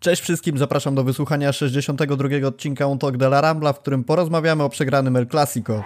Cześć 0.00 0.22
wszystkim, 0.22 0.58
zapraszam 0.58 0.94
do 0.94 1.04
wysłuchania 1.04 1.52
62 1.52 2.28
odcinka 2.46 2.86
On 2.86 2.98
Talk 2.98 3.16
de 3.16 3.26
la 3.26 3.40
Rambla, 3.40 3.72
w 3.72 3.80
którym 3.80 4.04
porozmawiamy 4.04 4.62
o 4.62 4.68
przegranym 4.68 5.16
El 5.16 5.26
Clasico. 5.26 5.84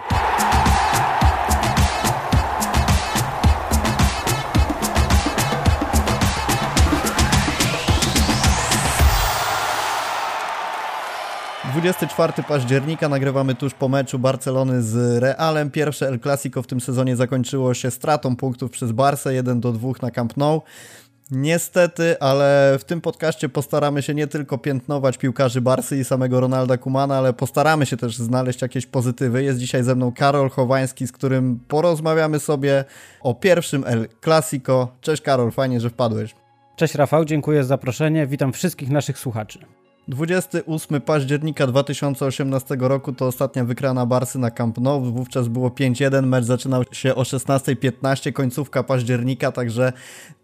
Dwudziesty 11.71 12.07
czwarty 12.07 12.43
października 12.43 13.09
nagrywamy 13.09 13.55
tuż 13.55 13.73
po 13.73 13.89
meczu 13.89 14.19
Barcelony 14.19 14.83
z 14.83 15.23
Realem. 15.23 15.71
Pierwsze 15.71 16.07
El 16.07 16.19
Clasico 16.19 16.61
w 16.61 16.67
tym 16.67 16.81
sezonie 16.81 17.15
zakończyło 17.15 17.73
się 17.73 17.91
stratą 17.91 18.35
punktów 18.35 18.71
przez 18.71 18.91
Barce 18.91 19.33
1 19.33 19.59
do 19.59 19.71
2 19.71 19.89
na 20.01 20.11
Camp 20.11 20.37
Nou. 20.37 20.61
Niestety, 21.31 22.19
ale 22.19 22.77
w 22.79 22.83
tym 22.83 23.01
podcaście 23.01 23.49
postaramy 23.49 24.01
się 24.01 24.13
nie 24.13 24.27
tylko 24.27 24.57
piętnować 24.57 25.17
piłkarzy 25.17 25.61
Barsy 25.61 25.97
i 25.97 26.03
samego 26.03 26.39
Ronalda 26.39 26.77
Kumana, 26.77 27.17
ale 27.17 27.33
postaramy 27.33 27.85
się 27.85 27.97
też 27.97 28.17
znaleźć 28.17 28.61
jakieś 28.61 28.85
pozytywy. 28.85 29.43
Jest 29.43 29.59
dzisiaj 29.59 29.83
ze 29.83 29.95
mną 29.95 30.11
Karol 30.11 30.49
Chowański, 30.49 31.07
z 31.07 31.11
którym 31.11 31.59
porozmawiamy 31.67 32.39
sobie 32.39 32.85
o 33.21 33.33
pierwszym 33.33 33.83
El 33.87 34.07
Clasico. 34.23 34.87
Cześć 35.01 35.21
Karol, 35.21 35.51
fajnie, 35.51 35.79
że 35.79 35.89
wpadłeś. 35.89 36.35
Cześć 36.75 36.95
Rafał, 36.95 37.25
dziękuję 37.25 37.63
za 37.63 37.67
zaproszenie. 37.67 38.27
Witam 38.27 38.53
wszystkich 38.53 38.89
naszych 38.89 39.19
słuchaczy. 39.19 39.59
28 40.07 41.01
października 41.01 41.67
2018 41.67 42.75
roku 42.79 43.13
to 43.13 43.27
ostatnia 43.27 43.65
wykrana 43.65 44.05
Barsy 44.05 44.39
na 44.39 44.51
Camp 44.51 44.77
Nou. 44.77 45.01
Wówczas 45.01 45.47
było 45.47 45.69
5-1, 45.69 46.25
mecz 46.25 46.45
zaczynał 46.45 46.83
się 46.91 47.15
o 47.15 47.21
16.15, 47.23 48.33
końcówka 48.33 48.83
października, 48.83 49.51
także 49.51 49.93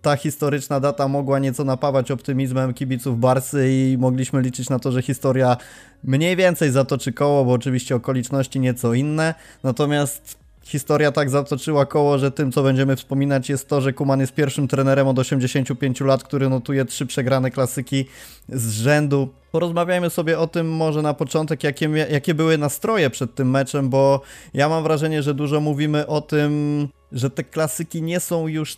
ta 0.01 0.15
historyczna 0.15 0.79
data 0.79 1.07
mogła 1.07 1.39
nieco 1.39 1.63
napawać 1.63 2.11
optymizmem 2.11 2.73
kibiców 2.73 3.19
Barsy 3.19 3.69
i 3.71 3.97
mogliśmy 3.97 4.41
liczyć 4.41 4.69
na 4.69 4.79
to, 4.79 4.91
że 4.91 5.01
historia 5.01 5.57
mniej 6.03 6.35
więcej 6.35 6.71
zatoczy 6.71 7.13
koło, 7.13 7.45
bo 7.45 7.51
oczywiście 7.51 7.95
okoliczności 7.95 8.59
nieco 8.59 8.93
inne. 8.93 9.35
Natomiast 9.63 10.40
historia 10.63 11.11
tak 11.11 11.29
zatoczyła 11.29 11.85
koło, 11.85 12.17
że 12.17 12.31
tym, 12.31 12.51
co 12.51 12.63
będziemy 12.63 12.95
wspominać, 12.95 13.49
jest 13.49 13.67
to, 13.67 13.81
że 13.81 13.93
Kuman 13.93 14.19
jest 14.19 14.33
pierwszym 14.33 14.67
trenerem 14.67 15.07
od 15.07 15.19
85 15.19 16.01
lat, 16.01 16.23
który 16.23 16.49
notuje 16.49 16.85
trzy 16.85 17.05
przegrane 17.05 17.51
klasyki 17.51 18.05
z 18.49 18.71
rzędu. 18.71 19.29
Porozmawiajmy 19.51 20.09
sobie 20.09 20.39
o 20.39 20.47
tym 20.47 20.71
może 20.71 21.01
na 21.01 21.13
początek, 21.13 21.63
jakie, 21.63 21.89
jakie 22.11 22.33
były 22.33 22.57
nastroje 22.57 23.09
przed 23.09 23.35
tym 23.35 23.49
meczem, 23.49 23.89
bo 23.89 24.21
ja 24.53 24.69
mam 24.69 24.83
wrażenie, 24.83 25.23
że 25.23 25.33
dużo 25.33 25.61
mówimy 25.61 26.07
o 26.07 26.21
tym, 26.21 26.87
że 27.11 27.29
te 27.29 27.43
klasyki 27.43 28.01
nie 28.01 28.19
są 28.19 28.47
już 28.47 28.77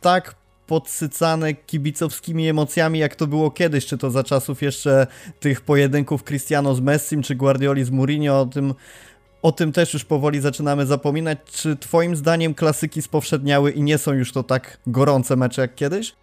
tak 0.00 0.34
podsycane 0.68 1.54
kibicowskimi 1.54 2.48
emocjami, 2.48 2.98
jak 2.98 3.16
to 3.16 3.26
było 3.26 3.50
kiedyś, 3.50 3.86
czy 3.86 3.98
to 3.98 4.10
za 4.10 4.24
czasów 4.24 4.62
jeszcze 4.62 5.06
tych 5.40 5.60
pojedynków 5.60 6.24
Cristiano 6.24 6.74
z 6.74 6.80
Messim, 6.80 7.22
czy 7.22 7.34
Guardioli 7.34 7.84
z 7.84 7.90
Mourinho, 7.90 8.40
o 8.40 8.46
tym 8.46 8.74
o 9.42 9.52
tym 9.52 9.72
też 9.72 9.94
już 9.94 10.04
powoli 10.04 10.40
zaczynamy 10.40 10.86
zapominać. 10.86 11.38
Czy 11.52 11.76
Twoim 11.76 12.16
zdaniem 12.16 12.54
klasyki 12.54 13.02
spowszedniały 13.02 13.70
i 13.70 13.82
nie 13.82 13.98
są 13.98 14.12
już 14.12 14.32
to 14.32 14.42
tak 14.42 14.78
gorące 14.86 15.36
mecze 15.36 15.62
jak 15.62 15.74
kiedyś? 15.74 16.14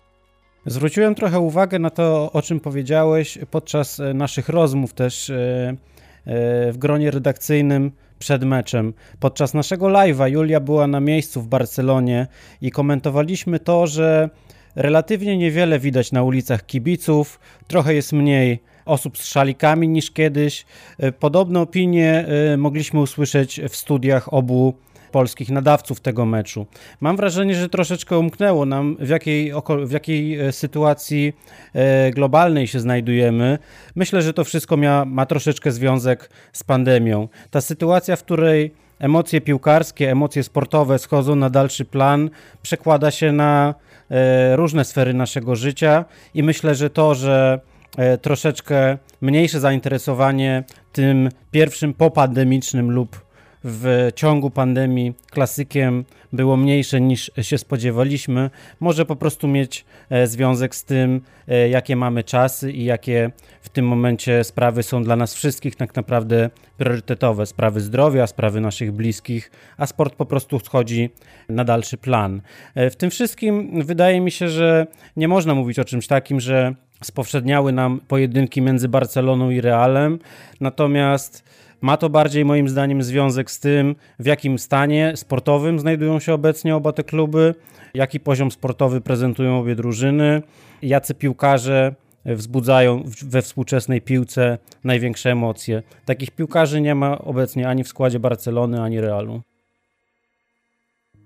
Zwróciłem 0.66 1.16
trochę 1.16 1.40
uwagę 1.40 1.80
na 1.80 1.90
to, 1.90 2.32
o 2.32 2.42
czym 2.42 2.60
powiedziałeś 2.60 3.38
podczas 3.52 4.00
e, 4.00 4.14
naszych 4.14 4.50
rozmów 4.50 4.94
też 4.94 5.30
e, 5.30 5.36
e, 6.26 6.72
w 6.72 6.78
gronie 6.78 7.12
redakcyjnym 7.12 7.92
przed 8.20 8.44
meczem. 8.44 8.94
Podczas 9.20 9.54
naszego 9.54 9.86
live'a 9.86 10.32
Julia 10.32 10.60
była 10.60 10.88
na 10.88 11.00
miejscu 11.00 11.42
w 11.42 11.48
Barcelonie 11.48 12.28
i 12.62 12.72
komentowaliśmy 12.72 13.60
to, 13.60 13.88
że 13.88 14.30
relatywnie 14.76 15.38
niewiele 15.38 15.80
widać 15.80 16.12
na 16.12 16.24
ulicach 16.24 16.66
kibiców, 16.66 17.40
trochę 17.68 17.94
jest 17.94 18.14
mniej 18.14 18.60
osób 18.86 19.18
z 19.18 19.26
szalikami 19.26 19.88
niż 19.88 20.12
kiedyś. 20.12 20.66
E, 20.98 21.12
podobne 21.12 21.62
opinie 21.62 22.26
e, 22.54 22.58
mogliśmy 22.58 23.00
usłyszeć 23.00 23.62
w 23.70 23.76
studiach 23.76 24.34
obu 24.34 24.74
polskich 25.12 25.50
nadawców 25.50 26.00
tego 26.00 26.26
meczu. 26.26 26.66
Mam 27.02 27.18
wrażenie, 27.18 27.56
że 27.56 27.70
troszeczkę 27.70 28.18
umknęło 28.20 28.66
nam, 28.66 28.98
w 29.00 29.10
jakiej, 29.10 29.52
w 29.86 29.92
jakiej 29.92 30.40
e, 30.40 30.52
sytuacji 30.52 31.34
globalnej 32.14 32.68
się 32.68 32.80
znajdujemy. 32.80 33.58
Myślę, 33.96 34.22
że 34.22 34.34
to 34.34 34.44
wszystko 34.44 34.78
ma, 34.78 35.06
ma 35.06 35.26
troszeczkę 35.26 35.72
związek 35.72 36.30
z 36.54 36.64
pandemią. 36.64 37.28
Ta 37.52 37.62
sytuacja, 37.62 38.16
w 38.16 38.24
której 38.24 38.72
emocje 39.00 39.42
piłkarskie, 39.42 40.12
emocje 40.12 40.44
sportowe 40.44 41.00
schodzą 41.00 41.36
na 41.36 41.50
dalszy 41.50 41.86
plan, 41.86 42.30
przekłada 42.62 43.12
się 43.12 43.32
na 43.32 43.76
różne 44.56 44.86
sfery 44.86 45.14
naszego 45.14 45.56
życia 45.56 46.06
i 46.34 46.44
myślę, 46.44 46.76
że 46.76 46.90
to, 46.90 47.16
że 47.16 47.60
troszeczkę 48.22 48.98
mniejsze 49.22 49.60
zainteresowanie 49.60 50.64
tym 50.92 51.30
pierwszym 51.52 51.94
popandemicznym 51.94 52.92
lub 52.92 53.26
w 53.68 54.12
ciągu 54.16 54.50
pandemii 54.50 55.14
klasykiem 55.32 56.06
było 56.34 56.58
mniejsze 56.58 57.02
niż 57.02 57.32
się 57.42 57.58
spodziewaliśmy, 57.58 58.50
może 58.80 59.06
po 59.06 59.16
prostu 59.16 59.48
mieć 59.48 59.86
e, 60.10 60.28
związek 60.28 60.76
z 60.76 60.84
tym, 60.84 61.22
e, 61.48 61.70
jakie 61.70 61.96
mamy 61.96 62.24
czasy 62.24 62.72
i 62.72 62.86
jakie 62.86 63.32
w 63.62 63.70
tym 63.70 63.88
momencie 63.88 64.44
sprawy 64.44 64.84
są 64.84 65.04
dla 65.04 65.16
nas 65.16 65.36
wszystkich 65.36 65.76
tak 65.76 65.96
naprawdę 65.96 66.50
priorytetowe. 66.78 67.46
Sprawy 67.46 67.82
zdrowia, 67.82 68.28
sprawy 68.28 68.62
naszych 68.62 68.92
bliskich, 68.92 69.52
a 69.78 69.86
sport 69.86 70.16
po 70.16 70.26
prostu 70.26 70.60
schodzi 70.60 71.10
na 71.50 71.64
dalszy 71.64 71.98
plan. 71.98 72.42
W 72.76 72.96
tym 72.96 73.10
wszystkim 73.10 73.84
wydaje 73.84 74.22
mi 74.22 74.32
się, 74.32 74.50
że 74.50 74.88
nie 75.16 75.28
można 75.28 75.56
mówić 75.56 75.80
o 75.80 75.86
czymś 75.86 76.08
takim, 76.08 76.40
że 76.40 76.76
spowszedniały 77.04 77.72
nam 77.72 78.00
pojedynki 78.08 78.62
między 78.62 78.90
Barceloną 78.90 79.50
i 79.50 79.62
Realem, 79.62 80.20
natomiast 80.62 81.44
ma 81.82 81.98
to 81.98 82.10
bardziej 82.10 82.46
moim 82.46 82.70
zdaniem 82.70 83.04
związek 83.04 83.52
z 83.52 83.60
tym, 83.60 83.96
w 84.20 84.26
jakim 84.26 84.60
stanie 84.60 85.14
sportowym 85.16 85.80
znajdują 85.80 86.20
się 86.20 86.34
obecnie 86.34 86.76
oba 86.76 86.92
te 86.92 87.04
kluby, 87.04 87.56
jaki 87.94 88.20
poziom 88.20 88.52
sportowy 88.52 89.02
prezentują 89.02 89.60
obie 89.60 89.76
drużyny, 89.76 90.42
jacy 90.82 91.14
piłkarze 91.14 91.96
wzbudzają 92.26 93.04
we 93.22 93.42
współczesnej 93.42 94.02
piłce 94.02 94.58
największe 94.84 95.32
emocje. 95.32 95.84
Takich 96.06 96.32
piłkarzy 96.32 96.82
nie 96.82 96.96
ma 96.96 97.18
obecnie 97.18 97.70
ani 97.70 97.84
w 97.84 97.88
składzie 97.88 98.20
Barcelony, 98.20 98.82
ani 98.82 99.02
Realu. 99.02 99.42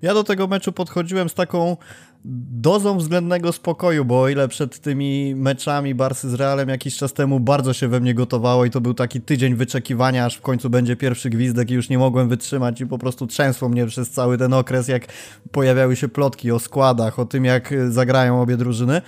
Ja 0.01 0.13
do 0.13 0.23
tego 0.23 0.47
meczu 0.47 0.71
podchodziłem 0.71 1.29
z 1.29 1.33
taką 1.33 1.77
dozą 2.25 2.97
względnego 2.97 3.51
spokoju, 3.51 4.05
bo 4.05 4.21
o 4.21 4.29
ile 4.29 4.47
przed 4.47 4.79
tymi 4.79 5.35
meczami 5.35 5.95
Barsy 5.95 6.29
z 6.29 6.33
Realem 6.33 6.69
jakiś 6.69 6.97
czas 6.97 7.13
temu 7.13 7.39
bardzo 7.39 7.73
się 7.73 7.87
we 7.87 7.99
mnie 7.99 8.13
gotowało 8.13 8.65
i 8.65 8.69
to 8.69 8.81
był 8.81 8.93
taki 8.93 9.21
tydzień 9.21 9.55
wyczekiwania, 9.55 10.25
aż 10.25 10.35
w 10.35 10.41
końcu 10.41 10.69
będzie 10.69 10.95
pierwszy 10.95 11.29
gwizdek 11.29 11.71
i 11.71 11.73
już 11.73 11.89
nie 11.89 11.97
mogłem 11.97 12.29
wytrzymać 12.29 12.81
i 12.81 12.87
po 12.87 12.97
prostu 12.97 13.27
trzęsło 13.27 13.69
mnie 13.69 13.85
przez 13.85 14.11
cały 14.11 14.37
ten 14.37 14.53
okres, 14.53 14.87
jak 14.87 15.05
pojawiały 15.51 15.95
się 15.95 16.07
plotki 16.07 16.51
o 16.51 16.59
składach, 16.59 17.19
o 17.19 17.25
tym 17.25 17.45
jak 17.45 17.73
zagrają 17.89 18.41
obie 18.41 18.57
drużyny. 18.57 19.01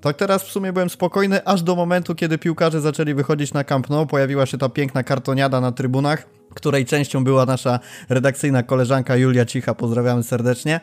Tak 0.00 0.16
teraz 0.16 0.42
w 0.42 0.52
sumie 0.52 0.72
byłem 0.72 0.90
spokojny, 0.90 1.44
aż 1.44 1.62
do 1.62 1.76
momentu, 1.76 2.14
kiedy 2.14 2.38
piłkarze 2.38 2.80
zaczęli 2.80 3.14
wychodzić 3.14 3.52
na 3.52 3.64
Camp 3.64 3.90
Nou, 3.90 4.06
pojawiła 4.06 4.46
się 4.46 4.58
ta 4.58 4.68
piękna 4.68 5.02
kartoniada 5.02 5.60
na 5.60 5.72
trybunach, 5.72 6.26
której 6.54 6.84
częścią 6.84 7.24
była 7.24 7.46
nasza 7.46 7.80
redakcyjna 8.08 8.62
koleżanka 8.62 9.16
Julia 9.16 9.44
Cicha, 9.44 9.74
pozdrawiamy 9.74 10.22
serdecznie. 10.22 10.80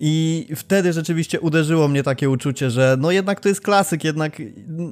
I 0.00 0.46
wtedy 0.56 0.92
rzeczywiście 0.92 1.40
uderzyło 1.40 1.88
mnie 1.88 2.02
takie 2.02 2.30
uczucie, 2.30 2.70
że 2.70 2.96
no 3.00 3.10
jednak 3.10 3.40
to 3.40 3.48
jest 3.48 3.60
klasyk, 3.60 4.04
jednak 4.04 4.42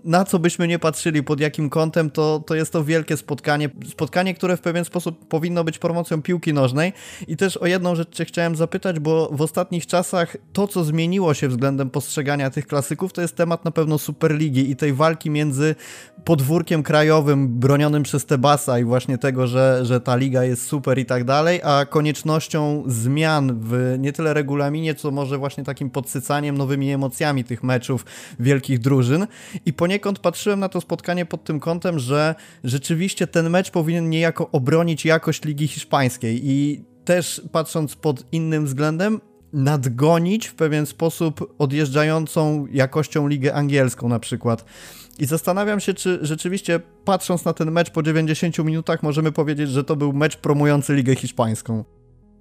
na 0.05 0.25
co 0.25 0.39
byśmy 0.39 0.69
nie 0.69 0.79
patrzyli, 0.79 1.23
pod 1.23 1.41
jakim 1.41 1.71
kątem, 1.71 2.11
to, 2.11 2.43
to 2.47 2.55
jest 2.55 2.73
to 2.73 2.85
wielkie 2.85 3.17
spotkanie. 3.17 3.71
Spotkanie, 3.89 4.35
które 4.35 4.57
w 4.57 4.61
pewien 4.61 4.85
sposób 4.85 5.29
powinno 5.29 5.65
być 5.65 5.79
promocją 5.79 6.23
piłki 6.23 6.53
nożnej. 6.53 6.93
I 7.29 7.37
też 7.37 7.57
o 7.57 7.67
jedną 7.67 7.95
rzecz 7.95 8.11
Cię 8.11 8.25
chciałem 8.25 8.57
zapytać, 8.57 8.99
bo 8.99 9.29
w 9.33 9.43
ostatnich 9.43 9.87
czasach 9.87 10.37
to, 10.53 10.69
co 10.69 10.85
zmieniło 10.85 11.35
się 11.35 11.49
względem 11.49 11.91
postrzegania 11.91 12.51
tych 12.51 12.67
klasyków, 12.67 13.13
to 13.13 13.21
jest 13.21 13.37
temat 13.37 13.65
na 13.65 13.71
pewno 13.71 13.99
Superligi 13.99 14.71
i 14.71 14.77
tej 14.77 14.93
walki 14.93 15.31
między 15.31 15.75
podwórkiem 16.25 16.83
krajowym 16.83 17.49
bronionym 17.49 18.03
przez 18.03 18.27
Tebasa 18.27 18.79
i 18.79 18.85
właśnie 18.85 19.19
tego, 19.19 19.47
że, 19.47 19.81
że 19.83 20.01
ta 20.01 20.17
liga 20.17 20.45
jest 20.45 20.67
super 20.67 20.99
i 20.99 21.07
tak 21.07 21.25
dalej, 21.25 21.61
a 21.65 21.87
koniecznością 21.87 22.83
zmian 22.87 23.61
w 23.61 23.97
nie 23.99 24.13
tyle 24.13 24.35
regulaminie, 24.35 24.92
co 24.95 25.11
może 25.11 25.39
właśnie 25.39 25.65
takim 25.65 25.91
podsycaniem 25.91 26.59
nowymi 26.59 26.93
emocjami 26.93 27.45
tych 27.45 27.63
meczów 27.63 28.05
wielkich 28.41 28.79
drużyn. 28.79 29.27
I 29.67 29.73
poniekąd 29.73 30.19
patrzyłem 30.19 30.61
na 30.61 30.69
to 30.69 30.81
spotkanie 30.81 31.27
pod 31.27 31.45
tym 31.45 31.61
kątem, 31.61 31.99
że 31.99 32.35
rzeczywiście 32.65 33.27
ten 33.27 33.51
mecz 33.51 33.71
powinien 33.71 34.11
niejako 34.11 34.51
obronić 34.51 35.05
jakość 35.05 35.45
Ligi 35.45 35.69
Hiszpańskiej 35.69 36.41
i 36.45 36.85
też 37.05 37.43
patrząc 37.53 37.97
pod 37.97 38.25
innym 38.33 38.65
względem, 38.65 39.21
nadgonić 39.53 40.47
w 40.47 40.55
pewien 40.55 40.87
sposób 40.87 41.55
odjeżdżającą 41.59 42.67
jakością 42.71 43.29
ligę 43.29 43.55
angielską 43.55 44.09
na 44.09 44.19
przykład. 44.19 44.65
I 45.19 45.27
zastanawiam 45.27 45.81
się, 45.81 45.95
czy 45.95 46.19
rzeczywiście 46.23 46.81
patrząc 47.05 47.45
na 47.45 47.53
ten 47.53 47.71
mecz 47.71 47.91
po 47.91 48.03
90 48.03 48.59
minutach 48.59 49.03
możemy 49.03 49.33
powiedzieć, 49.33 49.71
że 49.71 49.85
to 49.85 49.97
był 49.97 50.13
mecz 50.13 50.37
promujący 50.37 50.95
ligę 50.95 51.15
hiszpańską. 51.15 51.85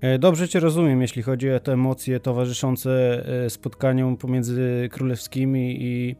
E, 0.02 0.20
dobrze 0.20 0.50
Cię 0.50 0.60
rozumiem, 0.60 1.02
jeśli 1.02 1.22
chodzi 1.22 1.52
o 1.52 1.60
te 1.60 1.74
emocje 1.74 2.20
towarzyszące 2.20 3.24
e, 3.46 3.50
spotkaniom 3.50 4.18
pomiędzy 4.18 4.90
królewskimi 4.92 5.78
i 5.80 6.16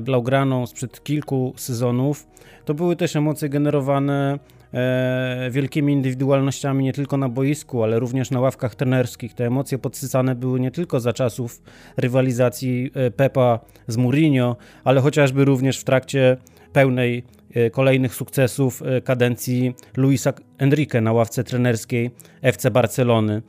Blaugraną 0.00 0.66
sprzed 0.66 1.04
kilku 1.04 1.54
sezonów, 1.56 2.26
to 2.64 2.74
były 2.74 2.96
też 2.96 3.16
emocje 3.16 3.48
generowane 3.48 4.38
e, 4.74 5.48
wielkimi 5.50 5.92
indywidualnościami 5.92 6.84
nie 6.84 6.92
tylko 6.92 7.16
na 7.16 7.28
boisku, 7.28 7.82
ale 7.82 7.98
również 7.98 8.30
na 8.30 8.40
ławkach 8.40 8.74
trenerskich. 8.74 9.34
Te 9.34 9.46
emocje 9.46 9.78
podsycane 9.78 10.34
były 10.34 10.60
nie 10.60 10.70
tylko 10.70 11.00
za 11.00 11.12
czasów 11.12 11.62
rywalizacji 11.96 12.90
e, 12.94 13.10
Pepa 13.10 13.60
z 13.86 13.96
Mourinho, 13.96 14.56
ale 14.84 15.00
chociażby 15.00 15.44
również 15.44 15.78
w 15.78 15.84
trakcie 15.84 16.36
pełnej 16.72 17.18
e, 17.18 17.37
kolejnych 17.72 18.14
sukcesów 18.14 18.82
e, 18.82 19.00
kadencji 19.00 19.74
Luisa 19.96 20.32
Enrique 20.58 21.00
na 21.00 21.12
ławce 21.12 21.44
trenerskiej 21.44 22.10
FC 22.42 22.70
Barcelony. 22.70 23.42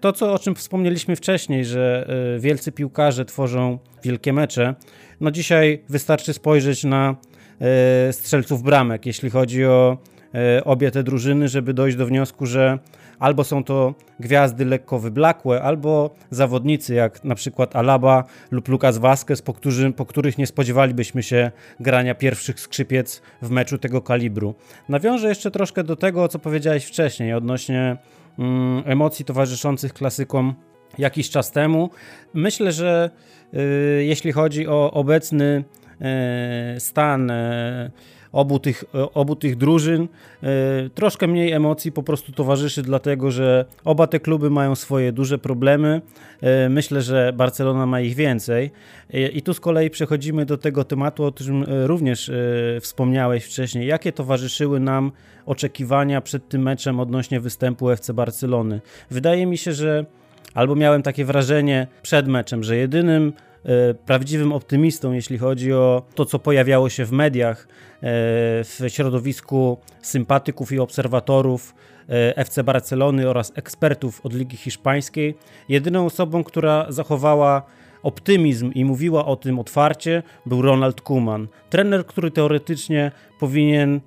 To, 0.00 0.12
co, 0.12 0.32
o 0.32 0.38
czym 0.38 0.54
wspomnieliśmy 0.54 1.16
wcześniej, 1.16 1.64
że 1.64 2.06
e, 2.36 2.38
wielcy 2.40 2.72
piłkarze 2.72 3.24
tworzą 3.24 3.78
wielkie 4.02 4.32
mecze, 4.32 4.74
no 5.20 5.30
dzisiaj 5.30 5.82
wystarczy 5.88 6.32
spojrzeć 6.32 6.84
na 6.84 7.16
strzelców 8.10 8.62
bramek, 8.62 9.06
jeśli 9.06 9.30
chodzi 9.30 9.64
o 9.64 9.98
obie 10.64 10.90
te 10.90 11.02
drużyny, 11.02 11.48
żeby 11.48 11.74
dojść 11.74 11.96
do 11.96 12.06
wniosku, 12.06 12.46
że 12.46 12.78
albo 13.18 13.44
są 13.44 13.64
to 13.64 13.94
gwiazdy 14.20 14.64
lekko 14.64 14.98
wyblakłe, 14.98 15.62
albo 15.62 16.10
zawodnicy 16.30 16.94
jak 16.94 17.24
na 17.24 17.34
przykład 17.34 17.76
Alaba 17.76 18.24
lub 18.50 18.68
Lucas 18.68 18.98
Vazquez, 18.98 19.42
po, 19.42 19.54
którzy, 19.54 19.92
po 19.92 20.06
których 20.06 20.38
nie 20.38 20.46
spodziewalibyśmy 20.46 21.22
się 21.22 21.50
grania 21.80 22.14
pierwszych 22.14 22.60
skrzypiec 22.60 23.22
w 23.42 23.50
meczu 23.50 23.78
tego 23.78 24.02
kalibru. 24.02 24.54
Nawiążę 24.88 25.28
jeszcze 25.28 25.50
troszkę 25.50 25.84
do 25.84 25.96
tego, 25.96 26.28
co 26.28 26.38
powiedziałeś 26.38 26.84
wcześniej 26.84 27.34
odnośnie 27.34 27.96
mm, 28.38 28.82
emocji 28.86 29.24
towarzyszących 29.24 29.92
klasykom 29.92 30.54
jakiś 30.98 31.30
czas 31.30 31.50
temu. 31.50 31.90
Myślę, 32.34 32.72
że 32.72 33.10
y, 33.54 34.04
jeśli 34.04 34.32
chodzi 34.32 34.68
o 34.68 34.90
obecny 34.90 35.64
y, 36.76 36.80
stan 36.80 37.30
y, 37.30 37.90
obu 38.32 38.58
tych, 38.58 38.84
e, 38.94 39.12
obu 39.12 39.36
tych 39.36 39.56
drużyn. 39.56 40.08
E, 40.42 40.46
troszkę 40.94 41.26
mniej 41.26 41.52
emocji 41.52 41.92
po 41.92 42.02
prostu 42.02 42.32
towarzyszy, 42.32 42.82
dlatego 42.82 43.30
że 43.30 43.64
oba 43.84 44.06
te 44.06 44.20
kluby 44.20 44.50
mają 44.50 44.74
swoje 44.74 45.12
duże 45.12 45.38
problemy. 45.38 46.00
E, 46.40 46.68
myślę, 46.68 47.02
że 47.02 47.32
Barcelona 47.36 47.86
ma 47.86 48.00
ich 48.00 48.14
więcej. 48.14 48.70
I 49.32 49.42
tu 49.42 49.54
z 49.54 49.60
kolei 49.60 49.90
przechodzimy 49.90 50.46
do 50.46 50.58
tego 50.58 50.84
tematu, 50.84 51.24
o 51.24 51.32
którym 51.32 51.64
również 51.68 52.30
wspomniałeś 52.80 53.44
wcześniej. 53.44 53.86
Jakie 53.86 54.12
towarzyszyły 54.12 54.80
nam 54.80 55.12
oczekiwania 55.46 56.20
przed 56.20 56.48
tym 56.48 56.62
meczem 56.62 57.00
odnośnie 57.00 57.40
występu 57.40 57.90
FC 57.90 58.14
Barcelony? 58.14 58.80
Wydaje 59.10 59.46
mi 59.46 59.58
się, 59.58 59.72
że 59.72 60.06
albo 60.54 60.76
miałem 60.76 61.02
takie 61.02 61.24
wrażenie 61.24 61.86
przed 62.02 62.28
meczem, 62.28 62.64
że 62.64 62.76
jedynym 62.76 63.32
prawdziwym 64.06 64.52
optymistą, 64.52 65.12
jeśli 65.12 65.38
chodzi 65.38 65.72
o 65.72 66.02
to, 66.14 66.24
co 66.24 66.38
pojawiało 66.38 66.88
się 66.88 67.04
w 67.04 67.12
mediach, 67.12 67.68
e, 67.68 68.00
w 68.64 68.84
środowisku 68.88 69.78
sympatyków 70.02 70.72
i 70.72 70.78
obserwatorów 70.78 71.74
e, 72.08 72.36
FC 72.36 72.64
Barcelony 72.64 73.28
oraz 73.28 73.52
ekspertów 73.54 74.26
od 74.26 74.34
Ligi 74.34 74.56
Hiszpańskiej. 74.56 75.34
Jedyną 75.68 76.06
osobą, 76.06 76.44
która 76.44 76.86
zachowała 76.88 77.62
optymizm 78.02 78.72
i 78.72 78.84
mówiła 78.84 79.26
o 79.26 79.36
tym 79.36 79.58
otwarcie, 79.58 80.22
był 80.46 80.62
Ronald 80.62 81.00
Koeman. 81.00 81.48
Trener, 81.70 82.06
który 82.06 82.30
teoretycznie 82.30 83.12
powinien 83.40 84.00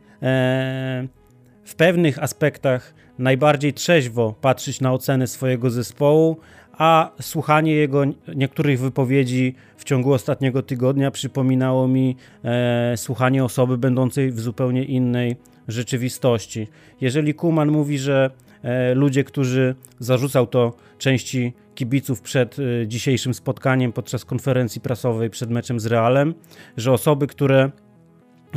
w 1.64 1.76
pewnych 1.78 2.24
aspektach 2.24 2.94
najbardziej 3.20 3.74
trzeźwo 3.74 4.36
patrzeć 4.42 4.82
na 4.82 4.94
ocenę 4.94 5.28
swojego 5.28 5.70
zespołu, 5.70 6.38
a 6.82 7.12
słuchanie 7.22 7.74
jego 7.74 8.04
niektórych 8.36 8.80
wypowiedzi 8.80 9.56
w 9.78 9.84
ciągu 9.84 10.14
ostatniego 10.14 10.62
tygodnia 10.62 11.12
przypominało 11.12 11.88
mi 11.88 12.16
e, 12.44 12.94
słuchanie 12.98 13.44
osoby 13.44 13.78
będącej 13.78 14.32
w 14.32 14.40
zupełnie 14.40 14.84
innej 14.84 15.36
rzeczywistości. 15.68 16.68
Jeżeli 17.02 17.34
Kuman 17.34 17.72
mówi, 17.72 18.00
że 18.00 18.32
e, 18.64 18.96
ludzie, 18.96 19.24
którzy 19.24 19.76
zarzucał 20.00 20.48
to 20.48 20.74
części 20.98 21.54
kibiców 21.76 22.22
przed 22.22 22.58
e, 22.60 22.88
dzisiejszym 22.88 23.34
spotkaniem 23.34 23.94
podczas 23.94 24.26
konferencji 24.26 24.82
prasowej 24.82 25.30
przed 25.30 25.50
meczem 25.50 25.80
z 25.80 25.86
Realem, 25.86 26.34
że 26.78 26.92
osoby, 26.92 27.28
które 27.28 27.72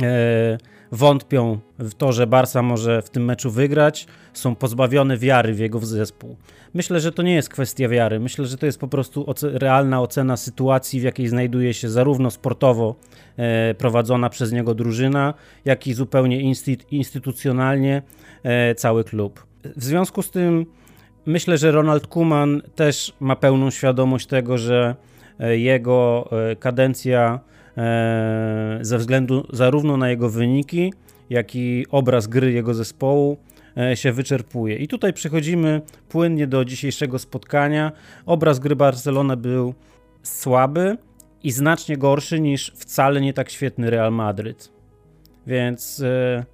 e, 0.01 0.57
wątpią 0.95 1.59
w 1.79 1.93
to, 1.93 2.11
że 2.11 2.27
Barca 2.27 2.61
może 2.61 3.01
w 3.01 3.09
tym 3.09 3.25
meczu 3.25 3.51
wygrać, 3.51 4.07
są 4.33 4.55
pozbawione 4.55 5.17
wiary 5.17 5.53
w 5.53 5.59
jego 5.59 5.79
zespół. 5.79 6.37
Myślę, 6.73 6.99
że 6.99 7.11
to 7.11 7.21
nie 7.23 7.35
jest 7.35 7.49
kwestia 7.49 7.89
wiary. 7.89 8.19
Myślę, 8.19 8.45
że 8.45 8.57
to 8.57 8.65
jest 8.65 8.79
po 8.79 8.87
prostu 8.87 9.25
realna 9.41 10.01
ocena 10.01 10.37
sytuacji, 10.37 10.99
w 10.99 11.03
jakiej 11.03 11.27
znajduje 11.27 11.73
się 11.73 11.89
zarówno 11.89 12.31
sportowo 12.31 12.95
e, 13.37 13.73
prowadzona 13.73 14.29
przez 14.29 14.51
niego 14.51 14.75
drużyna, 14.75 15.33
jak 15.65 15.87
i 15.87 15.93
zupełnie 15.93 16.53
instytucjonalnie 16.91 18.01
e, 18.43 18.75
cały 18.75 19.03
klub. 19.03 19.45
W 19.75 19.83
związku 19.83 20.21
z 20.21 20.31
tym 20.31 20.65
myślę, 21.25 21.57
że 21.57 21.71
Ronald 21.71 22.07
Kuman 22.07 22.61
też 22.75 23.13
ma 23.19 23.35
pełną 23.35 23.69
świadomość 23.69 24.27
tego, 24.27 24.57
że 24.57 24.95
e, 25.39 25.57
jego 25.57 26.29
kadencja 26.59 27.39
ze 28.81 28.97
względu 28.97 29.47
zarówno 29.53 29.97
na 29.97 30.09
jego 30.09 30.29
wyniki, 30.29 30.93
jak 31.29 31.55
i 31.55 31.85
obraz 31.89 32.27
gry 32.27 32.51
jego 32.51 32.73
zespołu 32.73 33.37
E, 33.77 33.95
się 33.95 34.11
wyczerpuje. 34.11 34.75
I 34.75 34.87
tutaj 34.87 35.13
przechodzimy 35.13 35.81
płynnie 36.09 36.47
do 36.47 36.65
dzisiejszego 36.65 37.19
spotkania. 37.19 37.91
Obraz 38.25 38.59
gry 38.59 38.75
Barcelony 38.75 39.37
był 39.37 39.73
słaby 40.23 40.97
i 41.43 41.51
znacznie 41.51 41.97
gorszy 41.97 42.39
niż 42.39 42.71
wcale 42.75 43.21
nie 43.21 43.33
tak 43.33 43.49
świetny 43.49 43.89
Real 43.89 44.11
Madryt. 44.11 44.71
Więc 45.47 45.99
e, 45.99 46.45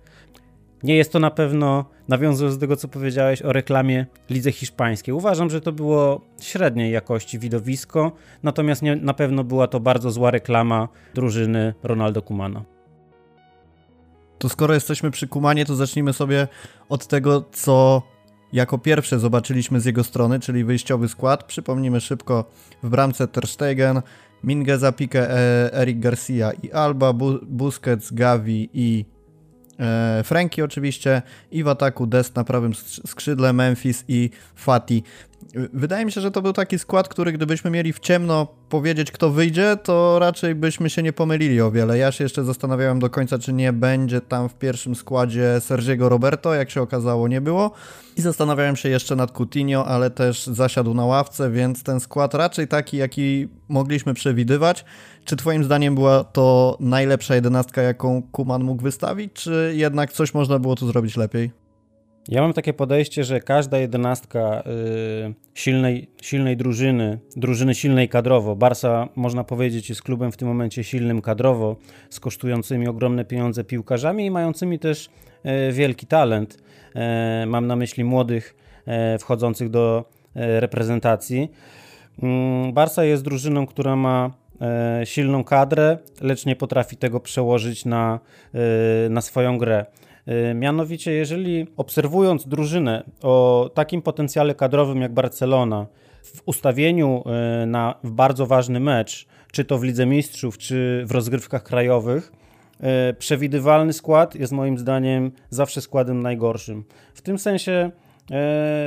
nie 0.83 0.95
jest 0.95 1.12
to 1.12 1.19
na 1.19 1.31
pewno, 1.31 1.85
nawiązując 2.12 2.56
do 2.56 2.62
tego, 2.62 2.75
co 2.75 2.88
powiedziałeś 2.88 3.42
o 3.42 3.54
reklamie 3.54 4.06
lidze 4.30 4.52
hiszpańskiej. 4.52 5.13
Uważam, 5.13 5.50
że 5.50 5.62
to 5.62 5.72
było 5.72 6.22
średniej 6.42 6.92
jakości 6.92 7.40
widowisko, 7.40 8.12
natomiast 8.44 8.81
nie, 8.81 8.96
na 8.96 9.13
pewno 9.13 9.44
była 9.44 9.68
to 9.68 9.80
bardzo 9.80 10.12
zła 10.12 10.31
reklama 10.31 10.88
drużyny 11.13 11.74
Ronaldo 11.84 12.22
Kumana. 12.22 12.63
To 14.38 14.50
skoro 14.50 14.74
jesteśmy 14.74 15.12
przy 15.12 15.28
Kumanie, 15.28 15.66
to 15.66 15.75
zacznijmy 15.75 16.13
sobie 16.13 16.48
od 16.90 17.08
tego, 17.08 17.46
co 17.52 18.02
jako 18.54 18.78
pierwsze 18.78 19.19
zobaczyliśmy 19.19 19.80
z 19.80 19.86
jego 19.86 20.04
strony, 20.04 20.40
czyli 20.40 20.63
wyjściowy 20.63 21.08
skład. 21.08 21.44
Przypomnijmy 21.44 22.02
szybko, 22.02 22.46
w 22.84 22.90
bramce 22.90 23.28
Ter 23.28 23.48
Stegen, 23.48 24.02
Minge 24.44 24.78
Zapike, 24.78 25.30
Eric 25.74 26.00
Garcia 26.00 26.52
i 26.63 26.72
Alba, 26.72 27.13
Busquets, 27.42 28.13
Gavi 28.13 28.69
i 28.74 29.06
e, 29.06 29.20
Franki 30.24 30.62
oczywiście 30.62 31.22
i 31.51 31.63
w 31.63 31.67
ataku 31.67 32.07
Dest 32.07 32.36
na 32.36 32.43
prawym 32.43 32.74
skrzydle, 33.05 33.53
Memphis 33.53 34.03
i 34.07 34.29
Fati. 34.55 35.03
Wydaje 35.74 36.05
mi 36.05 36.12
się, 36.12 36.21
że 36.21 36.31
to 36.31 36.41
był 36.41 36.53
taki 36.53 36.79
skład, 36.79 37.07
który 37.07 37.31
gdybyśmy 37.31 37.71
mieli 37.71 37.93
w 37.93 38.00
ciemno 38.00 38.48
powiedzieć, 38.69 39.12
kto 39.12 39.29
wyjdzie, 39.29 39.77
to 39.83 40.19
raczej 40.19 40.55
byśmy 40.55 40.89
się 40.89 41.03
nie 41.03 41.13
pomylili 41.13 41.62
o 41.62 41.71
wiele. 41.71 41.98
Ja 41.98 42.12
się 42.12 42.24
jeszcze 42.24 42.43
zastanawiałem 42.43 43.00
do 43.00 43.10
końca, 43.10 43.39
czy 43.39 43.53
nie 43.53 43.74
będzie 43.74 44.21
tam 44.21 44.50
w 44.50 44.53
pierwszym 44.55 44.95
składzie 44.95 45.60
Sergiego 45.60 46.10
Roberto, 46.10 46.53
jak 46.53 46.69
się 46.69 46.81
okazało, 46.81 47.27
nie 47.27 47.41
było. 47.41 47.71
I 48.17 48.21
zastanawiałem 48.21 48.75
się 48.75 48.89
jeszcze 48.89 49.15
nad 49.15 49.31
Coutinho, 49.31 49.86
ale 49.86 50.10
też 50.10 50.48
zasiadł 50.48 50.93
na 50.93 51.05
ławce, 51.05 51.51
więc 51.51 51.83
ten 51.83 52.00
skład 52.00 52.33
raczej 52.33 52.67
taki, 52.67 52.98
jaki 52.98 53.48
mogliśmy 53.69 54.13
przewidywać. 54.13 54.86
Czy 55.25 55.36
twoim 55.36 55.63
zdaniem 55.63 55.95
była 55.95 56.24
to 56.24 56.77
najlepsza 56.79 57.36
jedenastka, 57.36 57.81
jaką 57.81 58.21
Kuman 58.31 58.63
mógł 58.63 58.83
wystawić, 58.83 59.33
czy 59.33 59.74
jednak 59.75 60.12
coś 60.12 60.33
można 60.33 60.60
było 60.60 60.75
tu 60.75 60.88
zrobić 60.88 61.17
lepiej? 61.17 61.61
Ja 62.28 62.42
mam 62.42 62.54
takie 62.54 62.74
podejście, 62.74 63.24
że 63.24 63.40
każda 63.40 63.78
jedenastka 63.78 64.63
y, 65.28 65.34
silnej, 65.54 66.10
silnej 66.22 66.58
drużyny, 66.58 67.20
drużyny 67.36 67.75
silnej 67.75 68.10
kadrowo, 68.10 68.56
Barsa 68.56 69.08
można 69.16 69.44
powiedzieć 69.44 69.90
jest 69.90 70.01
klubem 70.01 70.32
w 70.32 70.38
tym 70.38 70.48
momencie 70.48 70.84
silnym 70.84 71.22
kadrowo, 71.22 71.75
z 72.10 72.20
kosztującymi 72.20 72.88
ogromne 72.88 73.25
pieniądze 73.25 73.63
piłkarzami 73.63 74.25
i 74.25 74.32
mającymi 74.32 74.80
też 74.80 75.10
y, 75.70 75.72
wielki 75.72 76.08
talent. 76.08 76.58
Y, 77.44 77.46
mam 77.46 77.68
na 77.68 77.75
myśli 77.75 78.04
młodych 78.04 78.56
wchodzących 79.20 79.70
do 79.70 80.06
reprezentacji. 80.36 81.51
Mm, 82.24 82.74
Barsa 82.74 83.04
jest 83.04 83.24
drużyną, 83.24 83.68
która 83.68 83.96
ma 83.96 84.32
silną 85.04 85.44
kadrę, 85.44 85.98
lecz 86.22 86.46
nie 86.46 86.56
potrafi 86.56 86.98
tego 86.98 87.20
przełożyć 87.20 87.86
na, 87.86 88.20
na 89.10 89.22
swoją 89.22 89.58
grę. 89.58 89.86
Y, 90.28 90.54
mianowicie, 90.54 91.12
jeżeli 91.12 91.68
obserwując 91.78 92.48
drużynę 92.48 93.04
o 93.22 93.70
takim 93.74 94.01
potencjale 94.01 94.56
kadrowym 94.56 95.01
jak 95.01 95.13
Barcelona, 95.13 95.88
w 96.24 96.42
ustawieniu 96.46 97.24
y, 97.63 97.66
na 97.66 97.96
bardzo 98.04 98.46
ważny 98.46 98.80
mecz, 98.80 99.28
czy 99.51 99.66
to 99.66 99.78
w 99.78 99.84
Lidze 99.84 100.06
Mistrzów, 100.06 100.58
czy 100.58 101.04
w 101.06 101.12
rozgrywkach 101.12 101.63
krajowych, 101.63 102.32
y, 103.10 103.13
przewidywalny 103.13 103.94
skład 103.94 104.36
jest 104.36 104.54
moim 104.54 104.78
zdaniem 104.78 105.32
zawsze 105.50 105.82
składem 105.82 106.22
najgorszym. 106.22 106.84
W 107.13 107.22
tym 107.22 107.40
sensie 107.40 107.92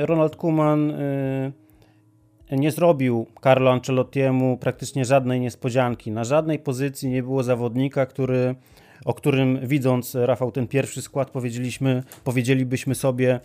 Ronald 0.05 0.35
Koeman 0.35 0.93
nie 2.51 2.71
zrobił 2.71 3.27
Carlo 3.43 3.71
Ancelottiemu 3.71 4.57
praktycznie 4.57 5.05
żadnej 5.05 5.39
niespodzianki. 5.39 6.11
Na 6.11 6.23
żadnej 6.23 6.59
pozycji 6.59 7.09
nie 7.09 7.23
było 7.23 7.43
zawodnika, 7.43 8.05
który, 8.05 8.55
o 9.05 9.13
którym 9.13 9.59
widząc 9.67 10.15
Rafał 10.15 10.51
ten 10.51 10.67
pierwszy 10.67 11.01
skład 11.01 11.29
powiedzieliśmy, 11.29 12.03
powiedzielibyśmy 12.23 12.95
sobie 12.95 13.39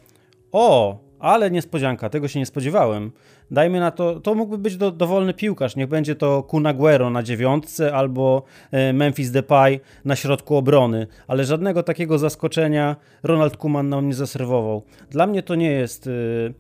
o, 0.53 0.99
ale 1.19 1.51
niespodzianka, 1.51 2.09
tego 2.09 2.29
się 2.29 2.39
nie 2.39 2.47
spodziewałem. 2.47 3.13
Dajmy 3.51 3.81
na 3.81 3.91
to, 3.91 4.21
to 4.21 4.35
mógłby 4.35 4.59
być 4.59 4.77
do, 4.77 4.91
dowolny 4.91 5.35
piłkarz, 5.35 5.77
niech 5.77 5.89
będzie 5.89 6.15
to 6.15 6.43
Kun 6.43 6.67
Aguero 6.67 7.11
na 7.11 7.23
dziewiątce 7.23 7.95
albo 7.95 8.43
e, 8.71 8.93
Memphis 8.93 9.31
Depay 9.31 9.81
na 10.05 10.17
środku 10.17 10.57
obrony, 10.57 11.07
ale 11.29 11.45
żadnego 11.45 11.83
takiego 11.83 12.19
zaskoczenia 12.19 12.97
Ronald 13.23 13.57
Kuman 13.57 13.89
nam 13.89 14.07
nie 14.07 14.15
zaserwował. 14.15 14.83
Dla 15.11 15.27
mnie 15.27 15.43
to 15.43 15.55
nie 15.55 15.71
jest 15.71 16.07
yy, 16.07 16.55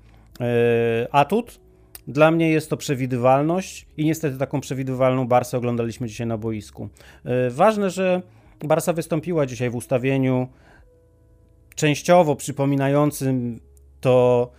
atut, 1.10 1.60
dla 2.08 2.30
mnie 2.30 2.50
jest 2.50 2.70
to 2.70 2.76
przewidywalność 2.76 3.86
i 3.96 4.04
niestety 4.04 4.38
taką 4.38 4.60
przewidywalną 4.60 5.28
Barsę 5.28 5.58
oglądaliśmy 5.58 6.08
dzisiaj 6.08 6.26
na 6.26 6.38
boisku. 6.38 6.88
Yy, 7.24 7.50
ważne, 7.50 7.90
że 7.90 8.22
Barsa 8.64 8.92
wystąpiła 8.92 9.46
dzisiaj 9.46 9.70
w 9.70 9.76
ustawieniu 9.76 10.48
częściowo 11.74 12.36
przypominającym 12.36 13.60
to 14.00 14.50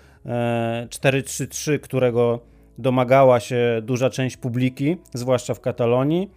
4-3-3, 0.90 1.74
e, 1.74 1.80
którego 1.80 2.40
domagała 2.78 3.40
się 3.40 3.82
duża 3.84 4.10
część 4.10 4.38
publiki, 4.38 4.98
zwłaszcza 5.14 5.54
w 5.54 5.60
Katalonii. 5.60 6.32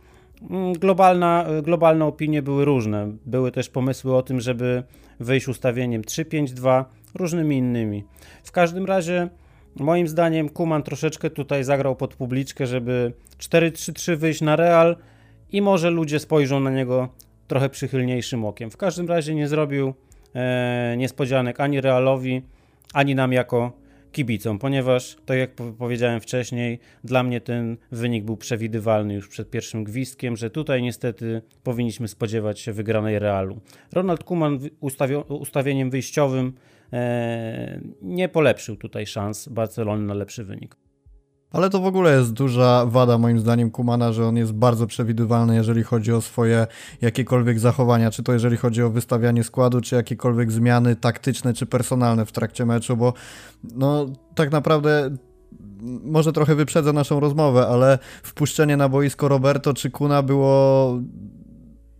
Mm, 0.50 0.72
globalna, 0.72 1.46
globalne 1.62 2.04
opinie 2.04 2.42
były 2.42 2.64
różne. 2.64 3.12
Były 3.26 3.52
też 3.52 3.68
pomysły 3.68 4.16
o 4.16 4.22
tym, 4.22 4.40
żeby 4.40 4.82
wyjść 5.20 5.48
ustawieniem 5.48 6.02
3-5-2, 6.02 6.84
różnymi 7.14 7.56
innymi. 7.56 8.04
W 8.44 8.52
każdym 8.52 8.86
razie, 8.86 9.28
moim 9.76 10.08
zdaniem, 10.08 10.48
Kuman 10.48 10.82
troszeczkę 10.82 11.30
tutaj 11.30 11.64
zagrał 11.64 11.96
pod 11.96 12.14
publiczkę, 12.14 12.66
żeby 12.66 13.12
4-3-3 13.38 14.16
wyjść 14.16 14.40
na 14.40 14.56
Real 14.56 14.96
i 15.52 15.62
może 15.62 15.90
ludzie 15.90 16.18
spojrzą 16.18 16.60
na 16.60 16.70
niego 16.70 17.08
trochę 17.46 17.68
przychylniejszym 17.68 18.44
okiem. 18.44 18.70
W 18.70 18.76
każdym 18.76 19.08
razie 19.08 19.34
nie 19.34 19.48
zrobił 19.48 19.94
e, 20.34 20.94
niespodzianek 20.98 21.60
ani 21.60 21.80
Realowi, 21.80 22.42
ani 22.92 23.14
nam 23.14 23.32
jako 23.32 23.84
kibicom, 24.12 24.58
ponieważ, 24.58 25.16
tak 25.26 25.38
jak 25.38 25.50
powiedziałem 25.78 26.20
wcześniej, 26.20 26.78
dla 27.04 27.22
mnie 27.22 27.40
ten 27.40 27.76
wynik 27.92 28.24
był 28.24 28.36
przewidywalny 28.36 29.14
już 29.14 29.28
przed 29.28 29.50
pierwszym 29.50 29.84
gwizdkiem, 29.84 30.36
że 30.36 30.50
tutaj 30.50 30.82
niestety 30.82 31.42
powinniśmy 31.62 32.08
spodziewać 32.08 32.60
się 32.60 32.72
wygranej 32.72 33.18
Realu. 33.18 33.60
Ronald 33.92 34.24
Koeman 34.24 34.58
ustawieniem 35.28 35.90
wyjściowym 35.90 36.52
e, 36.92 37.80
nie 38.02 38.28
polepszył 38.28 38.76
tutaj 38.76 39.06
szans 39.06 39.48
Barcelony 39.48 40.06
na 40.06 40.14
lepszy 40.14 40.44
wynik. 40.44 40.76
Ale 41.54 41.70
to 41.70 41.80
w 41.80 41.86
ogóle 41.86 42.16
jest 42.16 42.32
duża 42.32 42.86
wada 42.86 43.18
moim 43.18 43.38
zdaniem 43.38 43.70
Kumana, 43.70 44.12
że 44.12 44.26
on 44.26 44.36
jest 44.36 44.52
bardzo 44.52 44.86
przewidywalny, 44.86 45.54
jeżeli 45.54 45.82
chodzi 45.82 46.12
o 46.12 46.20
swoje 46.20 46.66
jakiekolwiek 47.00 47.58
zachowania, 47.58 48.10
czy 48.10 48.22
to 48.22 48.32
jeżeli 48.32 48.56
chodzi 48.56 48.82
o 48.82 48.90
wystawianie 48.90 49.44
składu, 49.44 49.80
czy 49.80 49.94
jakiekolwiek 49.94 50.52
zmiany 50.52 50.96
taktyczne, 50.96 51.54
czy 51.54 51.66
personalne 51.66 52.26
w 52.26 52.32
trakcie 52.32 52.66
meczu, 52.66 52.96
bo 52.96 53.12
no 53.74 54.06
tak 54.34 54.50
naprawdę 54.50 55.10
może 56.04 56.32
trochę 56.32 56.54
wyprzedzę 56.54 56.92
naszą 56.92 57.20
rozmowę, 57.20 57.66
ale 57.66 57.98
wpuszczenie 58.22 58.76
na 58.76 58.88
boisko 58.88 59.28
Roberto 59.28 59.74
czy 59.74 59.90
Kuna 59.90 60.22
było 60.22 60.98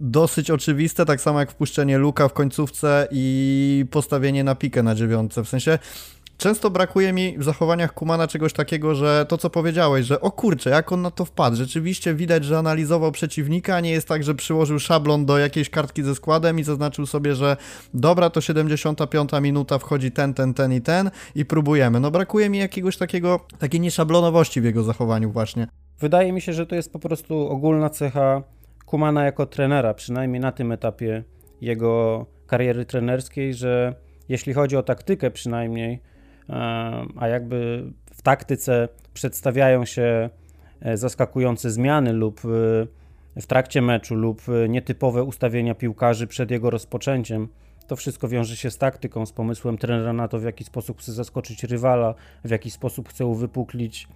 dosyć 0.00 0.50
oczywiste, 0.50 1.06
tak 1.06 1.20
samo 1.20 1.40
jak 1.40 1.50
wpuszczenie 1.50 1.98
Luka 1.98 2.28
w 2.28 2.32
końcówce 2.32 3.08
i 3.10 3.86
postawienie 3.90 4.44
na 4.44 4.54
pikę 4.54 4.82
na 4.82 4.94
dziewiątce. 4.94 5.44
W 5.44 5.48
sensie 5.48 5.78
często 6.36 6.70
brakuje 6.70 7.12
mi 7.12 7.38
w 7.38 7.44
zachowaniach 7.44 7.94
Kumana 7.94 8.26
czegoś 8.26 8.52
takiego, 8.52 8.94
że 8.94 9.26
to 9.28 9.38
co 9.38 9.50
powiedziałeś, 9.50 10.06
że 10.06 10.20
o 10.20 10.30
kurczę, 10.30 10.70
jak 10.70 10.92
on 10.92 11.02
na 11.02 11.10
to 11.10 11.24
wpadł. 11.24 11.56
Rzeczywiście 11.56 12.14
widać, 12.14 12.44
że 12.44 12.58
analizował 12.58 13.12
przeciwnika, 13.12 13.80
nie 13.80 13.90
jest 13.90 14.08
tak, 14.08 14.24
że 14.24 14.34
przyłożył 14.34 14.78
szablon 14.78 15.26
do 15.26 15.38
jakiejś 15.38 15.70
kartki 15.70 16.02
ze 16.02 16.14
składem 16.14 16.58
i 16.58 16.64
zaznaczył 16.64 17.06
sobie, 17.06 17.34
że 17.34 17.56
dobra, 17.94 18.30
to 18.30 18.40
75 18.40 19.30
minuta 19.42 19.78
wchodzi 19.78 20.12
ten, 20.12 20.34
ten, 20.34 20.54
ten 20.54 20.72
i 20.72 20.80
ten 20.80 21.10
i 21.34 21.44
próbujemy. 21.44 22.00
No 22.00 22.10
brakuje 22.10 22.50
mi 22.50 22.58
jakiegoś 22.58 22.96
takiego, 22.96 23.40
takiej 23.58 23.80
nieszablonowości 23.80 24.60
w 24.60 24.64
jego 24.64 24.82
zachowaniu 24.82 25.30
właśnie. 25.30 25.66
Wydaje 26.00 26.32
mi 26.32 26.40
się, 26.40 26.52
że 26.52 26.66
to 26.66 26.74
jest 26.74 26.92
po 26.92 26.98
prostu 26.98 27.48
ogólna 27.48 27.90
cecha 27.90 28.42
Kumana 28.86 29.24
jako 29.24 29.46
trenera, 29.46 29.94
przynajmniej 29.94 30.40
na 30.40 30.52
tym 30.52 30.72
etapie 30.72 31.24
jego 31.60 32.26
kariery 32.46 32.84
trenerskiej, 32.84 33.54
że 33.54 33.94
jeśli 34.28 34.52
chodzi 34.52 34.76
o 34.76 34.82
taktykę 34.82 35.30
przynajmniej, 35.30 36.02
a 37.16 37.28
jakby 37.28 37.84
w 38.14 38.22
taktyce 38.22 38.88
przedstawiają 39.14 39.84
się 39.84 40.30
e, 40.80 40.96
zaskakujące 40.96 41.70
zmiany 41.70 42.12
lub 42.12 42.40
e, 42.44 43.40
w 43.40 43.46
trakcie 43.46 43.82
meczu 43.82 44.14
lub 44.14 44.42
e, 44.48 44.68
nietypowe 44.68 45.22
ustawienia 45.22 45.74
piłkarzy 45.74 46.26
przed 46.26 46.50
jego 46.50 46.70
rozpoczęciem. 46.70 47.48
To 47.86 47.96
wszystko 47.96 48.28
wiąże 48.28 48.56
się 48.56 48.70
z 48.70 48.78
taktyką, 48.78 49.26
z 49.26 49.32
pomysłem 49.32 49.78
trenera 49.78 50.12
na 50.12 50.28
to, 50.28 50.38
w 50.38 50.44
jaki 50.44 50.64
sposób 50.64 50.98
chce 50.98 51.12
zaskoczyć 51.12 51.64
rywala, 51.64 52.14
w 52.44 52.50
jaki 52.50 52.70
sposób 52.70 53.08
chce 53.08 53.26
uwypuklić 53.26 54.08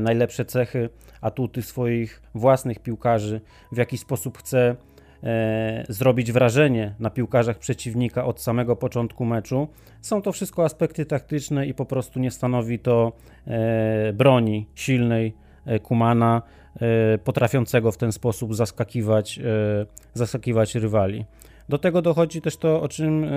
najlepsze 0.00 0.44
cechy, 0.44 0.88
atuty 1.20 1.62
swoich 1.62 2.22
własnych 2.34 2.78
piłkarzy, 2.78 3.40
w 3.72 3.76
jaki 3.76 3.98
sposób 3.98 4.38
chce 4.38 4.76
zrobić 5.88 6.32
wrażenie 6.32 6.94
na 6.98 7.10
piłkarzach 7.10 7.58
przeciwnika 7.58 8.24
od 8.24 8.40
samego 8.40 8.76
początku 8.76 9.24
meczu. 9.24 9.68
Są 10.00 10.22
to 10.22 10.32
wszystko 10.32 10.64
aspekty 10.64 11.06
taktyczne 11.06 11.66
i 11.66 11.74
po 11.74 11.86
prostu 11.86 12.20
nie 12.20 12.30
stanowi 12.30 12.78
to 12.78 13.12
e, 13.46 14.12
broni 14.12 14.66
silnej 14.74 15.34
e, 15.66 15.78
Kumana, 15.78 16.42
e, 16.76 17.18
potrafiącego 17.18 17.92
w 17.92 17.96
ten 17.96 18.12
sposób 18.12 18.54
zaskakiwać, 18.54 19.38
e, 19.38 19.42
zaskakiwać 20.14 20.74
rywali. 20.74 21.24
Do 21.68 21.78
tego 21.78 22.02
dochodzi 22.02 22.40
też 22.40 22.56
to, 22.56 22.82
o 22.82 22.88
czym 22.88 23.24
e, 23.24 23.28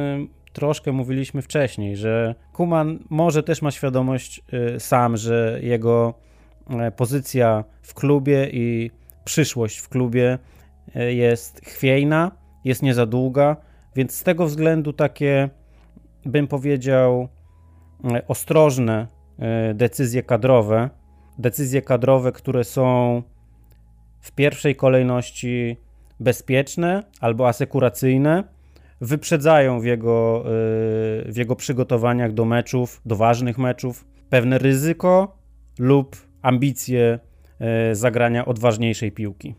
troszkę 0.53 0.91
mówiliśmy 0.91 1.41
wcześniej, 1.41 1.95
że 1.95 2.35
Kuman 2.53 2.99
może 3.09 3.43
też 3.43 3.61
ma 3.61 3.71
świadomość 3.71 4.43
sam, 4.79 5.17
że 5.17 5.59
jego 5.61 6.13
pozycja 6.95 7.63
w 7.81 7.93
klubie 7.93 8.49
i 8.51 8.91
przyszłość 9.25 9.77
w 9.77 9.89
klubie 9.89 10.37
E, 10.37 10.56
jest 10.95 11.65
chwiejna, 11.65 12.31
jest 12.63 12.83
nie 12.83 12.93
za 12.93 13.05
długa, 13.05 13.55
więc 13.95 14.15
z 14.15 14.23
tego 14.23 14.45
względu 14.45 14.93
takie, 14.93 15.49
bym 16.25 16.47
powiedział, 16.47 17.27
e, 18.13 18.27
ostrożne 18.27 19.07
e, 19.39 19.73
decyzje 19.73 20.23
kadrowe, 20.23 20.89
decyzje 21.37 21.81
kadrowe, 21.81 22.31
które 22.31 22.63
są 22.63 23.21
w 24.21 24.31
pierwszej 24.31 24.75
kolejności 24.75 25.77
bezpieczne 26.19 27.03
albo 27.21 27.47
asekuracyjne, 27.47 28.43
wyprzedzają 29.01 29.79
w 29.79 29.85
jego, 29.85 30.43
w 31.25 31.33
jego 31.35 31.55
przygotowaniach 31.55 32.33
do 32.33 32.45
meczów, 32.45 33.01
do 33.05 33.15
ważnych 33.15 33.57
meczów, 33.57 34.05
pewne 34.29 34.57
ryzyko 34.57 35.37
lub 35.79 36.15
ambicje 36.41 37.19
zagrania 37.93 38.45
odważniejszej 38.45 39.11
piłki. 39.11 39.55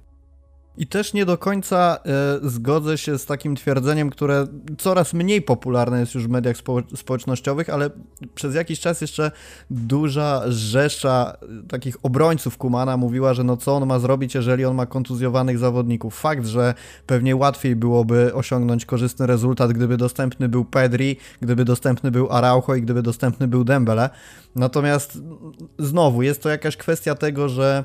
I 0.79 0.87
też 0.87 1.13
nie 1.13 1.27
do 1.27 1.39
końca 1.39 1.99
e, 2.43 2.49
zgodzę 2.49 2.99
się 2.99 3.19
z 3.19 3.27
takim 3.27 3.57
twierdzeniem, 3.57 4.11
które 4.11 4.47
coraz 4.79 5.15
mniej 5.15 5.43
popularne 5.43 6.01
jest 6.01 6.15
już 6.15 6.27
w 6.27 6.31
mediach 6.31 6.57
spo 6.57 6.83
społecznościowych, 6.97 7.71
ale 7.71 7.91
przez 8.35 8.55
jakiś 8.55 8.81
czas 8.81 9.01
jeszcze 9.01 9.31
duża 9.71 10.43
rzesza 10.47 11.37
takich 11.69 11.97
obrońców 12.03 12.59
Kumana 12.59 12.97
mówiła, 12.97 13.35
że 13.35 13.45
no 13.45 13.57
co 13.57 13.77
on 13.77 13.87
ma 13.87 13.99
zrobić, 13.99 14.35
jeżeli 14.35 14.65
on 14.65 14.77
ma 14.77 14.87
kontuzjowanych 14.87 15.59
zawodników. 15.59 16.21
Fakt, 16.21 16.47
że 16.47 16.75
pewnie 17.07 17.37
łatwiej 17.37 17.77
byłoby 17.77 18.35
osiągnąć 18.35 18.87
korzystny 18.87 19.27
rezultat, 19.27 19.73
gdyby 19.73 19.97
dostępny 19.97 20.49
był 20.49 20.65
Pedri, 20.65 21.17
gdyby 21.41 21.65
dostępny 21.65 22.11
był 22.11 22.33
Araujo 22.33 22.75
i 22.75 22.83
gdyby 22.83 23.03
dostępny 23.03 23.49
był 23.49 23.65
Dembele. 23.65 24.11
Natomiast 24.57 25.19
znowu 25.79 26.23
jest 26.23 26.43
to 26.43 26.49
jakaś 26.49 26.77
kwestia 26.77 27.15
tego, 27.15 27.49
że 27.49 27.85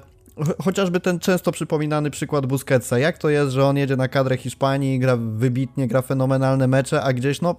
chociażby 0.64 1.00
ten 1.00 1.20
często 1.20 1.52
przypominany 1.52 2.12
przykład 2.12 2.46
Busquetsa. 2.46 3.00
Jak 3.00 3.18
to 3.18 3.30
jest, 3.30 3.52
że 3.52 3.66
on 3.66 3.78
jedzie 3.78 3.96
na 3.96 4.08
kadrę 4.08 4.38
Hiszpanii, 4.38 5.00
gra 5.00 5.18
wybitnie, 5.18 5.88
gra 5.88 6.02
fenomenalne 6.02 6.68
mecze, 6.68 7.02
a 7.02 7.14
gdzieś 7.14 7.42
no 7.42 7.56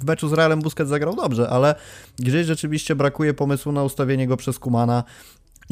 w 0.00 0.04
meczu 0.04 0.28
z 0.28 0.32
Realem 0.32 0.60
Busquets 0.60 0.90
zagrał 0.90 1.16
dobrze, 1.16 1.48
ale 1.48 1.74
gdzieś 2.18 2.46
rzeczywiście 2.46 2.94
brakuje 2.94 3.34
pomysłu 3.34 3.72
na 3.72 3.84
ustawienie 3.84 4.26
go 4.26 4.36
przez 4.36 4.58
Kumana 4.58 5.04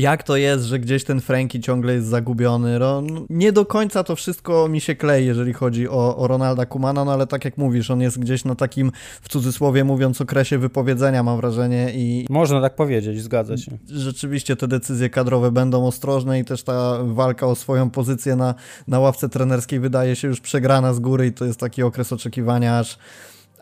jak 0.01 0.23
to 0.23 0.37
jest, 0.37 0.65
że 0.65 0.79
gdzieś 0.79 1.05
ten 1.05 1.21
Franki 1.21 1.61
ciągle 1.61 1.95
jest 1.95 2.07
zagubiony. 2.07 2.79
No, 2.79 3.03
nie 3.31 3.53
do 3.53 3.67
końca 3.67 4.05
to 4.05 4.17
wszystko 4.17 4.69
mi 4.69 4.81
się 4.81 4.95
klei, 4.95 5.27
jeżeli 5.27 5.53
chodzi 5.53 5.89
o, 5.89 6.17
o 6.17 6.27
Ronalda 6.27 6.67
Kumana, 6.67 7.05
no 7.05 7.13
ale 7.13 7.27
tak 7.27 7.45
jak 7.45 7.59
mówisz, 7.59 7.91
on 7.91 8.01
jest 8.01 8.19
gdzieś 8.19 8.45
na 8.45 8.55
takim, 8.55 8.93
w 9.23 9.29
cudzysłowie 9.29 9.85
mówiąc, 9.85 10.21
okresie 10.21 10.59
wypowiedzenia, 10.59 11.23
mam 11.23 11.37
wrażenie. 11.37 11.93
i 11.95 12.27
Można 12.31 12.61
tak 12.61 12.75
powiedzieć, 12.75 13.23
zgadza 13.23 13.57
się. 13.57 13.79
Rzeczywiście 13.89 14.57
te 14.57 14.69
decyzje 14.69 15.11
kadrowe 15.11 15.51
będą 15.53 15.87
ostrożne 15.87 16.41
i 16.41 16.45
też 16.45 16.63
ta 16.63 16.99
walka 17.05 17.47
o 17.47 17.55
swoją 17.55 17.91
pozycję 17.91 18.37
na, 18.37 18.55
na 18.89 19.01
ławce 19.01 19.29
trenerskiej 19.29 19.81
wydaje 19.81 20.17
się 20.17 20.29
już 20.29 20.41
przegrana 20.41 20.95
z 20.95 21.01
góry 21.01 21.27
i 21.27 21.33
to 21.33 21.45
jest 21.45 21.61
taki 21.61 21.83
okres 21.83 22.13
oczekiwania, 22.13 22.79
aż 22.79 22.99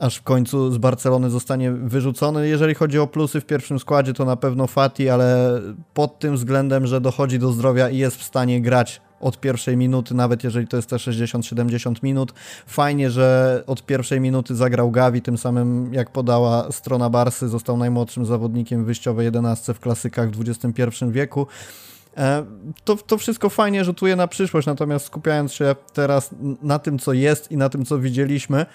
aż 0.01 0.17
w 0.17 0.23
końcu 0.23 0.73
z 0.73 0.79
Barcelony 0.79 1.31
zostanie 1.31 1.73
wyrzucony. 1.73 2.49
Jeżeli 2.49 2.75
chodzi 2.75 2.99
o 2.99 3.07
plusy 3.07 3.41
w 3.41 3.47
pierwszym 3.47 3.79
składzie, 3.79 4.13
to 4.13 4.25
na 4.25 4.37
pewno 4.37 4.67
Fati, 4.67 5.09
ale 5.09 5.61
pod 5.95 6.19
tym 6.19 6.35
względem, 6.35 6.87
że 6.87 7.01
dochodzi 7.01 7.39
do 7.39 7.53
zdrowia 7.53 7.89
i 7.89 7.99
jest 7.99 8.17
w 8.17 8.23
stanie 8.23 8.63
grać 8.63 9.01
od 9.21 9.41
pierwszej 9.41 9.77
minuty, 9.77 10.15
nawet 10.15 10.45
jeżeli 10.45 10.67
to 10.67 10.77
jest 10.77 10.91
te 10.91 10.97
60-70 10.97 11.95
minut. 12.03 12.33
Fajnie, 12.67 13.11
że 13.11 13.63
od 13.67 13.87
pierwszej 13.87 14.21
minuty 14.21 14.55
zagrał 14.55 14.91
Gavi, 14.91 15.23
tym 15.23 15.39
samym 15.39 15.95
jak 15.95 16.11
podała 16.11 16.73
strona 16.73 17.11
Barsy, 17.11 17.49
został 17.49 17.77
najmłodszym 17.77 18.27
zawodnikiem 18.27 18.85
wyjściowej 18.85 19.25
11 19.25 19.75
w 19.75 19.81
klasykach 19.81 20.31
w 20.31 20.49
XXI 20.49 20.85
wieku. 21.11 21.47
E, 22.17 22.45
to, 22.85 22.97
to 22.97 23.19
wszystko 23.19 23.49
fajnie 23.49 23.85
rzutuje 23.85 24.17
na 24.17 24.29
przyszłość, 24.29 24.67
natomiast 24.67 25.07
skupiając 25.07 25.53
się 25.53 25.77
teraz 25.93 26.31
na 26.63 26.79
tym, 26.79 26.99
co 26.99 27.13
jest 27.13 27.53
i 27.53 27.57
na 27.57 27.69
tym, 27.69 27.85
co 27.85 27.99
widzieliśmy, 27.99 28.67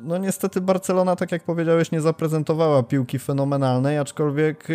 no 0.00 0.18
niestety 0.18 0.60
Barcelona, 0.60 1.16
tak 1.16 1.32
jak 1.32 1.44
powiedziałeś, 1.44 1.92
nie 1.92 2.00
zaprezentowała 2.00 2.82
piłki 2.82 3.18
fenomenalnej, 3.18 3.98
aczkolwiek 3.98 4.70
e, 4.70 4.74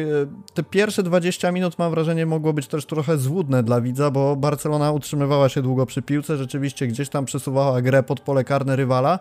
te 0.54 0.64
pierwsze 0.64 1.04
20 1.04 1.52
minut 1.52 1.80
mam 1.80 1.92
wrażenie 1.92 2.26
mogło 2.26 2.54
być 2.54 2.68
też 2.68 2.86
trochę 2.86 3.18
złudne 3.18 3.64
dla 3.64 3.82
widza, 3.82 4.12
bo 4.12 4.36
Barcelona 4.36 4.92
utrzymywała 4.92 5.50
się 5.50 5.62
długo 5.62 5.86
przy 5.86 6.02
piłce, 6.02 6.38
rzeczywiście 6.38 6.88
gdzieś 6.88 7.10
tam 7.10 7.26
przesuwała 7.26 7.82
grę 7.82 8.04
pod 8.04 8.20
pole 8.20 8.44
karne 8.44 8.76
rywala, 8.76 9.20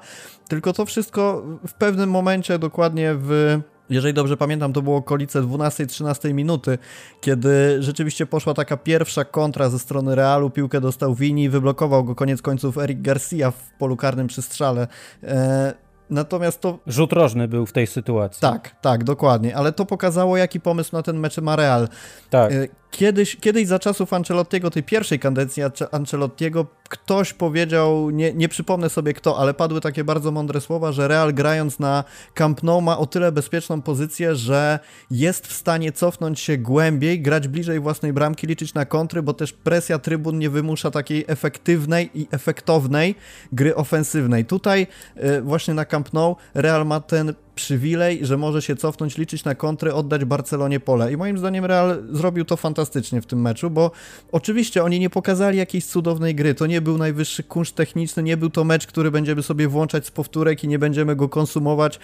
tylko 0.49 0.73
to 0.73 0.87
wszystko 0.87 1.43
w 1.67 1.75
pewnym 1.75 2.11
momencie 2.11 2.59
dokładnie 2.59 3.15
w 3.15 3.61
jeżeli 3.91 4.15
dobrze 4.15 4.37
pamiętam, 4.37 4.73
to 4.73 4.83
było 4.83 4.97
okolice 4.97 5.43
12-13 5.43 6.35
minuty, 6.35 6.79
kiedy 7.21 7.83
rzeczywiście 7.83 8.27
poszła 8.27 8.55
taka 8.55 8.77
pierwsza 8.77 9.25
kontra 9.25 9.69
ze 9.69 9.79
strony 9.79 10.15
Realu, 10.15 10.51
piłkę 10.51 10.81
dostał 10.81 11.15
Vini 11.15 11.49
wyblokował 11.49 12.05
go 12.05 12.15
koniec 12.15 12.43
końców 12.43 12.79
Eric 12.79 13.01
Garcia 13.01 13.51
w 13.51 13.71
polu 13.79 13.97
karnym 13.97 14.27
przy 14.27 14.43
strzale. 14.43 14.89
E, 15.23 15.88
Natomiast 16.11 16.61
to. 16.61 16.79
Rzut 16.87 17.13
rożny 17.13 17.49
był 17.49 17.67
w 17.67 17.73
tej 17.73 17.87
sytuacji. 17.87 18.41
Tak, 18.41 18.77
tak, 18.81 19.05
dokładnie. 19.05 19.57
Ale 19.57 19.73
to 19.73 19.87
pokazało, 19.87 20.37
jaki 20.37 20.61
pomysł 20.61 20.91
na 20.97 21.03
ten 21.03 21.19
mecz 21.19 21.39
ma 21.39 21.57
Real. 21.57 21.89
Tak. 22.31 22.53
E, 22.53 22.69
kiedyś, 22.91 23.37
kiedyś 23.37 23.67
za 23.67 23.79
czasów 23.79 24.13
Ancelottiego, 24.13 24.71
tej 24.71 24.83
pierwszej 24.83 25.19
kadencji 25.19 25.63
Ancelottiego, 25.93 26.67
ktoś 26.89 27.33
powiedział, 27.33 28.11
nie, 28.11 28.33
nie 28.33 28.49
przypomnę 28.49 28.91
sobie 28.91 29.15
kto, 29.15 29.39
ale 29.39 29.55
padły 29.55 29.81
takie 29.81 30.05
bardzo 30.05 30.31
mądre 30.31 30.61
słowa, 30.61 30.93
że 30.93 31.09
Real 31.09 31.35
grając 31.35 31.79
na 31.79 32.05
Camp 32.35 32.63
Nou 32.63 32.81
ma 32.81 32.99
o 32.99 33.07
tyle 33.07 33.33
bezpieczną 33.33 33.83
pozycję, 33.83 34.35
że 34.35 34.79
jest 35.11 35.47
w 35.47 35.53
stanie 35.53 35.93
cofnąć 35.93 36.41
się 36.41 36.59
głębiej, 36.59 37.23
grać 37.23 37.49
bliżej 37.49 37.81
własnej 37.81 38.13
bramki, 38.13 38.47
liczyć 38.47 38.75
na 38.75 38.85
kontry, 38.85 39.23
bo 39.23 39.35
też 39.35 39.53
presja 39.53 39.99
trybun 39.99 40.39
nie 40.39 40.51
wymusza 40.51 40.91
takiej 40.91 41.25
efektywnej 41.29 42.11
i 42.15 42.29
efektownej 42.31 43.15
gry 43.53 43.75
ofensywnej. 43.75 44.45
Tutaj 44.45 44.87
e, 45.17 45.41
właśnie 45.41 45.75
na 45.75 45.85
Camp 45.85 45.98
Nou 46.13 46.37
Real 46.53 46.85
ma 46.85 47.01
ten 47.01 47.37
przywilej, 47.59 48.19
że 48.23 48.37
może 48.37 48.63
się 48.63 48.77
cofnąć, 48.77 49.19
liczyć 49.19 49.45
na 49.45 49.55
kontry, 49.55 49.95
oddać 49.95 50.25
Barcelonie 50.25 50.81
pole. 50.81 51.13
I 51.13 51.17
moim 51.17 51.39
zdaniem 51.39 51.65
Real 51.65 52.03
zrobił 52.11 52.45
to 52.45 52.57
fantastycznie 52.57 53.23
w 53.23 53.27
tym 53.27 53.41
meczu, 53.41 53.71
bo 53.71 53.91
oczywiście 54.33 54.85
oni 54.85 55.01
nie 55.01 55.11
pokazali 55.11 55.59
jakiejś 55.59 55.87
cudownej 55.87 56.35
gry. 56.35 56.55
To 56.55 56.67
nie 56.67 56.81
był 56.81 56.99
najwyższy 56.99 57.43
kunszt 57.43 57.75
techniczny, 57.75 58.23
nie 58.23 58.37
był 58.37 58.51
to 58.51 58.65
mecz, 58.65 58.87
który 58.87 59.11
będziemy 59.11 59.43
sobie 59.43 59.69
włączać 59.69 60.07
z 60.07 60.11
powtórek 60.11 60.65
i 60.65 60.69
nie 60.69 60.79
będziemy 60.79 61.17
go 61.17 61.29
konsumować, 61.29 62.01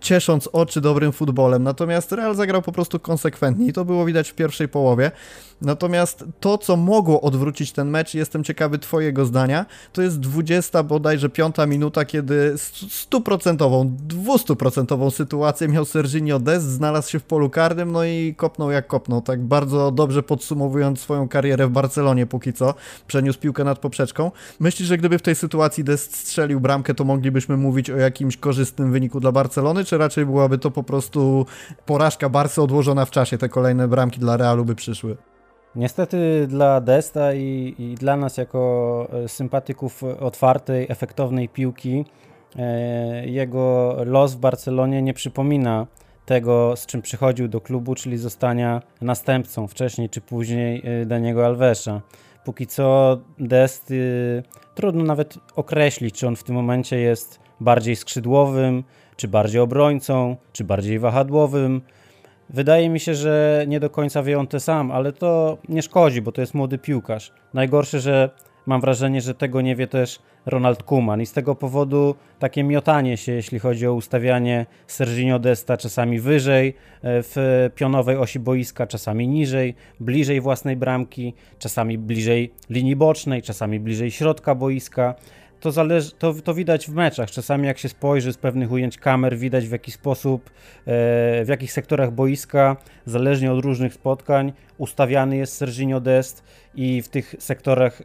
ciesząc 0.00 0.48
oczy 0.52 0.80
dobrym 0.80 1.12
futbolem. 1.12 1.62
Natomiast 1.62 2.12
Real 2.12 2.34
zagrał 2.34 2.62
po 2.62 2.72
prostu 2.72 3.00
konsekwentnie 3.00 3.66
i 3.66 3.72
to 3.72 3.84
było 3.84 4.04
widać 4.04 4.30
w 4.30 4.34
pierwszej 4.34 4.68
połowie. 4.68 5.10
Natomiast 5.60 6.24
to, 6.40 6.58
co 6.58 6.76
mogło 6.76 7.20
odwrócić 7.20 7.72
ten 7.72 7.90
mecz, 7.90 8.14
jestem 8.14 8.44
ciekawy 8.44 8.78
Twojego 8.78 9.26
zdania, 9.26 9.66
to 9.92 10.02
jest 10.02 10.20
20 10.20 10.82
bodajże 10.82 11.28
piąta 11.28 11.66
minuta, 11.66 12.04
kiedy 12.04 12.54
stuprocentową, 12.88 13.96
dwustuprocentową 14.86 15.10
sytuację 15.10 15.68
miał 15.68 15.84
Serginio 15.84 16.38
Dest, 16.38 16.66
znalazł 16.66 17.10
się 17.10 17.18
w 17.18 17.24
polu 17.24 17.50
karnym, 17.50 17.92
no 17.92 18.04
i 18.04 18.34
kopnął 18.36 18.70
jak 18.70 18.86
kopnął, 18.86 19.20
tak 19.20 19.42
bardzo 19.42 19.90
dobrze 19.90 20.22
podsumowując 20.22 21.00
swoją 21.00 21.28
karierę 21.28 21.66
w 21.66 21.70
Barcelonie 21.70 22.26
póki 22.26 22.52
co, 22.52 22.74
przeniósł 23.06 23.38
piłkę 23.38 23.64
nad 23.64 23.78
poprzeczką. 23.78 24.30
Myślisz, 24.60 24.88
że 24.88 24.98
gdyby 24.98 25.18
w 25.18 25.22
tej 25.22 25.34
sytuacji 25.34 25.84
Dest 25.84 26.16
strzelił 26.16 26.60
bramkę, 26.60 26.94
to 26.94 27.04
moglibyśmy 27.04 27.56
mówić 27.56 27.90
o 27.90 27.96
jakimś 27.96 28.36
korzystnym 28.36 28.92
wyniku 28.92 29.20
dla 29.20 29.32
Barcelony, 29.32 29.84
czy 29.84 29.98
raczej 29.98 30.26
byłaby 30.26 30.58
to 30.58 30.70
po 30.70 30.82
prostu 30.82 31.46
porażka 31.86 32.28
Barsy 32.28 32.62
odłożona 32.62 33.04
w 33.04 33.10
czasie, 33.10 33.38
te 33.38 33.48
kolejne 33.48 33.88
bramki 33.88 34.20
dla 34.20 34.36
Realu 34.36 34.64
by 34.64 34.74
przyszły? 34.74 35.16
Niestety 35.76 36.46
dla 36.48 36.80
Desta 36.80 37.34
i, 37.34 37.74
i, 37.78 37.94
dla 37.94 38.16
nas 38.16 38.36
jako 38.36 39.08
e, 39.24 39.28
sympatyków 39.28 40.02
otwartej, 40.02 40.86
efektownej 40.88 41.48
piłki, 41.48 42.04
jego 43.24 43.96
los 44.04 44.34
w 44.34 44.38
Barcelonie 44.38 45.02
nie 45.02 45.14
przypomina 45.14 45.86
tego, 46.26 46.76
z 46.76 46.86
czym 46.86 47.02
przychodził 47.02 47.48
do 47.48 47.60
klubu, 47.60 47.94
czyli 47.94 48.18
zostania 48.18 48.82
następcą 49.00 49.66
wcześniej 49.66 50.08
czy 50.08 50.20
później 50.20 50.82
e, 50.84 51.06
Daniego 51.06 51.46
Alvesa. 51.46 52.00
Póki 52.44 52.66
co 52.66 53.18
Dest 53.38 53.92
trudno 54.74 55.04
nawet 55.04 55.38
określić, 55.56 56.14
czy 56.14 56.26
on 56.26 56.36
w 56.36 56.44
tym 56.44 56.54
momencie 56.54 56.98
jest 56.98 57.40
bardziej 57.60 57.96
skrzydłowym, 57.96 58.84
czy 59.16 59.28
bardziej 59.28 59.60
obrońcą, 59.60 60.36
czy 60.52 60.64
bardziej 60.64 60.98
wahadłowym 60.98 61.82
Wydaje 62.50 62.88
mi 62.88 63.00
się, 63.00 63.14
że 63.14 63.64
nie 63.68 63.80
do 63.80 63.90
końca 63.90 64.22
wie 64.22 64.38
on 64.38 64.46
to 64.46 64.60
sam, 64.60 64.90
ale 64.90 65.12
to 65.12 65.58
nie 65.68 65.82
szkodzi, 65.82 66.22
bo 66.22 66.32
to 66.32 66.40
jest 66.40 66.54
młody 66.54 66.78
piłkarz. 66.78 67.32
Najgorsze, 67.54 68.00
że 68.00 68.30
mam 68.66 68.80
wrażenie, 68.80 69.20
że 69.20 69.34
tego 69.34 69.60
nie 69.60 69.76
wie 69.76 69.86
też 69.86 70.18
Ronald 70.46 70.82
Kuman 70.82 71.22
i 71.22 71.26
z 71.26 71.32
tego 71.32 71.54
powodu 71.54 72.14
takie 72.38 72.64
miotanie 72.64 73.16
się, 73.16 73.32
jeśli 73.32 73.58
chodzi 73.58 73.86
o 73.86 73.94
ustawianie 73.94 74.66
Serginio 74.86 75.38
Desta 75.38 75.76
czasami 75.76 76.20
wyżej 76.20 76.68
e, 76.68 76.74
w 77.02 77.70
pionowej 77.74 78.16
osi 78.16 78.40
boiska, 78.40 78.86
czasami 78.86 79.28
niżej, 79.28 79.74
bliżej 80.00 80.40
własnej 80.40 80.76
bramki, 80.76 81.34
czasami 81.58 81.98
bliżej 81.98 82.52
linii 82.70 82.96
bocznej, 82.96 83.42
czasami 83.42 83.80
bliżej 83.80 84.10
środka 84.10 84.54
boiska 84.54 85.14
to, 85.60 85.72
zależy, 85.72 86.10
to, 86.12 86.34
to 86.34 86.54
widać 86.54 86.86
w 86.86 86.94
meczach. 86.94 87.30
Czasami 87.30 87.66
jak 87.66 87.78
się 87.78 87.88
spojrzy 87.88 88.32
z 88.32 88.36
pewnych 88.36 88.72
ujęć 88.72 88.98
kamer, 88.98 89.38
widać 89.38 89.68
w 89.68 89.72
jaki 89.72 89.92
sposób, 89.92 90.50
e, 90.50 90.52
w 91.44 91.46
jakich 91.48 91.72
sektorach 91.72 92.12
boiska, 92.12 92.76
zależnie 93.06 93.52
od 93.52 93.64
różnych 93.64 93.94
spotkań, 93.94 94.52
ustawiany 94.78 95.36
jest 95.36 95.56
Serginio 95.56 96.00
Dest 96.00 96.44
i 96.74 97.02
w 97.02 97.08
tych 97.08 97.34
sektorach 97.38 98.02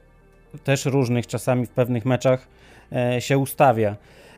też 0.63 0.85
różnych, 0.85 1.27
czasami 1.27 1.65
w 1.65 1.69
pewnych 1.69 2.05
meczach 2.05 2.47
e, 2.91 3.21
się 3.21 3.37
ustawia. 3.37 3.95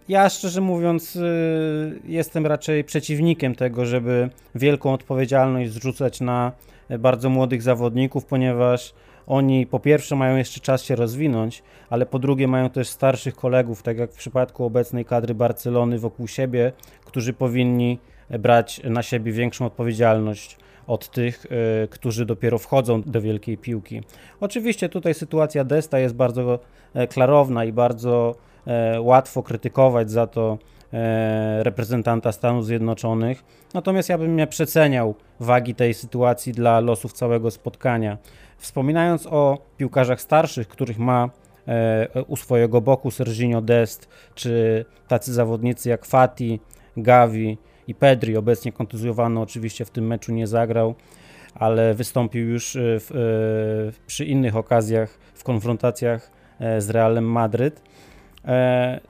Ja 0.08 0.30
szczerze 0.30 0.62
mówiąc, 0.62 1.16
e, 1.16 1.20
jestem 2.06 2.46
raczej 2.46 2.84
przeciwnikiem 2.84 3.56
tego, 3.56 3.86
żeby 3.86 4.30
wielką 4.56 4.94
odpowiedzialność 4.94 5.72
zrzucać 5.72 6.22
na 6.22 6.52
bardzo 7.00 7.30
młodych 7.30 7.62
zawodników, 7.62 8.26
ponieważ 8.26 8.94
oni 9.28 9.68
po 9.68 9.80
pierwsze 9.80 10.16
mają 10.16 10.38
jeszcze 10.38 10.60
czas 10.60 10.84
się 10.84 10.96
rozwinąć, 10.96 11.64
ale 11.90 12.06
po 12.06 12.20
drugie 12.20 12.48
mają 12.48 12.70
też 12.70 12.88
starszych 12.88 13.36
kolegów, 13.36 13.84
tak 13.84 13.98
jak 13.98 14.12
w 14.12 14.18
przypadku 14.18 14.66
obecnej 14.66 15.06
kadry 15.06 15.36
Barcelony 15.36 16.00
wokół 16.00 16.28
siebie, 16.28 16.72
którzy 17.06 17.34
powinni 17.34 18.00
brać 18.30 18.82
na 18.84 19.04
siebie 19.04 19.32
większą 19.32 19.66
odpowiedzialność 19.66 20.58
od 20.88 21.10
tych, 21.10 21.46
y, 21.46 21.88
którzy 21.88 22.26
dopiero 22.26 22.58
wchodzą 22.58 23.02
do 23.02 23.22
wielkiej 23.22 23.58
piłki. 23.58 24.02
Oczywiście 24.40 24.90
tutaj 24.90 25.14
sytuacja 25.14 25.64
Desta 25.64 26.00
jest 26.00 26.16
bardzo 26.16 26.60
e, 26.94 27.08
klarowna 27.08 27.66
i 27.66 27.72
bardzo 27.72 28.36
e, 28.68 29.02
łatwo 29.02 29.44
krytykować 29.44 30.12
za 30.12 30.28
to 30.28 30.58
e, 30.94 31.64
reprezentanta 31.64 32.32
Stanów 32.32 32.66
Zjednoczonych. 32.66 33.44
Natomiast 33.74 34.10
ja 34.10 34.18
bym 34.18 34.36
nie 34.36 34.48
przeceniał 34.48 35.16
wagi 35.40 35.76
tej 35.76 35.94
sytuacji 35.94 36.54
dla 36.54 36.80
losów 36.80 37.14
całego 37.14 37.52
spotkania. 37.52 38.18
Wspominając 38.58 39.28
o 39.28 39.58
piłkarzach 39.78 40.22
starszych, 40.22 40.68
których 40.68 41.00
ma 41.00 41.30
e, 41.68 42.24
u 42.28 42.36
swojego 42.36 42.82
boku 42.82 43.12
Serginio 43.12 43.62
Dest, 43.62 44.10
czy 44.36 44.86
tacy 45.08 45.34
zawodnicy 45.34 45.90
jak 45.90 46.06
Fati, 46.06 46.60
Gavi 46.98 47.58
i 47.88 47.96
Pedri, 47.96 48.38
obecnie 48.38 48.72
kontuzjowany 48.72 49.40
oczywiście 49.40 49.86
w 49.86 49.90
tym 49.90 50.08
meczu 50.08 50.32
nie 50.32 50.48
zagrał, 50.48 50.96
ale 51.56 51.94
wystąpił 51.94 52.50
już 52.50 52.76
e, 52.76 52.80
w, 53.00 53.12
e, 53.12 54.06
przy 54.08 54.26
innych 54.26 54.56
okazjach 54.56 55.18
w 55.34 55.44
konfrontacjach 55.44 56.32
z 56.80 56.90
Realem 56.90 57.26
Madryt. 57.26 57.82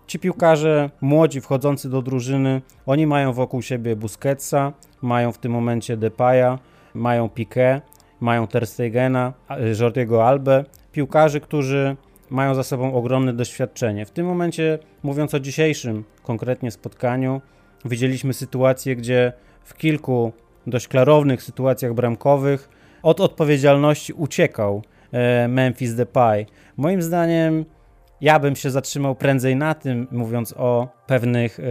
Ci 0.08 0.20
piłkarze 0.20 0.90
młodzi 1.02 1.42
wchodzący 1.42 1.90
do 1.90 2.02
drużyny, 2.02 2.62
oni 2.86 3.08
mają 3.08 3.34
wokół 3.34 3.62
siebie 3.62 3.96
Busquetsa, 3.96 4.74
mają 5.02 5.32
w 5.32 5.38
tym 5.38 5.52
momencie 5.52 5.98
Depaya, 5.98 6.58
mają 6.94 7.28
Piqué, 7.28 7.82
mają 8.20 8.48
Ter 8.48 8.68
Stegena, 8.68 9.34
Jordiego 9.80 10.28
Albe, 10.28 10.66
piłkarzy, 10.92 11.40
którzy 11.40 11.96
mają 12.30 12.56
za 12.56 12.64
sobą 12.64 12.94
ogromne 12.94 13.34
doświadczenie. 13.34 14.06
W 14.06 14.12
tym 14.12 14.26
momencie, 14.26 14.80
mówiąc 15.04 15.34
o 15.34 15.40
dzisiejszym 15.40 16.04
konkretnie 16.24 16.72
spotkaniu, 16.72 17.42
widzieliśmy 17.86 18.34
sytuację, 18.34 18.96
gdzie 18.96 19.34
w 19.64 19.74
kilku 19.74 20.34
dość 20.68 20.88
klarownych 20.88 21.44
sytuacjach 21.44 21.94
bramkowych 21.94 22.70
od 23.04 23.20
odpowiedzialności 23.20 24.14
uciekał 24.14 24.82
e, 25.12 25.48
Memphis 25.48 25.96
Depay. 25.96 26.46
Moim 26.78 27.02
zdaniem 27.02 27.66
ja 28.22 28.40
bym 28.40 28.56
się 28.56 28.72
zatrzymał 28.72 29.16
prędzej 29.16 29.56
na 29.56 29.74
tym, 29.74 30.08
mówiąc 30.12 30.54
o 30.58 30.88
pewnych 31.08 31.60
e, 31.60 31.64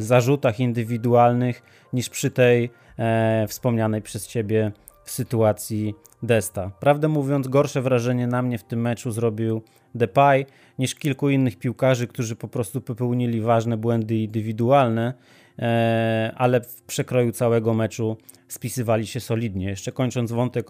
zarzutach 0.00 0.60
indywidualnych, 0.60 1.62
niż 1.92 2.08
przy 2.08 2.30
tej 2.30 2.70
e, 2.98 3.46
wspomnianej 3.48 4.02
przez 4.02 4.26
ciebie 4.26 4.72
sytuacji 5.04 5.94
Desta. 6.22 6.70
Prawdę 6.80 7.08
mówiąc, 7.08 7.48
gorsze 7.48 7.82
wrażenie 7.82 8.26
na 8.26 8.42
mnie 8.42 8.58
w 8.58 8.64
tym 8.64 8.80
meczu 8.80 9.10
zrobił 9.10 9.62
Depay 9.94 10.46
niż 10.78 10.94
kilku 10.94 11.30
innych 11.30 11.58
piłkarzy, 11.58 12.06
którzy 12.06 12.36
po 12.36 12.48
prostu 12.48 12.80
popełnili 12.80 13.40
ważne 13.40 13.76
błędy 13.76 14.16
indywidualne, 14.16 15.14
ale 16.36 16.60
w 16.60 16.82
przekroju 16.82 17.32
całego 17.32 17.74
meczu 17.74 18.16
spisywali 18.48 19.06
się 19.06 19.20
solidnie. 19.20 19.66
Jeszcze 19.66 19.92
kończąc 19.92 20.32
wątek 20.32 20.66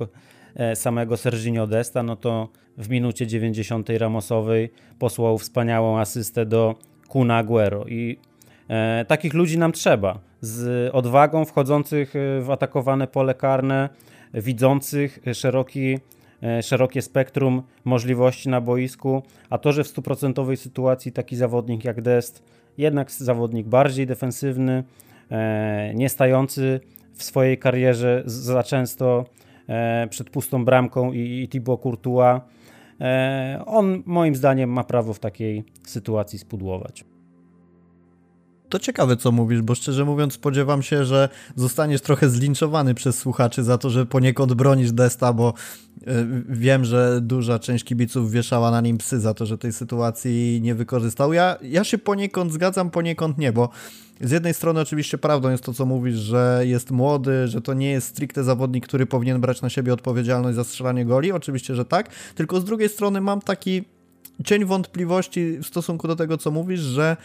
e, 0.55 0.77
samego 0.77 1.17
Serginio 1.17 1.67
Desta, 1.67 2.03
no 2.03 2.17
to 2.17 2.49
w 2.79 2.89
minucie 2.89 3.27
90 3.27 3.89
Ramosowej 3.91 4.73
posłał 4.99 5.39
wspaniałą 5.39 5.99
asystę 5.99 6.47
do 6.47 6.75
Kuna 7.09 7.37
Aguero 7.37 7.85
i 7.85 8.19
e, 8.69 9.05
takich 9.09 9.35
ludzi 9.35 9.59
nam 9.59 9.73
trzeba, 9.73 10.19
z 10.41 10.91
odwagą 10.95 11.45
wchodzących 11.45 12.15
w 12.41 12.51
atakowane 12.51 13.07
pole 13.07 13.35
karne, 13.35 13.89
widzących 14.35 15.19
szeroki 15.35 15.99
E, 16.43 16.63
szerokie 16.63 17.03
spektrum 17.03 17.63
możliwości 17.85 18.49
na 18.49 18.61
boisku, 18.61 19.23
a 19.51 19.59
to, 19.59 19.73
że 19.73 19.85
w 19.85 19.89
stuprocentowej 19.89 20.57
sytuacji 20.57 21.13
taki 21.13 21.37
zawodnik 21.37 21.85
jak 21.85 22.03
Dest, 22.03 22.43
jednak 22.79 23.11
zawodnik 23.11 23.67
bardziej 23.67 24.07
defensywny, 24.07 24.85
e, 25.31 25.93
nie 25.95 26.09
stający 26.09 26.81
w 27.15 27.23
swojej 27.23 27.59
karierze 27.59 28.23
za 28.27 28.63
często 28.63 29.25
e, 29.69 30.07
przed 30.11 30.31
pustą 30.31 30.65
bramką 30.65 31.13
i, 31.13 31.43
i 31.43 31.49
Thibaut 31.49 31.83
Courtois, 31.83 32.41
on 33.67 34.03
moim 34.07 34.35
zdaniem 34.35 34.71
ma 34.71 34.85
prawo 34.85 35.15
w 35.15 35.19
takiej 35.19 35.65
sytuacji 35.87 36.39
spudłować 36.39 37.05
to 38.71 38.79
ciekawe, 38.79 39.17
co 39.17 39.33
mówisz, 39.33 39.63
bo 39.63 39.75
szczerze 39.75 40.05
mówiąc 40.05 40.35
spodziewam 40.35 40.83
się, 40.83 41.05
że 41.05 41.29
zostaniesz 41.57 42.01
trochę 42.01 42.29
zlinczowany 42.29 42.95
przez 42.95 43.19
słuchaczy 43.19 43.63
za 43.63 43.79
to, 43.79 43.91
że 43.91 44.07
poniekąd 44.07 44.55
bronisz 44.55 44.93
Desta, 44.93 45.33
bo 45.33 45.55
y, 46.03 46.05
wiem, 46.49 46.85
że 46.85 47.21
duża 47.23 47.59
część 47.59 47.85
kibiców 47.85 48.31
wieszała 48.31 48.71
na 48.71 48.81
nim 48.81 48.99
psy 48.99 49.21
za 49.21 49.35
to, 49.35 49.47
że 49.47 49.59
tej 49.59 49.73
sytuacji 49.73 50.61
nie 50.63 50.75
wykorzystał. 50.75 51.33
Ja, 51.33 51.57
ja 51.63 51.85
się 51.85 51.99
poniekąd 51.99 52.53
zgadzam, 52.53 52.91
poniekąd 52.91 53.39
nie, 53.39 53.53
bo 53.53 53.69
z 54.21 54.31
jednej 54.31 54.55
strony 54.55 54.81
oczywiście 54.81 55.19
prawdą 55.19 55.51
jest 55.51 55.65
to, 55.65 55.73
co 55.73 55.87
mówisz, 55.87 56.17
że 56.17 56.63
jest 56.65 56.91
młody, 56.91 57.49
że 57.49 57.61
to 57.61 57.75
nie 57.75 57.91
jest 57.91 58.09
stricte 58.09 58.45
zawodnik, 58.45 58.87
który 58.87 59.07
powinien 59.07 59.41
brać 59.41 59.63
na 59.63 59.71
siebie 59.71 59.93
odpowiedzialność 59.93 60.57
za 60.57 60.65
strzelanie 60.65 61.05
goli, 61.05 61.33
oczywiście, 61.33 61.75
że 61.75 61.85
tak, 61.85 62.11
tylko 62.35 62.61
z 62.61 62.65
drugiej 62.65 62.89
strony 62.89 63.21
mam 63.21 63.41
taki 63.41 63.85
cień 64.45 64.65
wątpliwości 64.65 65.59
w 65.59 65.67
stosunku 65.67 66.09
do 66.09 66.17
tego, 66.17 66.39
co 66.39 66.51
mówisz, 66.51 66.81
że 66.81 67.17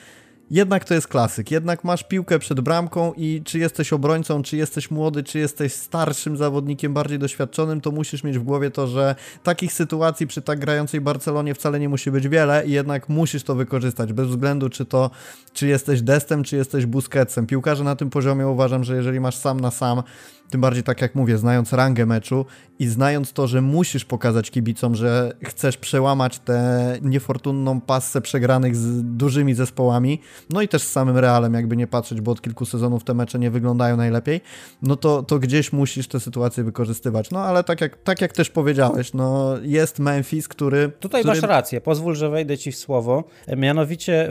jednak 0.52 0.86
to 0.86 0.94
jest 0.94 1.08
klasyk. 1.08 1.52
Jednak 1.52 1.84
masz 1.84 2.04
piłkę 2.04 2.40
przed 2.40 2.62
bramką 2.62 3.14
i 3.14 3.42
czy 3.46 3.60
jesteś 3.60 3.94
obrońcą, 3.94 4.44
czy 4.44 4.58
jesteś 4.58 4.92
młody, 4.92 5.24
czy 5.24 5.40
jesteś 5.40 5.74
starszym 5.74 6.38
zawodnikiem, 6.38 6.94
bardziej 6.94 7.20
doświadczonym, 7.20 7.82
to 7.82 7.92
musisz 7.92 8.24
mieć 8.24 8.40
w 8.40 8.44
głowie 8.44 8.72
to, 8.72 8.88
że 8.88 9.16
takich 9.44 9.74
sytuacji 9.74 10.28
przy 10.28 10.42
tak 10.42 10.60
grającej 10.60 11.02
Barcelonie 11.02 11.54
wcale 11.54 11.80
nie 11.80 11.90
musi 11.90 12.12
być 12.12 12.28
wiele 12.28 12.68
i 12.68 12.72
jednak 12.72 13.10
musisz 13.10 13.44
to 13.44 13.56
wykorzystać, 13.56 14.14
bez 14.14 14.28
względu 14.28 14.70
czy 14.70 14.86
to, 14.86 15.12
czy 15.54 15.68
jesteś 15.68 16.02
Destem, 16.02 16.44
czy 16.44 16.56
jesteś 16.56 16.86
Busquetsem. 16.86 17.48
Piłkarze 17.48 17.84
na 17.84 17.96
tym 17.96 18.10
poziomie 18.10 18.48
uważam, 18.48 18.84
że 18.84 18.96
jeżeli 18.96 19.20
masz 19.20 19.36
sam 19.36 19.60
na 19.60 19.72
sam 19.72 20.04
tym 20.50 20.62
bardziej 20.62 20.84
tak 20.84 21.02
jak 21.02 21.16
mówię, 21.16 21.38
znając 21.38 21.74
rangę 21.74 22.06
meczu 22.06 22.46
i 22.80 22.88
znając 22.88 23.34
to, 23.34 23.48
że 23.48 23.62
musisz 23.62 24.06
pokazać 24.06 24.52
kibicom, 24.52 24.96
że 24.96 25.34
chcesz 25.44 25.78
przełamać 25.78 26.40
tę 26.40 26.98
niefortunną 27.02 27.82
passę 27.82 28.22
przegranych 28.22 28.76
z 28.76 29.04
dużymi 29.18 29.54
zespołami, 29.54 30.22
no 30.50 30.62
i 30.62 30.68
też 30.68 30.82
z 30.82 30.92
samym 30.92 31.18
Realem, 31.18 31.54
jakby 31.54 31.78
nie 31.78 31.88
patrzeć, 31.88 32.22
bo 32.22 32.32
od 32.32 32.42
kilku 32.42 32.66
sezonów 32.66 33.04
te 33.04 33.14
mecze 33.14 33.40
nie 33.40 33.52
wyglądają 33.52 33.98
najlepiej, 33.98 34.42
no 34.82 34.96
to, 34.96 35.24
to 35.24 35.40
gdzieś 35.40 35.74
musisz 35.74 36.08
tę 36.08 36.20
sytuację 36.20 36.64
wykorzystywać. 36.64 37.32
No 37.32 37.40
ale 37.40 37.64
tak 37.64 37.82
jak, 37.82 38.04
tak 38.04 38.22
jak 38.22 38.34
też 38.34 38.50
powiedziałeś, 38.50 39.14
no 39.14 39.56
jest 39.62 40.00
Memphis, 40.00 40.48
który... 40.48 40.92
Tutaj 41.00 41.22
który... 41.22 41.42
masz 41.42 41.50
rację, 41.50 41.82
pozwól, 41.82 42.16
że 42.16 42.30
wejdę 42.30 42.58
ci 42.58 42.72
w 42.72 42.78
słowo. 42.78 43.24
Mianowicie 43.58 44.30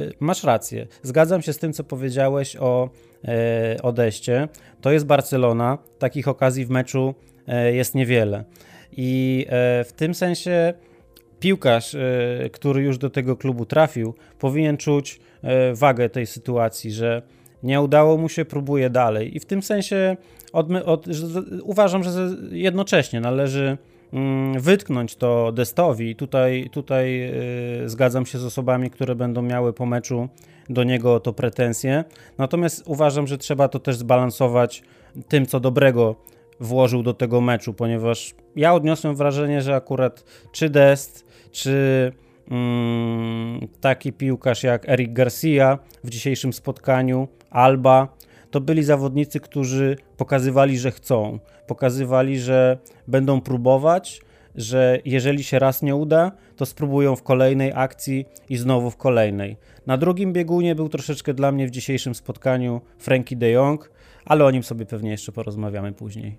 yy, 0.00 0.12
masz 0.20 0.44
rację. 0.44 0.86
Zgadzam 1.02 1.42
się 1.42 1.52
z 1.52 1.58
tym, 1.58 1.72
co 1.72 1.84
powiedziałeś 1.84 2.56
o 2.56 2.70
E, 2.80 3.09
odejście, 3.82 4.48
to 4.80 4.92
jest 4.92 5.06
Barcelona. 5.06 5.78
Takich 5.98 6.28
okazji 6.28 6.66
w 6.66 6.70
meczu 6.70 7.14
e, 7.48 7.72
jest 7.74 7.94
niewiele. 7.94 8.44
I 8.96 9.46
e, 9.48 9.84
w 9.84 9.92
tym 9.92 10.14
sensie 10.14 10.74
piłkarz, 11.40 11.96
który 12.52 12.82
już 12.82 12.98
do 12.98 13.10
tego 13.10 13.36
klubu 13.36 13.66
trafił, 13.66 14.14
powinien 14.38 14.76
czuć 14.76 15.20
wagę 15.74 16.08
tej 16.08 16.26
sytuacji, 16.26 16.92
że 16.92 17.22
nie 17.62 17.80
udało 17.80 18.16
mu 18.16 18.28
się, 18.28 18.44
próbuje 18.44 18.90
dalej. 18.90 19.36
I 19.36 19.40
w 19.40 19.46
tym 19.46 19.62
sensie 19.62 20.16
od, 20.52 20.66
od, 20.84 21.06
uważam, 21.62 22.04
że 22.04 22.10
jednocześnie 22.50 23.20
należy 23.20 23.78
mm, 24.12 24.60
wytknąć 24.60 25.16
to 25.16 25.52
Destowi. 25.52 26.16
Tutaj, 26.16 26.70
tutaj 26.72 27.32
zgadzam 27.86 28.26
się 28.26 28.38
z 28.38 28.44
osobami, 28.44 28.90
które 28.90 29.14
będą 29.14 29.42
miały 29.42 29.72
po 29.72 29.86
meczu 29.86 30.28
do 30.70 30.84
niego 30.84 31.20
to 31.20 31.32
pretensje. 31.32 32.04
Natomiast 32.38 32.82
uważam, 32.86 33.26
że 33.26 33.38
trzeba 33.38 33.68
to 33.68 33.78
też 33.78 33.96
zbalansować 33.96 34.82
tym, 35.28 35.46
co 35.46 35.60
dobrego 35.60 36.16
włożył 36.60 37.02
do 37.02 37.14
tego 37.14 37.40
meczu, 37.40 37.74
ponieważ 37.74 38.34
ja 38.56 38.74
odniosłem 38.74 39.16
wrażenie, 39.16 39.62
że 39.62 39.74
akurat 39.74 40.24
czy 40.52 40.70
Dest, 40.70 41.26
czy 41.50 42.12
mm, 42.50 43.68
taki 43.80 44.12
piłkarz 44.12 44.62
jak 44.62 44.88
Eric 44.88 45.12
Garcia 45.12 45.78
w 46.04 46.10
dzisiejszym 46.10 46.52
spotkaniu, 46.52 47.28
Alba, 47.50 48.08
to 48.50 48.60
byli 48.60 48.84
zawodnicy, 48.84 49.40
którzy 49.40 49.96
pokazywali, 50.16 50.78
że 50.78 50.90
chcą, 50.90 51.38
pokazywali, 51.66 52.38
że 52.38 52.78
będą 53.08 53.40
próbować, 53.40 54.20
że 54.54 54.98
jeżeli 55.04 55.44
się 55.44 55.58
raz 55.58 55.82
nie 55.82 55.96
uda, 55.96 56.32
to 56.56 56.66
spróbują 56.66 57.16
w 57.16 57.22
kolejnej 57.22 57.72
akcji 57.74 58.26
i 58.48 58.56
znowu 58.56 58.90
w 58.90 58.96
kolejnej. 58.96 59.56
Na 59.86 59.96
drugim 59.96 60.32
biegunie 60.32 60.74
był 60.74 60.88
troszeczkę 60.88 61.34
dla 61.34 61.52
mnie 61.52 61.66
w 61.66 61.70
dzisiejszym 61.70 62.14
spotkaniu 62.14 62.80
Frankie 62.98 63.36
de 63.36 63.50
Jong, 63.50 63.90
ale 64.24 64.44
o 64.44 64.50
nim 64.50 64.62
sobie 64.62 64.86
pewnie 64.86 65.10
jeszcze 65.10 65.32
porozmawiamy 65.32 65.92
później. 65.92 66.38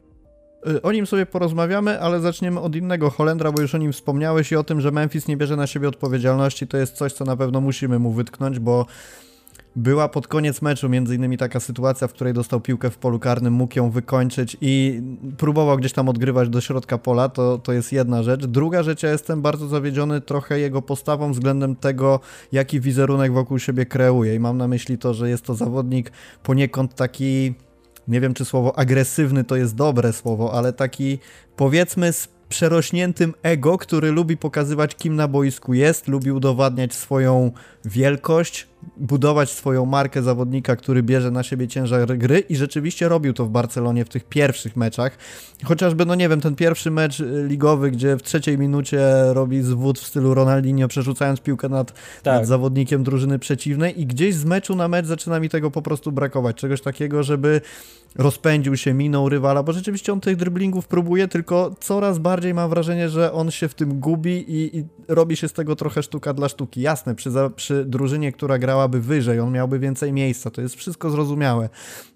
Y, 0.67 0.81
o 0.81 0.91
nim 0.91 1.07
sobie 1.07 1.25
porozmawiamy, 1.25 1.99
ale 1.99 2.19
zaczniemy 2.19 2.59
od 2.59 2.75
innego 2.75 3.09
Holendra, 3.09 3.51
bo 3.51 3.61
już 3.61 3.75
o 3.75 3.77
nim 3.77 3.93
wspomniałeś 3.93 4.51
i 4.51 4.55
o 4.55 4.63
tym, 4.63 4.81
że 4.81 4.91
Memphis 4.91 5.27
nie 5.27 5.37
bierze 5.37 5.55
na 5.55 5.67
siebie 5.67 5.87
odpowiedzialności. 5.87 6.67
To 6.67 6.77
jest 6.77 6.95
coś, 6.95 7.13
co 7.13 7.25
na 7.25 7.37
pewno 7.37 7.61
musimy 7.61 7.99
mu 7.99 8.11
wytknąć, 8.11 8.59
bo 8.59 8.85
była 9.75 10.09
pod 10.09 10.27
koniec 10.27 10.61
meczu 10.61 10.89
między 10.89 11.15
innymi 11.15 11.37
taka 11.37 11.59
sytuacja, 11.59 12.07
w 12.07 12.13
której 12.13 12.33
dostał 12.33 12.61
piłkę 12.61 12.89
w 12.89 12.97
polu 12.97 13.19
karnym, 13.19 13.53
mógł 13.53 13.77
ją 13.77 13.89
wykończyć 13.89 14.57
i 14.61 15.01
próbował 15.37 15.77
gdzieś 15.77 15.93
tam 15.93 16.09
odgrywać 16.09 16.49
do 16.49 16.61
środka 16.61 16.97
pola, 16.97 17.29
to, 17.29 17.57
to 17.57 17.73
jest 17.73 17.91
jedna 17.91 18.23
rzecz. 18.23 18.45
Druga 18.45 18.83
rzecz, 18.83 19.03
ja 19.03 19.11
jestem 19.11 19.41
bardzo 19.41 19.67
zawiedziony 19.67 20.21
trochę 20.21 20.59
jego 20.59 20.81
postawą 20.81 21.31
względem 21.31 21.75
tego, 21.75 22.19
jaki 22.51 22.79
wizerunek 22.79 23.33
wokół 23.33 23.59
siebie 23.59 23.85
kreuje 23.85 24.35
i 24.35 24.39
mam 24.39 24.57
na 24.57 24.67
myśli 24.67 24.97
to, 24.97 25.13
że 25.13 25.29
jest 25.29 25.45
to 25.45 25.55
zawodnik 25.55 26.11
poniekąd 26.43 26.95
taki, 26.95 27.53
nie 28.07 28.21
wiem 28.21 28.33
czy 28.33 28.45
słowo 28.45 28.79
agresywny 28.79 29.43
to 29.43 29.55
jest 29.55 29.75
dobre 29.75 30.13
słowo, 30.13 30.53
ale 30.53 30.73
taki 30.73 31.19
powiedzmy 31.55 32.13
z 32.13 32.27
przerośniętym 32.49 33.33
ego, 33.43 33.77
który 33.77 34.11
lubi 34.11 34.37
pokazywać 34.37 34.95
kim 34.95 35.15
na 35.15 35.27
boisku 35.27 35.73
jest, 35.73 36.07
lubi 36.07 36.31
udowadniać 36.31 36.93
swoją 36.93 37.51
wielkość, 37.85 38.70
budować 38.97 39.49
swoją 39.49 39.85
markę 39.85 40.21
zawodnika, 40.21 40.75
który 40.75 41.03
bierze 41.03 41.31
na 41.31 41.43
siebie 41.43 41.67
ciężar 41.67 42.17
gry 42.17 42.39
i 42.39 42.55
rzeczywiście 42.55 43.09
robił 43.09 43.33
to 43.33 43.45
w 43.45 43.49
Barcelonie 43.49 44.05
w 44.05 44.09
tych 44.09 44.23
pierwszych 44.23 44.75
meczach. 44.75 45.17
Chociażby, 45.63 46.05
no 46.05 46.15
nie 46.15 46.29
wiem, 46.29 46.41
ten 46.41 46.55
pierwszy 46.55 46.91
mecz 46.91 47.19
y, 47.19 47.45
ligowy, 47.47 47.91
gdzie 47.91 48.17
w 48.17 48.23
trzeciej 48.23 48.57
minucie 48.57 48.99
robi 49.33 49.61
zwód 49.61 49.99
w 49.99 50.07
stylu 50.07 50.33
Ronaldinho, 50.33 50.87
przerzucając 50.87 51.41
piłkę 51.41 51.69
nad, 51.69 51.91
tak. 51.91 52.25
nad 52.25 52.47
zawodnikiem 52.47 53.03
drużyny 53.03 53.39
przeciwnej 53.39 54.01
i 54.01 54.05
gdzieś 54.05 54.35
z 54.35 54.45
meczu 54.45 54.75
na 54.75 54.87
mecz 54.87 55.05
zaczyna 55.05 55.39
mi 55.39 55.49
tego 55.49 55.71
po 55.71 55.81
prostu 55.81 56.11
brakować. 56.11 56.55
Czegoś 56.55 56.81
takiego, 56.81 57.23
żeby 57.23 57.61
rozpędził 58.15 58.77
się, 58.77 58.93
minął 58.93 59.29
rywala, 59.29 59.63
bo 59.63 59.73
rzeczywiście 59.73 60.13
on 60.13 60.21
tych 60.21 60.35
dryblingów 60.35 60.87
próbuje, 60.87 61.27
tylko 61.27 61.75
coraz 61.79 62.19
bardziej 62.19 62.53
mam 62.53 62.69
wrażenie, 62.69 63.09
że 63.09 63.33
on 63.33 63.51
się 63.51 63.67
w 63.67 63.73
tym 63.73 63.99
gubi 63.99 64.31
i, 64.31 64.77
i 64.77 64.85
robi 65.07 65.35
się 65.35 65.47
z 65.47 65.53
tego 65.53 65.75
trochę 65.75 66.03
sztuka 66.03 66.33
dla 66.33 66.49
sztuki. 66.49 66.81
Jasne, 66.81 67.15
przy, 67.15 67.31
przy 67.55 67.85
drużynie, 67.85 68.31
która 68.31 68.59
grałaby 68.71 69.01
wyżej, 69.01 69.39
on 69.39 69.51
miałby 69.51 69.79
więcej 69.79 70.13
miejsca, 70.13 70.51
to 70.51 70.61
jest 70.61 70.75
wszystko 70.75 71.09
zrozumiałe. 71.09 71.69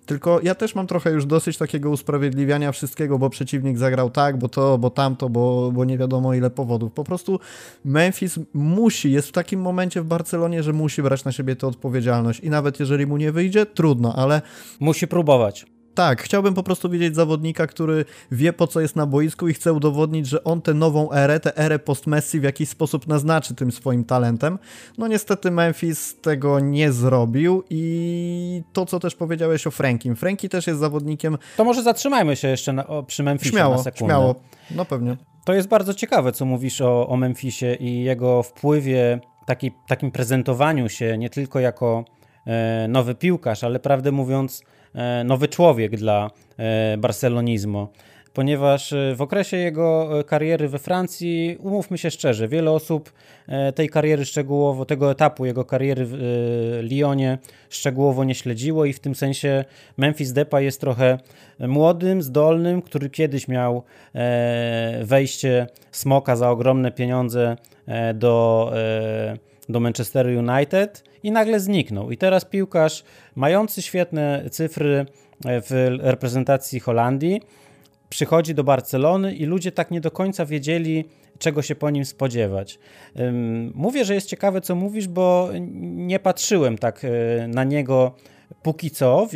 Tylko 0.05 0.39
ja 0.43 0.55
też 0.55 0.75
mam 0.75 0.87
trochę 0.87 1.11
już 1.11 1.25
dosyć 1.25 1.57
takiego 1.57 1.89
usprawiedliwiania 1.89 2.71
wszystkiego, 2.71 3.19
bo 3.19 3.29
przeciwnik 3.29 3.77
zagrał 3.77 4.09
tak, 4.09 4.37
bo 4.37 4.49
to, 4.49 4.77
bo 4.77 4.89
tamto, 4.89 5.29
bo, 5.29 5.71
bo 5.71 5.85
nie 5.85 5.97
wiadomo 5.97 6.33
ile 6.33 6.49
powodów. 6.49 6.91
Po 6.93 7.03
prostu 7.03 7.39
Memphis 7.85 8.39
musi, 8.53 9.11
jest 9.11 9.27
w 9.27 9.31
takim 9.31 9.61
momencie 9.61 10.01
w 10.01 10.05
Barcelonie, 10.05 10.63
że 10.63 10.73
musi 10.73 11.01
brać 11.01 11.25
na 11.25 11.31
siebie 11.31 11.55
tę 11.55 11.67
odpowiedzialność 11.67 12.39
i 12.39 12.49
nawet 12.49 12.79
jeżeli 12.79 13.05
mu 13.05 13.17
nie 13.17 13.31
wyjdzie, 13.31 13.65
trudno, 13.65 14.15
ale... 14.15 14.41
Musi 14.79 15.07
próbować 15.07 15.74
Tak, 15.95 16.21
chciałbym 16.21 16.53
po 16.53 16.63
prostu 16.63 16.89
widzieć 16.89 17.15
zawodnika, 17.15 17.67
który 17.67 18.05
wie 18.31 18.53
po 18.53 18.67
co 18.67 18.81
jest 18.81 18.95
na 18.95 19.05
boisku 19.05 19.47
i 19.47 19.53
chce 19.53 19.73
udowodnić, 19.73 20.27
że 20.27 20.43
on 20.43 20.61
tę 20.61 20.73
nową 20.73 21.11
erę, 21.11 21.39
tę 21.39 21.57
erę 21.57 21.79
post-Messi 21.79 22.39
w 22.39 22.43
jakiś 22.43 22.69
sposób 22.69 23.07
naznaczy 23.07 23.55
tym 23.55 23.71
swoim 23.71 24.03
talentem. 24.03 24.59
No 24.97 25.07
niestety 25.07 25.51
Memphis 25.51 26.21
tego 26.21 26.59
nie 26.59 26.91
zrobił 26.91 27.63
i 27.69 28.63
to, 28.73 28.85
co 28.85 28.99
też 28.99 29.15
powiedziałeś 29.15 29.67
o 29.67 29.71
Frankim. 29.71 30.15
Franki 30.15 30.49
też 30.49 30.67
jest 30.67 30.79
zawodnikiem... 30.79 31.37
To 31.57 31.63
może 31.63 31.83
zatrzymajmy 31.83 32.35
się 32.35 32.47
jeszcze 32.47 32.73
na, 32.73 32.87
o, 32.87 33.03
przy 33.03 33.23
Memphisie 33.23 33.51
śmiało, 33.51 33.75
na 33.75 33.83
sekundę. 33.83 34.13
Śmiało, 34.13 34.35
no 34.75 34.85
pewnie. 34.85 35.17
To 35.45 35.53
jest 35.53 35.67
bardzo 35.67 35.93
ciekawe, 35.93 36.31
co 36.31 36.45
mówisz 36.45 36.81
o, 36.81 37.07
o 37.07 37.17
Memphisie 37.17 37.75
i 37.79 38.03
jego 38.03 38.43
wpływie, 38.43 39.19
taki, 39.45 39.71
takim 39.87 40.11
prezentowaniu 40.11 40.89
się 40.89 41.17
nie 41.17 41.29
tylko 41.29 41.59
jako 41.59 42.05
e, 42.45 42.87
nowy 42.87 43.15
piłkarz, 43.15 43.63
ale 43.63 43.79
prawdę 43.79 44.11
mówiąc 44.11 44.63
nowy 45.25 45.47
człowiek 45.47 45.97
dla 45.97 46.31
e, 46.57 46.97
barcelonizmu. 46.97 47.87
Ponieważ 48.35 48.93
e, 48.93 49.15
w 49.15 49.21
okresie 49.21 49.57
jego 49.57 50.19
e, 50.19 50.23
kariery 50.23 50.69
we 50.69 50.79
Francji, 50.79 51.57
umówmy 51.59 51.97
się 51.97 52.11
szczerze, 52.11 52.47
wiele 52.47 52.71
osób 52.71 53.13
e, 53.47 53.71
tej 53.71 53.89
kariery 53.89 54.25
szczegółowo, 54.25 54.85
tego 54.85 55.11
etapu 55.11 55.45
jego 55.45 55.65
kariery 55.65 56.05
w 56.05 56.17
Lyonie 56.91 57.37
szczegółowo 57.69 58.23
nie 58.23 58.35
śledziło 58.35 58.85
i 58.85 58.93
w 58.93 58.99
tym 58.99 59.15
sensie 59.15 59.65
Memphis 59.97 60.33
Depay 60.33 60.65
jest 60.65 60.81
trochę 60.81 61.17
młodym, 61.59 62.21
zdolnym, 62.21 62.81
który 62.81 63.09
kiedyś 63.09 63.47
miał 63.47 63.83
wejście 65.01 65.67
smoka 65.91 66.35
za 66.35 66.49
ogromne 66.49 66.91
pieniądze 66.91 67.57
do, 68.13 68.71
do 69.69 69.79
Manchester 69.79 70.27
United 70.27 71.03
i 71.23 71.31
nagle 71.31 71.59
zniknął. 71.59 72.11
I 72.11 72.17
teraz 72.17 72.45
piłkarz 72.45 73.03
mający 73.35 73.81
świetne 73.81 74.45
cyfry 74.51 75.05
w 75.45 75.97
reprezentacji 75.99 76.79
Holandii, 76.79 77.41
przychodzi 78.09 78.55
do 78.55 78.63
Barcelony 78.63 79.35
i 79.35 79.45
ludzie 79.45 79.71
tak 79.71 79.91
nie 79.91 80.01
do 80.01 80.11
końca 80.11 80.45
wiedzieli, 80.45 81.05
czego 81.39 81.61
się 81.61 81.75
po 81.75 81.89
nim 81.89 82.05
spodziewać. 82.05 82.79
Mówię, 83.73 84.05
że 84.05 84.13
jest 84.13 84.27
ciekawe, 84.27 84.61
co 84.61 84.75
mówisz, 84.75 85.07
bo 85.07 85.49
nie 85.81 86.19
patrzyłem 86.19 86.77
tak 86.77 87.01
e, 87.05 87.47
na 87.47 87.63
niego 87.63 88.15
póki 88.63 88.91
co 88.91 89.27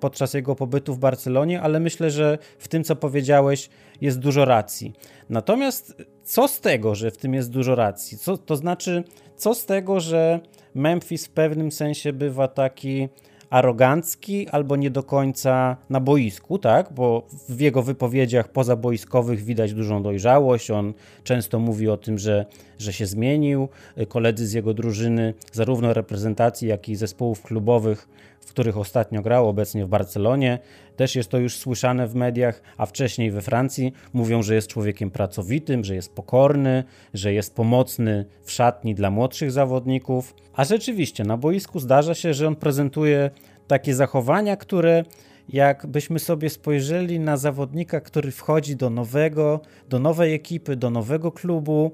podczas 0.00 0.34
jego 0.34 0.54
pobytu 0.54 0.94
w 0.94 0.98
Barcelonie, 0.98 1.62
ale 1.62 1.80
myślę, 1.80 2.10
że 2.10 2.38
w 2.58 2.68
tym, 2.68 2.84
co 2.84 2.96
powiedziałeś, 2.96 3.68
jest 4.00 4.18
dużo 4.18 4.44
racji. 4.44 4.92
Natomiast 5.30 6.02
co 6.26 6.48
z 6.48 6.60
tego, 6.60 6.94
że 6.94 7.10
w 7.10 7.16
tym 7.16 7.34
jest 7.34 7.50
dużo 7.50 7.74
racji? 7.74 8.18
Co, 8.18 8.36
to 8.36 8.56
znaczy, 8.56 9.04
co 9.36 9.54
z 9.54 9.66
tego, 9.66 10.00
że 10.00 10.40
Memphis 10.74 11.26
w 11.26 11.30
pewnym 11.30 11.72
sensie 11.72 12.12
bywa 12.12 12.48
taki 12.48 13.08
arogancki 13.50 14.48
albo 14.48 14.76
nie 14.76 14.90
do 14.90 15.02
końca 15.02 15.76
na 15.90 16.00
boisku, 16.00 16.58
tak? 16.58 16.92
Bo 16.92 17.26
w 17.48 17.60
jego 17.60 17.82
wypowiedziach 17.82 18.48
pozaboiskowych 18.48 19.44
widać 19.44 19.74
dużą 19.74 20.02
dojrzałość. 20.02 20.70
On 20.70 20.94
często 21.24 21.58
mówi 21.58 21.88
o 21.88 21.96
tym, 21.96 22.18
że, 22.18 22.46
że 22.78 22.92
się 22.92 23.06
zmienił. 23.06 23.68
Koledzy 24.08 24.46
z 24.46 24.52
jego 24.52 24.74
drużyny, 24.74 25.34
zarówno 25.52 25.94
reprezentacji, 25.94 26.68
jak 26.68 26.88
i 26.88 26.96
zespołów 26.96 27.42
klubowych, 27.42 28.08
których 28.56 28.78
ostatnio 28.78 29.22
grał, 29.22 29.48
obecnie 29.48 29.84
w 29.84 29.88
Barcelonie, 29.88 30.58
też 30.96 31.16
jest 31.16 31.28
to 31.28 31.38
już 31.38 31.56
słyszane 31.56 32.06
w 32.08 32.14
mediach, 32.14 32.62
a 32.76 32.86
wcześniej 32.86 33.30
we 33.30 33.42
Francji 33.42 33.92
mówią, 34.12 34.42
że 34.42 34.54
jest 34.54 34.68
człowiekiem 34.68 35.10
pracowitym, 35.10 35.84
że 35.84 35.94
jest 35.94 36.14
pokorny, 36.14 36.84
że 37.14 37.32
jest 37.32 37.54
pomocny 37.54 38.24
w 38.42 38.52
szatni 38.52 38.94
dla 38.94 39.10
młodszych 39.10 39.52
zawodników. 39.52 40.34
A 40.52 40.64
rzeczywiście 40.64 41.24
na 41.24 41.36
boisku 41.36 41.80
zdarza 41.80 42.14
się, 42.14 42.34
że 42.34 42.46
on 42.46 42.56
prezentuje 42.56 43.30
takie 43.66 43.94
zachowania, 43.94 44.56
które 44.56 45.04
jakbyśmy 45.48 46.18
sobie 46.18 46.50
spojrzeli 46.50 47.20
na 47.20 47.36
zawodnika, 47.36 48.00
który 48.00 48.30
wchodzi 48.30 48.76
do 48.76 48.90
nowego, 48.90 49.60
do 49.88 49.98
nowej 49.98 50.34
ekipy, 50.34 50.76
do 50.76 50.90
nowego 50.90 51.32
klubu, 51.32 51.92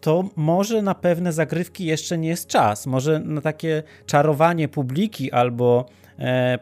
to 0.00 0.24
może 0.36 0.82
na 0.82 0.94
pewne 0.94 1.32
zagrywki 1.32 1.84
jeszcze 1.84 2.18
nie 2.18 2.28
jest 2.28 2.46
czas. 2.46 2.86
Może 2.86 3.20
na 3.20 3.40
takie 3.40 3.82
czarowanie 4.06 4.68
publiki 4.68 5.32
albo 5.32 5.86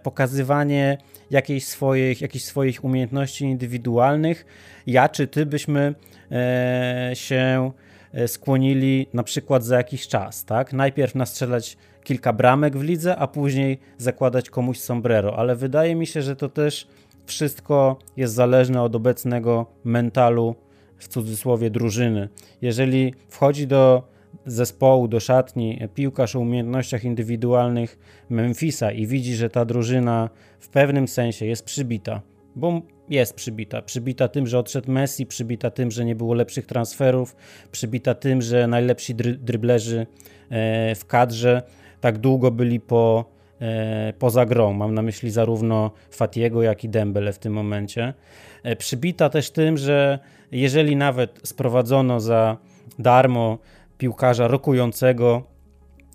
pokazywanie 0.02 0.98
jakiejś 1.30 1.66
swoich, 1.66 2.20
jakichś 2.20 2.44
swoich 2.44 2.84
umiejętności 2.84 3.44
indywidualnych, 3.44 4.46
ja 4.86 5.08
czy 5.08 5.26
ty 5.26 5.46
byśmy 5.46 5.94
e, 6.32 7.10
się 7.14 7.72
e, 8.12 8.28
skłonili 8.28 9.06
na 9.12 9.22
przykład 9.22 9.64
za 9.64 9.76
jakiś 9.76 10.08
czas, 10.08 10.44
tak? 10.44 10.72
Najpierw 10.72 11.14
nastrzelać 11.14 11.76
kilka 12.04 12.32
bramek 12.32 12.76
w 12.76 12.82
lidze, 12.82 13.16
a 13.16 13.26
później 13.26 13.78
zakładać 13.98 14.50
komuś 14.50 14.78
sombrero, 14.78 15.38
ale 15.38 15.56
wydaje 15.56 15.94
mi 15.94 16.06
się, 16.06 16.22
że 16.22 16.36
to 16.36 16.48
też 16.48 16.86
wszystko 17.26 17.98
jest 18.16 18.34
zależne 18.34 18.82
od 18.82 18.96
obecnego 18.96 19.66
mentalu 19.84 20.54
w 20.98 21.08
cudzysłowie 21.08 21.70
drużyny. 21.70 22.28
Jeżeli 22.62 23.14
wchodzi 23.28 23.66
do 23.66 24.08
zespołu, 24.52 25.08
do 25.08 25.20
szatni 25.20 25.80
piłkarz 25.94 26.36
o 26.36 26.40
umiejętnościach 26.40 27.04
indywidualnych 27.04 27.98
Memphisa 28.28 28.92
i 28.92 29.06
widzi, 29.06 29.34
że 29.34 29.50
ta 29.50 29.64
drużyna 29.64 30.30
w 30.58 30.68
pewnym 30.68 31.08
sensie 31.08 31.46
jest 31.46 31.64
przybita, 31.64 32.22
bo 32.56 32.82
jest 33.08 33.34
przybita. 33.34 33.82
Przybita 33.82 34.28
tym, 34.28 34.46
że 34.46 34.58
odszedł 34.58 34.92
Messi, 34.92 35.26
przybita 35.26 35.70
tym, 35.70 35.90
że 35.90 36.04
nie 36.04 36.16
było 36.16 36.34
lepszych 36.34 36.66
transferów, 36.66 37.36
przybita 37.72 38.14
tym, 38.14 38.42
że 38.42 38.66
najlepsi 38.66 39.14
dry 39.14 39.34
dryblerzy 39.34 40.06
e, 40.50 40.94
w 40.94 41.06
kadrze 41.06 41.62
tak 42.00 42.18
długo 42.18 42.50
byli 42.50 42.80
po, 42.80 43.24
e, 43.60 44.12
poza 44.18 44.46
grą. 44.46 44.72
Mam 44.72 44.94
na 44.94 45.02
myśli 45.02 45.30
zarówno 45.30 45.90
Fatiego, 46.10 46.62
jak 46.62 46.84
i 46.84 46.88
Dembele 46.88 47.32
w 47.32 47.38
tym 47.38 47.52
momencie. 47.52 48.14
E, 48.62 48.76
przybita 48.76 49.30
też 49.30 49.50
tym, 49.50 49.76
że 49.76 50.18
jeżeli 50.52 50.96
nawet 50.96 51.40
sprowadzono 51.44 52.20
za 52.20 52.56
darmo 52.98 53.58
piłkarza 53.98 54.48
rokującego, 54.48 55.42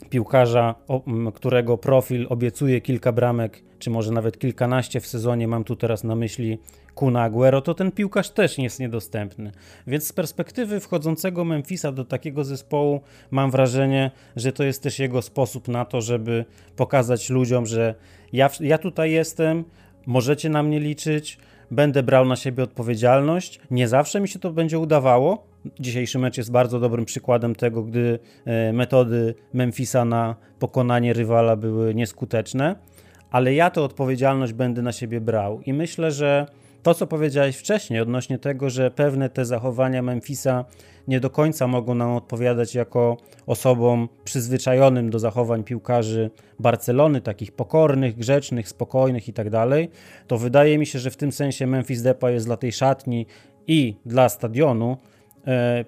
piłkarza, 0.10 0.76
którego 1.34 1.78
profil 1.78 2.28
obiecuje 2.30 2.82
kilka 2.82 3.12
bramek, 3.12 3.64
czy 3.80 3.90
może 3.90 4.12
nawet 4.12 4.40
kilkanaście 4.40 5.00
w 5.00 5.08
sezonie, 5.08 5.48
mam 5.48 5.64
tu 5.64 5.76
teraz 5.76 6.04
na 6.04 6.16
myśli 6.16 6.58
Kuna 6.96 7.24
Aguero, 7.24 7.62
to 7.62 7.74
ten 7.74 7.92
piłkarz 7.92 8.30
też 8.30 8.58
jest 8.58 8.80
niedostępny. 8.80 9.52
Więc 9.88 10.08
z 10.08 10.14
perspektywy 10.14 10.80
wchodzącego 10.80 11.46
Memphisa 11.46 11.92
do 11.92 12.06
takiego 12.06 12.44
zespołu 12.44 13.02
mam 13.32 13.52
wrażenie, 13.52 14.12
że 14.36 14.52
to 14.52 14.64
jest 14.64 14.84
też 14.84 15.00
jego 15.00 15.22
sposób 15.22 15.68
na 15.68 15.86
to, 15.86 16.02
żeby 16.02 16.46
pokazać 16.76 17.30
ludziom, 17.30 17.66
że 17.66 17.96
ja, 18.34 18.50
ja 18.60 18.78
tutaj 18.78 19.12
jestem, 19.12 19.64
możecie 20.06 20.50
na 20.50 20.64
mnie 20.64 20.80
liczyć, 20.80 21.38
będę 21.72 22.04
brał 22.04 22.26
na 22.26 22.36
siebie 22.36 22.64
odpowiedzialność. 22.64 23.60
Nie 23.72 23.88
zawsze 23.88 24.22
mi 24.22 24.28
się 24.28 24.40
to 24.40 24.52
będzie 24.52 24.80
udawało. 24.80 25.53
Dzisiejszy 25.80 26.20
mecz 26.20 26.38
jest 26.38 26.52
bardzo 26.52 26.80
dobrym 26.80 27.06
przykładem 27.06 27.56
tego, 27.56 27.84
gdy 27.84 28.20
e, 28.46 28.74
metody 28.74 29.36
Memphisa 29.54 30.06
na 30.06 30.36
pokonanie 30.60 31.14
rywala 31.14 31.56
były 31.56 31.96
nieskuteczne, 31.96 32.76
ale 33.32 33.54
ja 33.54 33.70
tę 33.70 33.82
odpowiedzialność 33.82 34.54
będę 34.54 34.82
na 34.82 34.92
siebie 34.92 35.22
brał 35.22 35.62
i 35.62 35.74
myślę, 35.74 36.12
że 36.12 36.46
to, 36.84 36.94
co 36.94 37.08
powiedziałeś 37.08 37.58
wcześniej 37.58 38.00
odnośnie 38.00 38.40
tego, 38.40 38.70
że 38.70 38.92
pewne 38.92 39.30
te 39.30 39.46
zachowania 39.46 40.02
Memphisa 40.02 40.66
nie 41.08 41.20
do 41.20 41.30
końca 41.30 41.68
mogą 41.68 41.96
nam 41.96 42.12
odpowiadać 42.12 42.76
jako 42.76 43.18
osobom 43.46 44.10
przyzwyczajonym 44.24 45.10
do 45.10 45.20
zachowań 45.20 45.64
piłkarzy 45.64 46.32
Barcelony, 46.60 47.22
takich 47.22 47.52
pokornych, 47.52 48.16
grzecznych, 48.16 48.70
spokojnych 48.70 49.30
i 49.30 49.34
tak 49.34 49.48
to 50.28 50.38
wydaje 50.38 50.78
mi 50.78 50.86
się, 50.86 51.00
że 51.00 51.12
w 51.12 51.18
tym 51.18 51.32
sensie 51.32 51.68
Memphis 51.68 52.02
Depay 52.02 52.34
jest 52.34 52.46
dla 52.46 52.58
tej 52.58 52.72
szatni 52.72 53.26
i 53.68 53.96
dla 54.06 54.30
stadionu 54.30 54.98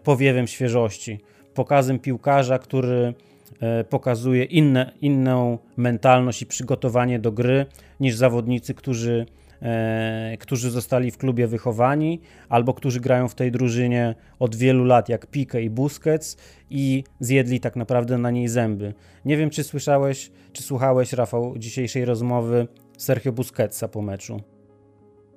powiewem 0.03 0.47
świeżości, 0.47 1.19
pokazem 1.53 1.99
piłkarza, 1.99 2.59
który 2.59 3.13
e, 3.59 3.83
pokazuje 3.83 4.43
inne, 4.43 4.91
inną 5.01 5.57
mentalność 5.77 6.41
i 6.41 6.45
przygotowanie 6.45 7.19
do 7.19 7.31
gry 7.31 7.65
niż 7.99 8.15
zawodnicy, 8.15 8.73
którzy 8.73 9.25
e, 9.61 10.37
którzy 10.39 10.71
zostali 10.71 11.11
w 11.11 11.17
klubie 11.17 11.47
wychowani, 11.47 12.21
albo 12.49 12.73
którzy 12.73 12.99
grają 12.99 13.27
w 13.27 13.35
tej 13.35 13.51
drużynie 13.51 14.15
od 14.39 14.55
wielu 14.55 14.83
lat, 14.83 15.09
jak 15.09 15.27
Pique 15.27 15.61
i 15.61 15.69
Busquets, 15.69 16.37
i 16.69 17.03
zjedli 17.19 17.59
tak 17.59 17.75
naprawdę 17.75 18.17
na 18.17 18.31
niej 18.31 18.47
zęby. 18.47 18.93
Nie 19.25 19.37
wiem, 19.37 19.49
czy 19.49 19.63
słyszałeś, 19.63 20.31
czy 20.53 20.63
słuchałeś, 20.63 21.13
Rafał, 21.13 21.57
dzisiejszej 21.57 22.05
rozmowy 22.05 22.67
Sergio 22.97 23.31
Busquetsa 23.31 23.87
po 23.87 24.01
meczu. 24.01 24.54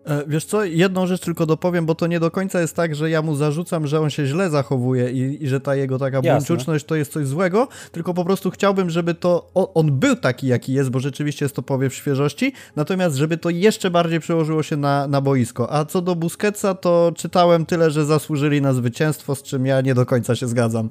E, 0.09 0.25
wiesz 0.27 0.44
co, 0.44 0.64
jedną 0.64 1.07
rzecz 1.07 1.21
tylko 1.21 1.47
dopowiem, 1.47 1.87
bo 1.87 1.94
to 1.94 2.07
nie 2.07 2.21
do 2.21 2.31
końca 2.31 2.61
jest 2.61 2.77
tak, 2.77 2.94
że 2.94 3.11
ja 3.11 3.23
mu 3.23 3.37
zarzucam, 3.37 3.87
że 3.87 4.01
on 4.01 4.11
się 4.11 4.27
źle 4.27 4.51
zachowuje 4.51 5.11
i, 5.11 5.44
i 5.44 5.49
że 5.49 5.61
ta 5.61 5.75
jego 5.75 5.99
taka 5.99 6.23
buńczuczność 6.23 6.85
to 6.85 6.97
jest 6.97 7.12
coś 7.12 7.27
złego, 7.27 7.68
tylko 7.92 8.14
po 8.14 8.25
prostu 8.25 8.51
chciałbym, 8.51 8.90
żeby 8.90 9.14
to 9.14 9.51
on, 9.55 9.66
on, 9.75 9.99
był 9.99 10.16
taki, 10.16 10.47
jaki 10.47 10.73
jest, 10.73 10.90
bo 10.90 11.01
rzeczywiście 11.01 11.44
jest 11.44 11.55
to 11.55 11.62
powiew 11.62 11.94
świeżości, 11.94 12.53
natomiast 12.77 13.16
żeby 13.16 13.37
to 13.37 13.51
jeszcze 13.51 13.90
bardziej 13.90 14.21
przełożyło 14.21 14.62
się 14.62 14.77
na, 14.77 15.09
na 15.09 15.21
boisko. 15.21 15.73
A 15.73 15.85
co 15.85 16.03
do 16.03 16.14
Busquetsa, 16.14 16.75
to 16.75 17.12
czytałem 17.16 17.66
tyle, 17.66 17.90
że 17.90 18.05
zasłużyli 18.05 18.62
na 18.62 18.73
zwycięstwo, 18.73 19.35
z 19.35 19.42
czym 19.42 19.66
ja 19.66 19.81
nie 19.81 19.94
do 19.94 20.07
końca 20.07 20.37
się 20.37 20.47
zgadzam. 20.47 20.90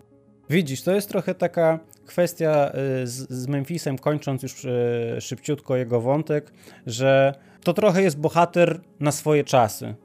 Widzisz, 0.50 0.82
to 0.82 0.92
jest 0.92 1.10
trochę 1.10 1.36
taka 1.36 1.80
kwestia 2.08 2.72
y, 3.04 3.08
z, 3.08 3.30
z 3.30 3.48
Memphisem, 3.48 3.98
kończąc 3.98 4.44
już 4.44 4.66
y, 4.66 5.18
szybciutko 5.20 5.76
jego 5.76 6.02
wątek, 6.02 6.52
że 6.86 7.34
to 7.64 7.74
trochę 7.74 8.02
jest 8.02 8.20
bohater 8.20 8.80
na 9.00 9.12
swoje 9.12 9.44
czasy. 9.44 9.96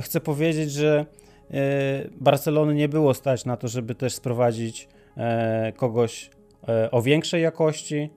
Chcę 0.00 0.20
powiedzieć, 0.20 0.72
że 0.72 1.06
y, 1.50 1.54
Barcelony 2.20 2.74
nie 2.74 2.88
było 2.88 3.14
stać 3.14 3.44
na 3.44 3.56
to, 3.56 3.68
żeby 3.68 3.94
też 3.94 4.14
sprowadzić 4.14 4.88
e, 5.16 5.72
kogoś 5.76 6.30
e, 6.68 6.90
o 6.90 7.02
większej 7.02 7.42
jakości 7.42 8.10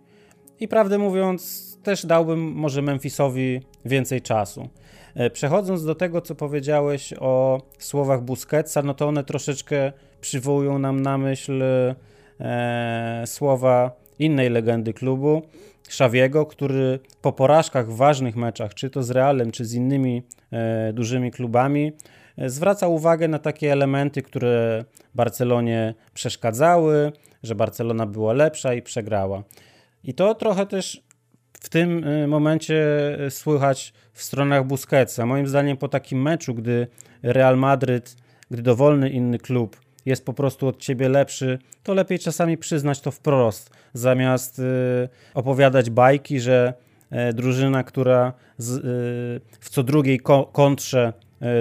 i 0.60 0.68
prawdę 0.68 0.98
mówiąc 0.98 1.72
też 1.84 2.06
dałbym 2.06 2.52
może 2.52 2.82
Memphisowi 2.82 3.62
więcej 3.86 4.22
czasu. 4.22 4.70
E, 5.16 5.30
przechodząc 5.30 5.86
do 5.86 5.96
tego, 5.96 6.22
co 6.22 6.36
powiedziałeś 6.36 7.14
o 7.20 7.62
słowach 7.80 8.22
Busquetsa, 8.22 8.82
no 8.82 8.94
to 8.94 9.08
one 9.08 9.24
troszeczkę 9.24 9.94
przywołują 10.22 10.80
nam 10.80 11.00
na 11.00 11.18
myśl 11.18 11.64
e, 12.39 13.24
słowa 13.26 13.91
innej 14.19 14.50
legendy 14.50 14.93
klubu, 14.93 15.41
Szawiego, 15.89 16.45
który 16.45 17.00
po 17.21 17.34
porażkach 17.34 17.91
w 17.91 17.95
ważnych 17.95 18.36
meczach, 18.36 18.74
czy 18.74 18.89
to 18.89 19.04
z 19.04 19.12
Realem, 19.12 19.52
czy 19.52 19.65
z 19.65 19.74
innymi 19.74 20.24
e, 20.52 20.93
dużymi 20.93 21.32
klubami, 21.32 21.91
e, 22.38 22.50
zwraca 22.50 22.88
uwagę 22.88 23.28
na 23.28 23.39
takie 23.39 23.71
elementy, 23.71 24.21
które 24.21 24.86
Barcelonie 25.15 25.93
przeszkadzały, 26.13 27.12
że 27.43 27.56
Barcelona 27.56 28.06
była 28.06 28.34
lepsza 28.34 28.74
i 28.74 28.82
przegrała. 28.82 29.43
I 30.04 30.13
to 30.13 30.36
trochę 30.36 30.65
też 30.65 31.04
w 31.54 31.69
tym 31.69 32.06
momencie 32.28 32.86
słychać 33.30 33.93
w 34.13 34.24
stronach 34.24 34.65
Busquetsa. 34.65 35.26
Moim 35.26 35.48
zdaniem 35.48 35.78
po 35.78 35.88
takim 35.88 36.21
meczu, 36.21 36.54
gdy 36.54 36.88
Real 37.24 37.58
Madryt, 37.58 38.15
gdy 38.52 38.62
dowolny 38.62 39.10
inny 39.10 39.39
klub 39.39 39.85
jest 40.06 40.26
po 40.26 40.34
prostu 40.34 40.68
od 40.68 40.78
ciebie 40.78 41.10
lepszy, 41.10 41.60
to 41.84 41.94
lepiej 41.94 42.20
czasami 42.20 42.58
przyznać 42.58 43.02
to 43.02 43.12
wprost, 43.12 43.70
zamiast 43.94 44.60
y, 44.60 44.63
opowiadać 45.34 45.89
bajki, 45.89 46.39
że 46.39 46.74
y, 47.30 47.34
drużyna, 47.34 47.84
która 47.84 48.28
y, 48.28 48.63
w 49.60 49.70
co 49.70 49.84
drugiej 49.84 50.20
ko 50.20 50.46
kontrze 50.46 51.13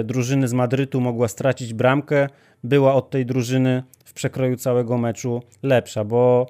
drużyny 0.03 0.47
z 0.47 0.53
Madrytu 0.53 1.01
mogła 1.01 1.27
stracić 1.27 1.73
bramkę, 1.73 2.29
była 2.63 2.93
od 2.93 3.09
tej 3.09 3.25
drużyny 3.25 3.83
w 4.05 4.13
przekroju 4.13 4.55
całego 4.55 4.97
meczu 4.97 5.41
lepsza, 5.63 6.03
bo 6.03 6.47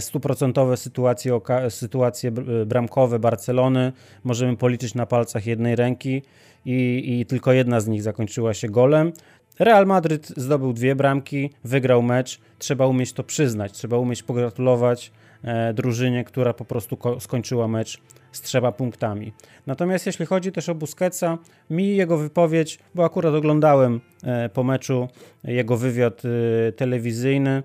stuprocentowe 0.00 0.76
sytuacje, 0.76 1.40
sytuacje 1.68 2.30
bramkowe 2.66 3.18
Barcelony 3.18 3.92
możemy 4.24 4.56
policzyć 4.56 4.94
na 4.94 5.06
palcach 5.06 5.46
jednej 5.46 5.76
ręki 5.76 6.22
i, 6.66 7.18
i 7.20 7.26
tylko 7.26 7.52
jedna 7.52 7.80
z 7.80 7.86
nich 7.86 8.02
zakończyła 8.02 8.54
się 8.54 8.68
golem. 8.68 9.12
Real 9.58 9.86
Madryt 9.86 10.28
zdobył 10.36 10.72
dwie 10.72 10.96
bramki, 10.96 11.50
wygrał 11.64 12.02
mecz. 12.02 12.40
Trzeba 12.58 12.86
umieć 12.86 13.12
to 13.12 13.24
przyznać, 13.24 13.72
trzeba 13.72 13.98
umieć 13.98 14.22
pogratulować 14.22 15.12
e, 15.44 15.74
drużynie, 15.74 16.24
która 16.24 16.52
po 16.54 16.64
prostu 16.64 16.98
skończyła 17.20 17.68
mecz 17.68 18.00
z 18.32 18.40
trzema 18.40 18.72
punktami. 18.72 19.32
Natomiast 19.66 20.06
jeśli 20.06 20.26
chodzi 20.26 20.52
też 20.52 20.68
o 20.68 20.74
Busquetsa, 20.74 21.38
mi 21.70 21.96
jego 21.96 22.18
wypowiedź, 22.18 22.78
bo 22.94 23.04
akurat 23.04 23.34
oglądałem 23.34 24.00
e, 24.24 24.48
po 24.48 24.64
meczu 24.64 25.08
jego 25.44 25.76
wywiad 25.76 26.22
e, 26.24 26.72
telewizyjny 26.72 27.62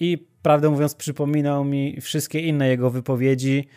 i 0.00 0.26
prawdę 0.42 0.70
mówiąc 0.70 0.94
przypominał 0.94 1.64
mi 1.64 2.00
wszystkie 2.00 2.40
inne 2.40 2.68
jego 2.68 2.90
wypowiedzi, 2.90 3.68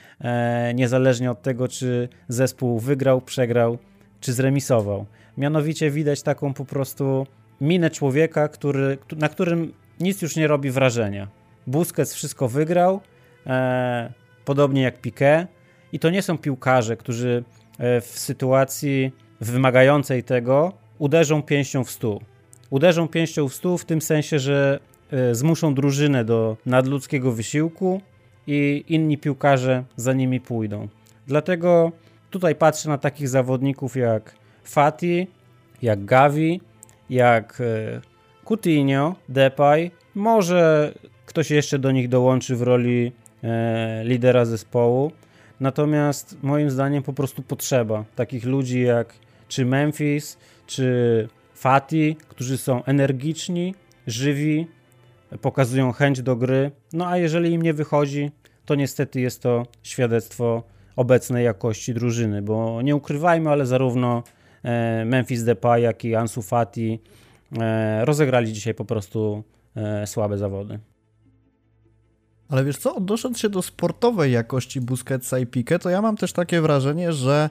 niezależnie 0.75 1.31
od 1.31 1.41
tego, 1.41 1.67
czy 1.67 2.09
zespół 2.27 2.79
wygrał, 2.79 3.21
przegrał, 3.21 3.77
czy 4.19 4.33
zremisował. 4.33 5.05
Mianowicie 5.37 5.91
widać 5.91 6.21
taką 6.21 6.53
po 6.53 6.65
prostu 6.65 7.27
minę 7.61 7.89
człowieka, 7.89 8.47
który, 8.47 8.97
na 9.17 9.29
którym 9.29 9.73
nic 9.99 10.21
już 10.21 10.35
nie 10.35 10.47
robi 10.47 10.71
wrażenia. 10.71 11.27
Busquets 11.67 12.13
wszystko 12.13 12.47
wygrał, 12.47 13.01
e, 13.47 14.13
podobnie 14.45 14.81
jak 14.81 15.01
Piqué. 15.01 15.47
I 15.91 15.99
to 15.99 16.09
nie 16.09 16.21
są 16.21 16.37
piłkarze, 16.37 16.97
którzy 16.97 17.43
e, 17.77 18.01
w 18.01 18.05
sytuacji 18.05 19.11
wymagającej 19.41 20.23
tego 20.23 20.73
uderzą 20.99 21.41
pięścią 21.41 21.83
w 21.83 21.91
stół. 21.91 22.21
Uderzą 22.69 23.07
pięścią 23.07 23.49
w 23.49 23.53
stół 23.53 23.77
w 23.77 23.85
tym 23.85 24.01
sensie, 24.01 24.39
że 24.39 24.79
e, 25.11 25.35
zmuszą 25.35 25.73
drużynę 25.73 26.25
do 26.25 26.57
nadludzkiego 26.65 27.31
wysiłku 27.31 28.01
i 28.47 28.83
inni 28.87 29.17
piłkarze 29.17 29.83
za 29.95 30.13
nimi 30.13 30.41
pójdą. 30.41 30.87
Dlatego 31.27 31.91
tutaj 32.29 32.55
patrzę 32.55 32.89
na 32.89 32.97
takich 32.97 33.29
zawodników 33.29 33.95
jak 33.95 34.35
Fati, 34.65 35.27
jak 35.81 36.05
Gavi, 36.05 36.61
jak 37.09 37.61
e, 37.61 38.01
Coutinho, 38.45 39.15
Depay. 39.29 39.91
Może 40.15 40.93
ktoś 41.25 41.51
jeszcze 41.51 41.79
do 41.79 41.91
nich 41.91 42.09
dołączy 42.09 42.55
w 42.55 42.61
roli 42.61 43.11
e, 43.43 44.03
lidera 44.03 44.45
zespołu. 44.45 45.11
Natomiast 45.59 46.37
moim 46.43 46.69
zdaniem 46.69 47.03
po 47.03 47.13
prostu 47.13 47.41
potrzeba 47.41 48.05
takich 48.15 48.45
ludzi 48.45 48.81
jak 48.81 49.13
czy 49.47 49.65
Memphis, 49.65 50.37
czy 50.67 51.27
Fati, 51.53 52.17
którzy 52.27 52.57
są 52.57 52.83
energiczni, 52.83 53.75
żywi, 54.07 54.67
pokazują 55.41 55.91
chęć 55.91 56.21
do 56.21 56.35
gry. 56.35 56.71
No 56.93 57.07
a 57.07 57.17
jeżeli 57.17 57.51
im 57.51 57.61
nie 57.61 57.73
wychodzi, 57.73 58.31
to 58.65 58.75
niestety 58.75 59.21
jest 59.21 59.41
to 59.41 59.65
świadectwo 59.83 60.63
obecnej 60.95 61.45
jakości 61.45 61.93
drużyny, 61.93 62.41
bo 62.41 62.81
nie 62.81 62.95
ukrywajmy, 62.95 63.49
ale 63.49 63.65
zarówno 63.65 64.23
Memphis 65.05 65.43
Depay, 65.43 65.81
jak 65.81 66.05
i 66.05 66.15
Ansu 66.15 66.41
Fati 66.41 66.99
e, 67.59 68.05
rozegrali 68.05 68.53
dzisiaj 68.53 68.73
po 68.73 68.85
prostu 68.85 69.43
e, 69.75 70.07
słabe 70.07 70.37
zawody. 70.37 70.79
Ale 72.49 72.63
wiesz 72.63 72.77
co, 72.77 72.95
odnosząc 72.95 73.39
się 73.39 73.49
do 73.49 73.61
sportowej 73.61 74.31
jakości 74.31 74.81
Busquetsa 74.81 75.39
i 75.39 75.45
Pique, 75.45 75.79
to 75.79 75.89
ja 75.89 76.01
mam 76.01 76.17
też 76.17 76.33
takie 76.33 76.61
wrażenie, 76.61 77.13
że 77.13 77.49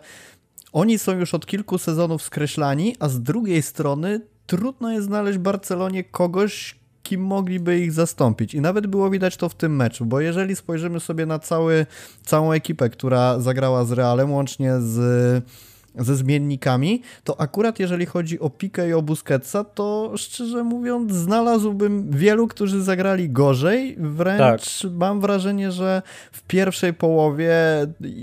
oni 0.73 0.99
są 0.99 1.19
już 1.19 1.35
od 1.35 1.47
kilku 1.47 1.79
sezonów 1.79 2.23
skreślani, 2.23 2.97
a 3.01 3.09
z 3.09 3.23
drugiej 3.23 3.63
strony 3.63 4.21
trudno 4.47 4.93
jest 4.93 5.07
znaleźć 5.07 5.39
Barcelonie 5.39 6.05
kogoś, 6.05 6.79
kim 7.03 7.21
mogliby 7.21 7.79
ich 7.79 7.93
zastąpić. 7.93 8.55
I 8.55 8.61
nawet 8.61 8.87
było 8.87 9.11
widać 9.11 9.37
to 9.37 9.49
w 9.49 9.55
tym 9.55 9.77
meczu, 9.77 10.07
bo 10.07 10.21
jeżeli 10.21 10.57
spojrzymy 10.57 11.01
sobie 11.01 11.27
na 11.27 11.39
cały, 11.39 11.87
całą 12.23 12.53
ekipę, 12.53 12.91
która 12.91 13.41
zagrała 13.41 13.85
z 13.85 13.93
Realem, 13.93 14.33
łącznie 14.33 14.73
z 14.81 15.45
ze 15.99 16.17
zmiennikami, 16.17 17.03
to 17.25 17.41
akurat 17.41 17.79
jeżeli 17.79 18.07
chodzi 18.07 18.41
o 18.41 18.51
Pikę 18.51 18.89
i 18.89 18.93
o 18.93 19.03
Busquetsa, 19.03 19.65
to 19.65 20.13
szczerze 20.17 20.65
mówiąc 20.65 21.13
znalazłbym 21.13 22.11
wielu, 22.11 22.49
którzy 22.49 22.83
zagrali 22.83 23.31
gorzej. 23.31 23.97
Wręcz 23.99 24.83
tak. 24.83 24.91
mam 24.93 25.21
wrażenie, 25.21 25.73
że 25.73 26.03
w 26.33 26.43
pierwszej 26.43 26.95
połowie 26.95 27.55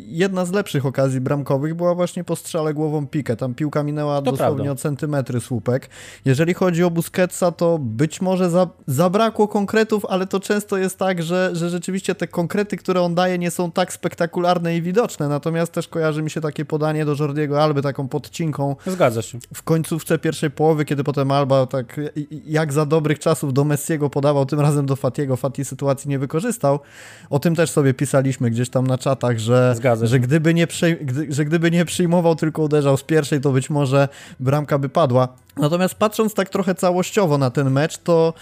jedna 0.08 0.46
z 0.46 0.52
lepszych 0.52 0.86
okazji 0.86 1.22
bramkowych 1.22 1.76
była 1.76 1.96
właśnie 1.96 2.24
po 2.24 2.36
strzale 2.36 2.74
głową 2.74 3.08
Pikę. 3.08 3.36
Tam 3.36 3.54
piłka 3.54 3.84
minęła 3.84 4.16
to 4.16 4.32
dosłownie 4.32 4.56
prawda. 4.56 4.72
o 4.72 4.76
centymetry 4.76 5.42
słupek. 5.42 5.90
Jeżeli 6.26 6.54
chodzi 6.54 6.84
o 6.84 6.92
Busquetsa, 6.92 7.52
to 7.52 7.80
być 7.80 8.22
może 8.22 8.50
za, 8.50 8.68
zabrakło 8.88 9.48
konkretów, 9.48 10.06
ale 10.06 10.28
to 10.28 10.40
często 10.40 10.78
jest 10.78 10.98
tak, 10.98 11.24
że, 11.24 11.50
że 11.54 11.70
rzeczywiście 11.70 12.16
te 12.16 12.28
konkrety, 12.28 12.78
które 12.78 13.02
on 13.02 13.16
daje, 13.16 13.38
nie 13.38 13.52
są 13.52 13.72
tak 13.72 13.94
spektakularne 13.94 14.78
i 14.78 14.82
widoczne. 14.82 15.28
Natomiast 15.28 15.72
też 15.72 15.88
kojarzy 15.88 16.24
mi 16.24 16.30
się 16.30 16.42
takie 16.42 16.66
podanie 16.66 17.06
do 17.06 17.16
Jordiego 17.20 17.61
Alby 17.62 17.82
taką 17.82 18.08
podcinką. 18.08 18.76
Zgadza 18.86 19.22
się. 19.22 19.40
W 19.54 19.64
końcówce 19.64 20.20
pierwszej 20.20 20.52
połowy, 20.52 20.86
kiedy 20.86 21.04
potem 21.04 21.32
Alba 21.32 21.66
tak 21.66 22.00
jak 22.46 22.74
za 22.74 22.86
dobrych 22.86 23.20
czasów 23.20 23.54
do 23.54 23.64
Messiego 23.64 24.10
podawał, 24.10 24.46
tym 24.46 24.60
razem 24.60 24.86
do 24.86 24.96
Fatiego, 24.96 25.38
Fati 25.38 25.66
sytuacji 25.66 26.10
nie 26.10 26.20
wykorzystał. 26.20 26.80
O 27.30 27.40
tym 27.40 27.56
też 27.56 27.72
sobie 27.72 27.94
pisaliśmy 27.94 28.52
gdzieś 28.52 28.70
tam 28.70 28.88
na 28.88 28.98
czatach, 28.98 29.40
że, 29.40 29.76
że, 30.04 30.20
gdyby, 30.20 30.54
nie 30.54 30.68
gdy, 31.02 31.34
że 31.34 31.46
gdyby 31.46 31.72
nie 31.72 31.86
przyjmował, 31.86 32.36
tylko 32.36 32.62
uderzał 32.62 32.98
z 32.98 33.04
pierwszej, 33.04 33.42
to 33.42 33.52
być 33.52 33.70
może 33.70 34.08
bramka 34.40 34.78
by 34.78 34.90
padła. 34.90 35.28
Natomiast 35.58 35.96
patrząc 35.96 36.34
tak 36.34 36.50
trochę 36.50 36.76
całościowo 36.76 37.38
na 37.38 37.50
ten 37.50 37.72
mecz, 37.72 37.98
to 37.98 38.34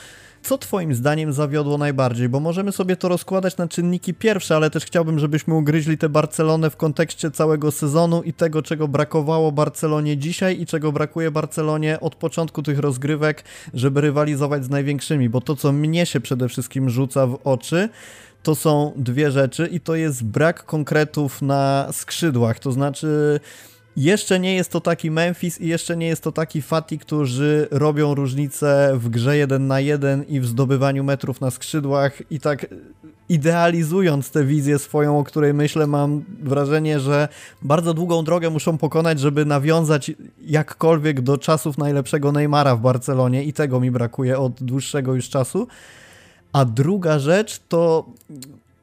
co 0.44 0.58
Twoim 0.58 0.94
zdaniem 0.94 1.34
zawiodło 1.34 1.78
najbardziej? 1.78 2.30
Bo 2.30 2.40
możemy 2.40 2.72
sobie 2.72 2.96
to 2.96 3.10
rozkładać 3.10 3.58
na 3.58 3.68
czynniki 3.68 4.14
pierwsze, 4.14 4.56
ale 4.56 4.70
też 4.70 4.86
chciałbym, 4.86 5.20
żebyśmy 5.20 5.54
ugryźli 5.54 5.98
tę 5.98 6.10
Barcelonę 6.10 6.70
w 6.70 6.78
kontekście 6.78 7.32
całego 7.32 7.72
sezonu 7.72 8.24
i 8.24 8.34
tego, 8.34 8.62
czego 8.62 8.88
brakowało 8.88 9.52
Barcelonie 9.52 10.18
dzisiaj 10.18 10.62
i 10.62 10.66
czego 10.66 10.92
brakuje 10.92 11.32
Barcelonie 11.32 12.00
od 12.00 12.16
początku 12.16 12.64
tych 12.64 12.80
rozgrywek, 12.80 13.44
żeby 13.74 14.02
rywalizować 14.02 14.66
z 14.66 14.70
największymi. 14.70 15.30
Bo 15.30 15.42
to, 15.42 15.56
co 15.56 15.72
mnie 15.72 16.06
się 16.06 16.20
przede 16.20 16.50
wszystkim 16.50 16.90
rzuca 16.90 17.28
w 17.28 17.40
oczy, 17.44 17.90
to 18.44 18.56
są 18.56 18.92
dwie 18.96 19.32
rzeczy 19.32 19.68
i 19.72 19.80
to 19.80 19.96
jest 19.96 20.24
brak 20.24 20.66
konkretów 20.66 21.42
na 21.42 21.88
skrzydłach. 21.92 22.60
To 22.60 22.72
znaczy 22.72 23.40
jeszcze 24.04 24.40
nie 24.40 24.56
jest 24.56 24.72
to 24.72 24.82
taki 24.82 25.12
Memphis 25.12 25.62
i 25.62 25.68
jeszcze 25.68 25.98
nie 25.98 26.08
jest 26.08 26.24
to 26.24 26.32
taki 26.32 26.62
Fati, 26.62 27.00
którzy 27.00 27.68
robią 27.72 28.16
różnicę 28.16 28.92
w 28.96 29.10
grze 29.10 29.38
1 29.38 29.68
na 29.68 29.80
1 29.80 30.24
i 30.24 30.40
w 30.40 30.46
zdobywaniu 30.46 31.04
metrów 31.04 31.42
na 31.42 31.52
skrzydłach 31.52 32.32
i 32.32 32.40
tak 32.40 32.66
idealizując 33.30 34.32
tę 34.32 34.46
wizję 34.46 34.80
swoją, 34.80 35.20
o 35.20 35.24
której 35.24 35.54
myślę, 35.54 35.88
mam 35.88 36.24
wrażenie, 36.44 37.00
że 37.00 37.28
bardzo 37.62 37.94
długą 37.94 38.24
drogę 38.24 38.50
muszą 38.50 38.78
pokonać, 38.78 39.20
żeby 39.20 39.46
nawiązać 39.46 40.12
jakkolwiek 40.42 41.22
do 41.22 41.38
czasów 41.38 41.78
najlepszego 41.78 42.32
Neymara 42.32 42.76
w 42.76 42.82
Barcelonie 42.82 43.44
i 43.44 43.54
tego 43.54 43.80
mi 43.80 43.92
brakuje 43.92 44.40
od 44.40 44.64
dłuższego 44.64 45.16
już 45.16 45.30
czasu. 45.30 45.68
A 46.54 46.66
druga 46.66 47.20
rzecz 47.20 47.60
to 47.70 48.06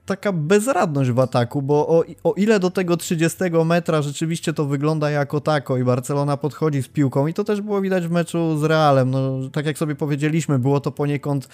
taka 0.06 0.32
bezradność 0.32 1.10
w 1.10 1.18
ataku, 1.18 1.62
bo 1.62 1.88
o, 1.88 2.04
o, 2.24 2.32
ile 2.32 2.60
do 2.60 2.70
tego 2.70 2.96
30 2.96 3.38
metra 3.64 4.02
rzeczywiście 4.02 4.52
to 4.52 4.64
wygląda 4.64 5.10
jako 5.10 5.40
tako 5.40 5.76
i 5.76 5.84
Barcelona 5.84 6.36
podchodzi 6.36 6.82
z 6.82 6.88
piłką 6.88 7.26
i 7.26 7.34
to 7.34 7.44
też 7.44 7.60
było 7.60 7.80
widać 7.80 8.06
w 8.06 8.10
meczu 8.10 8.58
z 8.58 8.64
Realem, 8.64 9.10
no 9.10 9.38
tak 9.52 9.66
jak 9.66 9.78
sobie 9.78 9.94
powiedzieliśmy, 9.94 10.58
było 10.58 10.80
to 10.80 10.92
poniekąd 10.92 11.48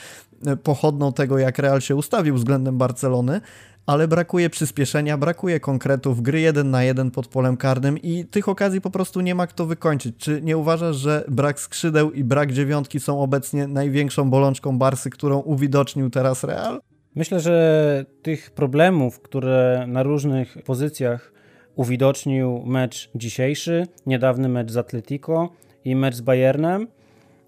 e, 0.47 0.57
pochodną 0.57 1.13
tego, 1.13 1.39
jak 1.39 1.59
Real 1.59 1.81
się 1.81 1.97
ustawił 1.97 2.35
względem 2.35 2.79
Barcelony, 2.79 3.41
ale 3.87 4.09
brakuje 4.09 4.51
przyspieszenia, 4.51 5.19
brakuje 5.19 5.61
konkretów, 5.61 6.23
gry 6.23 6.41
jeden 6.41 6.71
na 6.71 6.83
jeden 6.83 7.11
pod 7.11 7.27
polem 7.27 7.57
karnym 7.57 7.99
i 7.99 8.25
tych 8.25 8.49
okazji 8.49 8.81
po 8.81 8.91
prostu 8.91 9.21
nie 9.21 9.35
ma 9.35 9.47
kto 9.47 9.67
wykończyć. 9.67 10.17
Czy 10.19 10.43
nie 10.43 10.57
uważasz, 10.57 10.97
że 10.97 11.25
brak 11.29 11.61
skrzydeł 11.61 12.11
i 12.11 12.25
brak 12.25 12.53
dziewiątki 12.53 13.01
są 13.01 13.23
obecnie 13.23 13.67
największą 13.67 14.31
bolączką 14.31 14.79
Barsy, 14.79 15.11
którą 15.11 15.39
uwidocznił 15.39 16.11
teraz 16.11 16.45
Real? 16.45 16.81
Myślę, 17.15 17.41
że 17.41 18.05
tych 18.23 18.51
problemów, 18.51 19.21
które 19.21 19.85
na 19.89 20.03
różnych 20.03 20.57
pozycjach 20.65 21.33
uwidocznił 21.75 22.63
mecz 22.67 23.11
dzisiejszy, 23.15 23.87
niedawny 24.07 24.49
mecz 24.49 24.71
z 24.71 24.77
Atletico 24.77 25.53
i 25.85 25.97
mecz 25.97 26.15
z 26.15 26.21
Bayernem, 26.21 26.89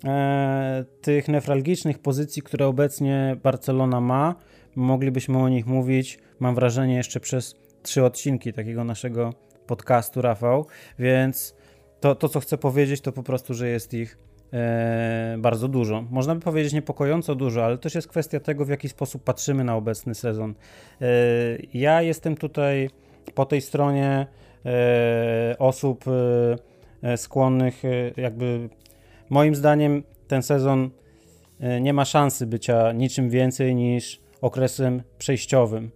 e, 0.05 0.85
tych 1.01 1.29
newralgicznych 1.29 1.99
pozycji, 1.99 2.43
które 2.43 2.67
obecnie 2.67 3.37
Barcelona 3.43 4.01
ma, 4.01 4.35
moglibyśmy 4.77 5.39
o 5.39 5.49
nich 5.49 5.67
mówić, 5.67 6.19
mam 6.41 6.55
wrażenie, 6.55 6.95
jeszcze 6.95 7.21
przez 7.21 7.55
trzy 7.83 8.05
odcinki 8.05 8.53
takiego 8.53 8.85
naszego 8.85 9.35
podcastu, 9.67 10.23
Rafał, 10.23 10.67
więc 10.99 11.57
to, 12.01 12.15
to 12.15 12.29
co 12.29 12.41
chcę 12.41 12.59
powiedzieć, 12.59 13.01
to 13.01 13.13
po 13.13 13.23
prostu, 13.23 13.55
że 13.55 13.69
jest 13.69 13.95
ich 13.95 14.19
bardzo 15.39 15.69
dużo. 15.69 16.05
Można 16.11 16.35
by 16.35 16.41
powiedzieć 16.41 16.73
niepokojąco 16.73 17.35
dużo, 17.35 17.65
ale 17.65 17.79
też 17.79 17.95
jest 17.95 18.09
kwestia 18.09 18.41
tego, 18.41 18.65
w 18.65 18.69
jaki 18.69 18.89
sposób 18.89 19.25
patrzymy 19.25 19.65
na 19.65 19.77
obecny 19.77 20.15
sezon. 20.15 20.55
E, 21.01 21.07
ja 21.75 22.03
jestem 22.03 22.37
tutaj 22.37 22.91
po 23.35 23.47
tej 23.47 23.61
stronie 23.61 24.27
e, 24.67 25.57
osób 25.59 26.05
e, 26.09 27.13
e, 27.13 27.17
skłonnych, 27.17 27.85
e, 27.85 28.21
jakby 28.21 28.69
moim 29.31 29.55
zdaniem 29.55 30.03
ten 30.29 30.43
sezon 30.43 30.91
nie 31.81 31.93
ma 31.93 32.05
szansy 32.05 32.47
bycia 32.47 32.93
niczym 32.93 33.31
więcej 33.31 33.75
niż 33.75 34.21
okresem 34.41 35.03
przejściowym 35.19 35.91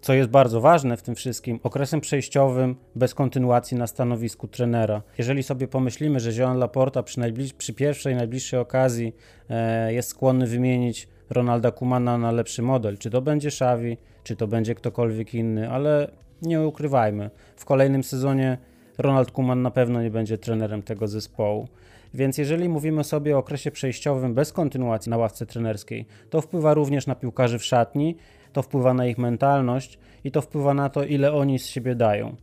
co 0.00 0.14
jest 0.14 0.30
bardzo 0.30 0.60
ważne 0.60 0.96
w 0.96 1.02
tym 1.02 1.14
wszystkim, 1.14 1.60
okresem 1.62 2.00
przejściowym 2.00 2.76
bez 2.94 3.14
kontynuacji 3.14 3.76
na 3.76 3.86
stanowisku 3.86 4.48
trenera. 4.48 5.02
Jeżeli 5.18 5.42
sobie 5.42 5.68
pomyślimy, 5.68 6.20
że 6.20 6.42
Joan 6.42 6.58
Laporta 6.58 7.02
przy, 7.02 7.20
najbliż- 7.20 7.54
przy 7.58 7.74
pierwszej, 7.74 8.14
najbliższej 8.14 8.60
okazji 8.60 9.12
e, 9.50 9.92
jest 9.92 10.08
skłonny 10.08 10.46
wymienić 10.46 11.08
Ronalda 11.30 11.70
Kumana 11.70 12.18
na 12.18 12.32
lepszy 12.32 12.62
model, 12.62 12.98
czy 12.98 13.10
to 13.10 13.22
będzie 13.22 13.48
Xavi, 13.48 13.96
czy 14.24 14.36
to 14.36 14.46
będzie 14.46 14.74
ktokolwiek 14.74 15.34
inny, 15.34 15.70
ale 15.70 16.10
nie 16.42 16.66
ukrywajmy, 16.66 17.30
w 17.56 17.64
kolejnym 17.64 18.04
sezonie 18.04 18.58
Ronald 18.98 19.30
Kuman 19.30 19.62
na 19.62 19.70
pewno 19.70 20.02
nie 20.02 20.10
będzie 20.10 20.38
trenerem 20.38 20.82
tego 20.82 21.08
zespołu. 21.08 21.68
Więc 22.14 22.38
jeżeli 22.38 22.68
mówimy 22.68 23.04
sobie 23.04 23.36
o 23.36 23.38
okresie 23.38 23.70
przejściowym 23.70 24.34
bez 24.34 24.52
kontynuacji 24.52 25.10
na 25.10 25.16
ławce 25.16 25.46
trenerskiej, 25.46 26.06
to 26.30 26.40
wpływa 26.40 26.74
również 26.74 27.06
na 27.06 27.14
piłkarzy 27.14 27.58
w 27.58 27.64
szatni 27.64 28.16
to 28.52 28.62
wpływa 28.62 28.94
na 28.94 29.06
ich 29.06 29.18
mentalność 29.18 29.98
i 30.24 30.30
to 30.30 30.42
wpływa 30.42 30.74
na 30.74 30.88
to, 30.88 31.04
ile 31.04 31.32
oni 31.32 31.58
z 31.58 31.66
siebie 31.66 31.94
dają. 31.94 32.36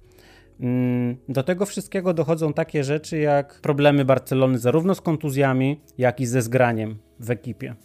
Mm, 0.60 1.18
do 1.30 1.44
tego 1.44 1.66
wszystkiego 1.66 2.14
dochodzą 2.14 2.54
takie 2.54 2.84
rzeczy 2.84 3.18
jak 3.18 3.62
problemy 3.62 4.06
Barcelony 4.06 4.60
zarówno 4.60 4.96
z 4.96 5.02
kontuzjami, 5.02 5.82
jak 5.98 6.20
i 6.20 6.26
ze 6.26 6.42
zgraniem 6.42 6.98
w 7.20 7.32
ekipie. 7.32 7.76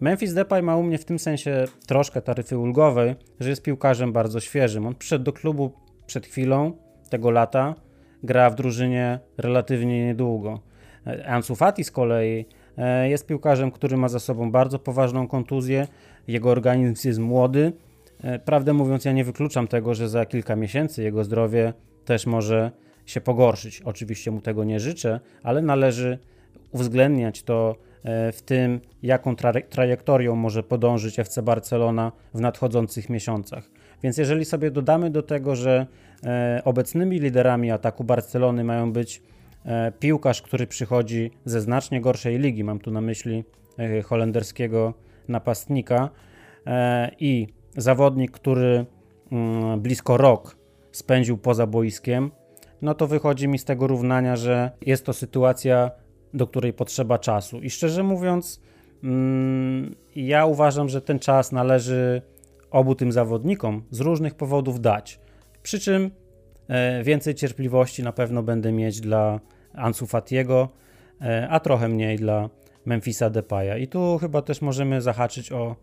Memphis 0.00 0.34
Depay 0.34 0.62
ma 0.62 0.76
u 0.76 0.82
mnie 0.82 0.98
w 0.98 1.04
tym 1.04 1.18
sensie 1.18 1.64
troszkę 1.86 2.22
taryfy 2.22 2.58
ulgowej, 2.58 3.14
że 3.40 3.50
jest 3.50 3.62
piłkarzem 3.62 4.12
bardzo 4.12 4.40
świeżym. 4.40 4.86
On 4.86 4.94
przyszedł 4.94 5.24
do 5.24 5.32
klubu 5.32 5.72
przed 6.06 6.26
chwilą 6.26 6.72
tego 7.10 7.30
lata, 7.30 7.74
gra 8.22 8.50
w 8.50 8.54
drużynie 8.54 9.18
relatywnie 9.38 10.06
niedługo. 10.06 10.60
Ansu 11.26 11.56
Fati 11.56 11.84
z 11.84 11.90
kolei 11.90 12.46
e, 12.78 13.08
jest 13.08 13.26
piłkarzem, 13.26 13.70
który 13.70 13.96
ma 13.96 14.08
za 14.08 14.20
sobą 14.20 14.50
bardzo 14.50 14.78
poważną 14.78 15.28
kontuzję 15.28 15.86
jego 16.28 16.50
organizm 16.50 17.08
jest 17.08 17.18
młody. 17.18 17.72
E, 18.22 18.38
prawdę 18.38 18.72
mówiąc, 18.72 19.04
ja 19.04 19.12
nie 19.12 19.24
wykluczam 19.24 19.68
tego, 19.68 19.94
że 19.94 20.08
za 20.08 20.26
kilka 20.26 20.56
miesięcy 20.56 21.02
jego 21.02 21.24
zdrowie 21.24 21.72
też 22.04 22.26
może 22.26 22.70
się 23.06 23.20
pogorszyć. 23.20 23.82
Oczywiście 23.82 24.30
mu 24.30 24.40
tego 24.40 24.64
nie 24.64 24.80
życzę, 24.80 25.20
ale 25.42 25.62
należy 25.62 26.18
uwzględniać 26.72 27.42
to 27.42 27.76
e, 28.04 28.32
w 28.32 28.42
tym, 28.42 28.80
jaką 29.02 29.36
tra 29.36 29.52
trajektorią 29.70 30.36
może 30.36 30.62
podążyć 30.62 31.18
FC 31.18 31.42
Barcelona 31.42 32.12
w 32.34 32.40
nadchodzących 32.40 33.10
miesiącach. 33.10 33.70
Więc 34.02 34.18
jeżeli 34.18 34.44
sobie 34.44 34.70
dodamy 34.70 35.10
do 35.10 35.22
tego, 35.22 35.56
że 35.56 35.86
e, 36.24 36.62
obecnymi 36.64 37.18
liderami 37.18 37.70
ataku 37.70 38.04
Barcelony 38.04 38.64
mają 38.64 38.92
być 38.92 39.22
piłkarz, 39.98 40.42
który 40.42 40.66
przychodzi 40.66 41.30
ze 41.44 41.60
znacznie 41.60 42.00
gorszej 42.00 42.38
ligi, 42.38 42.64
mam 42.64 42.78
tu 42.78 42.90
na 42.90 43.00
myśli 43.00 43.44
holenderskiego 44.04 44.94
napastnika 45.28 46.10
e, 46.66 47.10
i 47.20 47.46
zawodnik, 47.76 48.30
który 48.30 48.86
mm, 49.32 49.80
blisko 49.80 50.16
rok 50.16 50.56
spędził 50.92 51.38
poza 51.38 51.66
boiskiem, 51.66 52.30
no 52.82 52.94
to 52.94 53.06
wychodzi 53.06 53.48
mi 53.48 53.58
z 53.58 53.64
tego 53.64 53.86
równania, 53.86 54.36
że 54.36 54.70
jest 54.80 55.06
to 55.06 55.12
sytuacja, 55.12 55.90
do 56.34 56.46
której 56.46 56.72
potrzeba 56.72 57.18
czasu. 57.18 57.60
I 57.60 57.70
szczerze 57.70 58.02
mówiąc, 58.02 58.60
mm, 59.04 59.94
ja 60.16 60.46
uważam, 60.46 60.88
że 60.88 61.02
ten 61.02 61.18
czas 61.18 61.52
należy 61.52 62.22
obu 62.70 62.94
tym 62.94 63.12
zawodnikom 63.12 63.82
z 63.90 64.00
różnych 64.00 64.34
powodów 64.34 64.80
dać. 64.80 65.20
Przy 65.62 65.80
czym 65.80 66.10
e, 66.68 67.02
więcej 67.02 67.34
cierpliwości 67.34 68.02
na 68.02 68.12
pewno 68.12 68.42
będę 68.42 68.72
mieć 68.72 69.00
dla 69.00 69.40
Ansu 69.74 70.06
Fatiego, 70.06 70.68
e, 71.20 71.48
a 71.50 71.60
trochę 71.60 71.88
mniej 71.88 72.16
dla 72.16 72.48
Memphisa 72.84 73.30
Depaya. 73.30 73.78
I 73.80 73.88
tu 73.88 74.18
chyba 74.18 74.42
też 74.42 74.62
możemy 74.62 75.00
zahaczyć 75.00 75.52
o, 75.52 75.76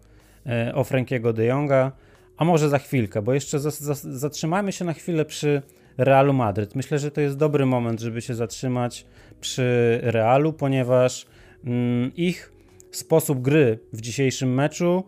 e, 0.46 0.76
o 0.76 0.84
Frankiego 0.84 1.34
de 1.34 1.46
Jonga, 1.46 1.92
a 2.38 2.46
może 2.46 2.70
za 2.70 2.80
chwilkę, 2.80 3.22
bo 3.22 3.34
jeszcze 3.34 3.60
za, 3.60 3.70
za, 3.70 3.94
zatrzymajmy 3.94 4.72
się 4.72 4.86
na 4.86 4.94
chwilę 4.94 5.26
przy 5.26 5.62
Realu 5.98 6.34
Madryt. 6.34 6.76
Myślę, 6.76 7.00
że 7.00 7.12
to 7.12 7.22
jest 7.22 7.38
dobry 7.38 7.66
moment, 7.66 8.00
żeby 8.00 8.22
się 8.22 8.36
zatrzymać 8.36 9.06
przy 9.42 10.00
Realu, 10.04 10.54
ponieważ 10.54 11.26
mm, 11.66 12.12
ich 12.16 12.54
sposób 12.92 13.42
gry 13.42 13.80
w 13.94 14.02
dzisiejszym 14.02 14.54
meczu 14.54 15.04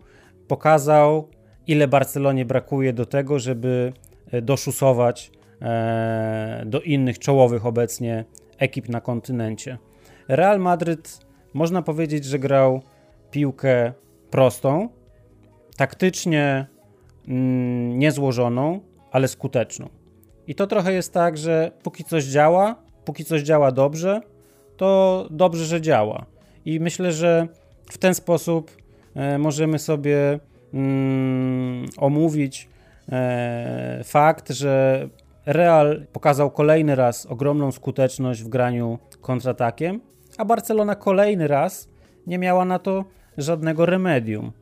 pokazał, 0.48 1.28
ile 1.66 1.88
Barcelonie 1.88 2.44
brakuje 2.44 2.92
do 2.92 3.06
tego, 3.06 3.38
żeby 3.38 3.92
e, 4.30 4.42
doszusować 4.42 5.30
e, 5.62 6.62
do 6.66 6.80
innych 6.80 7.18
czołowych 7.18 7.66
obecnie 7.66 8.24
ekip 8.58 8.88
na 8.88 9.00
kontynencie. 9.00 9.78
Real 10.28 10.60
Madryt 10.60 11.26
można 11.54 11.82
powiedzieć, 11.82 12.24
że 12.24 12.38
grał 12.38 12.82
piłkę 13.30 13.92
prostą, 14.30 14.88
taktycznie 15.76 16.66
mm, 17.28 17.98
niezłożoną, 17.98 18.80
ale 19.10 19.28
skuteczną. 19.28 19.88
I 20.46 20.54
to 20.54 20.66
trochę 20.66 20.92
jest 20.92 21.12
tak, 21.12 21.38
że 21.38 21.72
póki 21.82 22.04
coś 22.04 22.24
działa, 22.24 22.76
póki 23.04 23.24
coś 23.24 23.42
działa 23.42 23.72
dobrze, 23.72 24.20
to 24.76 25.26
dobrze, 25.30 25.64
że 25.64 25.80
działa. 25.80 26.26
I 26.64 26.80
myślę, 26.80 27.12
że 27.12 27.48
w 27.90 27.98
ten 27.98 28.14
sposób 28.14 28.70
e, 29.14 29.38
możemy 29.38 29.78
sobie 29.78 30.40
mm, 30.74 31.86
omówić 31.96 32.68
e, 33.12 34.00
fakt, 34.04 34.50
że 34.50 35.08
Real 35.46 36.06
pokazał 36.12 36.50
kolejny 36.50 36.94
raz 36.94 37.26
ogromną 37.26 37.72
skuteczność 37.72 38.42
w 38.42 38.48
graniu 38.48 38.98
kontratakiem, 39.20 40.00
a 40.38 40.44
Barcelona 40.44 40.94
kolejny 40.94 41.48
raz 41.48 41.88
nie 42.26 42.38
miała 42.38 42.64
na 42.64 42.78
to 42.78 43.04
żadnego 43.38 43.86
remedium. 43.86 44.52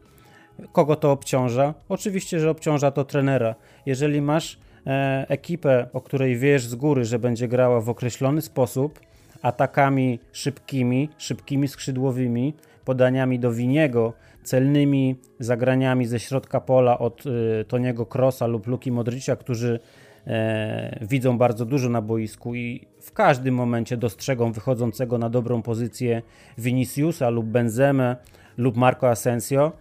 Kogo 0.73 0.97
to 0.97 1.13
obciąża? 1.13 1.75
Oczywiście, 1.89 2.41
że 2.41 2.51
obciąża 2.51 2.91
to 2.91 3.05
trenera. 3.05 3.55
Jeżeli 3.87 4.23
masz 4.23 4.59
e, 4.87 5.27
ekipę, 5.29 5.87
o 5.93 6.01
której 6.01 6.37
wiesz 6.37 6.67
z 6.67 6.75
góry, 6.75 7.05
że 7.05 7.19
będzie 7.19 7.49
grała 7.49 7.81
w 7.81 7.89
określony 7.89 8.43
sposób, 8.43 9.01
atakami 9.43 10.19
szybkimi, 10.33 11.09
szybkimi 11.19 11.69
skrzydłowymi, 11.69 12.55
podaniami 12.85 13.39
do 13.39 13.53
Winiego, 13.53 14.13
celnymi 14.43 15.17
zagraniami 15.39 16.07
ze 16.07 16.21
środka 16.21 16.61
pola 16.61 16.99
od 16.99 17.27
y, 17.27 17.65
Toniego 17.69 18.07
Krosa 18.07 18.47
lub 18.47 18.67
Luki 18.67 18.93
Modricia, 18.93 19.37
którzy 19.37 19.81
e, 20.27 20.99
widzą 21.07 21.39
bardzo 21.39 21.65
dużo 21.65 21.89
na 21.89 22.03
boisku 22.03 22.55
i 22.55 22.87
w 23.01 23.13
każdym 23.13 23.55
momencie 23.55 23.97
dostrzegą 23.97 24.53
wychodzącego 24.53 25.19
na 25.19 25.29
dobrą 25.29 25.63
pozycję 25.63 26.23
Viniciusa 26.59 27.29
lub 27.29 27.47
Benzemę 27.47 28.17
lub 28.57 28.77
Marco 28.77 29.09
Asensio, 29.09 29.73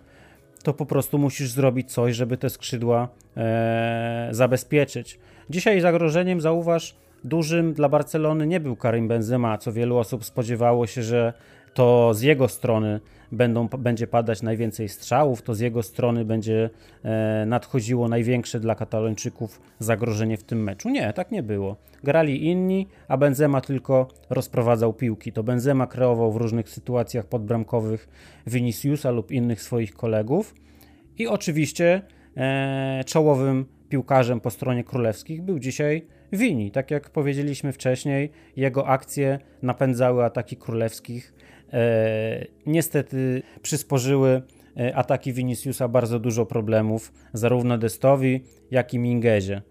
to 0.63 0.73
po 0.73 0.85
prostu 0.85 1.17
musisz 1.17 1.51
zrobić 1.51 1.91
coś, 1.91 2.15
żeby 2.15 2.37
te 2.37 2.49
skrzydła 2.49 3.07
e, 3.37 4.29
zabezpieczyć. 4.31 5.19
Dzisiaj 5.49 5.81
zagrożeniem, 5.81 6.41
zauważ, 6.41 6.95
dużym 7.23 7.73
dla 7.73 7.89
Barcelony 7.89 8.47
nie 8.47 8.59
był 8.59 8.75
Karim 8.75 9.07
Benzema, 9.07 9.57
co 9.57 9.73
wielu 9.73 9.97
osób 9.97 10.25
spodziewało 10.25 10.87
się, 10.87 11.03
że 11.03 11.33
to 11.73 12.13
z 12.13 12.21
jego 12.21 12.47
strony 12.47 12.99
będą, 13.31 13.67
będzie 13.67 14.07
padać 14.07 14.41
najwięcej 14.41 14.89
strzałów, 14.89 15.41
to 15.41 15.55
z 15.55 15.59
jego 15.59 15.83
strony 15.83 16.25
będzie 16.25 16.69
e, 17.03 17.45
nadchodziło 17.47 18.07
największe 18.07 18.59
dla 18.59 18.75
Katalończyków 18.75 19.61
zagrożenie 19.79 20.37
w 20.37 20.43
tym 20.43 20.63
meczu. 20.63 20.89
Nie, 20.89 21.13
tak 21.13 21.31
nie 21.31 21.43
było. 21.43 21.75
Grali 22.03 22.45
inni, 22.45 22.87
a 23.07 23.17
Benzema 23.17 23.61
tylko 23.61 24.07
rozprowadzał 24.29 24.93
piłki. 24.93 25.31
To 25.31 25.43
Benzema 25.43 25.87
kreował 25.87 26.31
w 26.31 26.35
różnych 26.35 26.69
sytuacjach 26.69 27.25
podbramkowych 27.25 28.09
Viniciusa 28.47 29.11
lub 29.11 29.31
innych 29.31 29.61
swoich 29.61 29.93
kolegów. 29.93 30.55
I 31.17 31.27
oczywiście 31.27 32.01
e, 32.37 33.03
czołowym 33.05 33.65
piłkarzem 33.89 34.39
po 34.39 34.49
stronie 34.49 34.83
królewskich 34.83 35.41
był 35.41 35.59
dzisiaj 35.59 36.07
Wini. 36.33 36.71
Tak 36.71 36.91
jak 36.91 37.09
powiedzieliśmy 37.09 37.73
wcześniej, 37.73 38.31
jego 38.55 38.87
akcje 38.87 39.39
napędzały 39.61 40.23
ataki 40.23 40.57
królewskich 40.57 41.33
niestety 42.65 43.41
przysporzyły 43.61 44.41
e, 44.77 44.95
ataki 44.95 45.33
Viniciusa 45.33 45.87
bardzo 45.87 46.19
dużo 46.19 46.45
problemów, 46.45 47.13
zarówno 47.33 47.77
Destowi, 47.77 48.43
jak 48.71 48.93
i 48.93 48.99
Mingezie. 48.99 49.61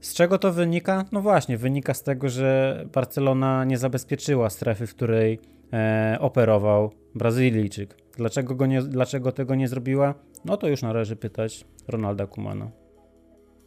Z 0.00 0.14
czego 0.14 0.38
to 0.38 0.52
wynika? 0.52 1.04
No 1.12 1.20
właśnie, 1.20 1.58
wynika 1.58 1.94
z 1.94 2.02
tego, 2.02 2.28
że 2.28 2.84
Barcelona 2.92 3.64
nie 3.64 3.78
zabezpieczyła 3.78 4.50
strefy, 4.50 4.86
w 4.86 4.94
której 4.94 5.38
e, 5.72 6.16
operował 6.20 6.90
Brazylijczyk. 7.14 7.96
Dlaczego, 8.16 8.54
go 8.54 8.66
nie, 8.66 8.82
dlaczego 8.82 9.32
tego 9.32 9.54
nie 9.54 9.68
zrobiła? 9.68 10.14
No 10.44 10.56
to 10.56 10.68
już 10.68 10.82
należy 10.82 11.16
pytać 11.16 11.64
Ronalda 11.88 12.26
Kumana. 12.26 12.83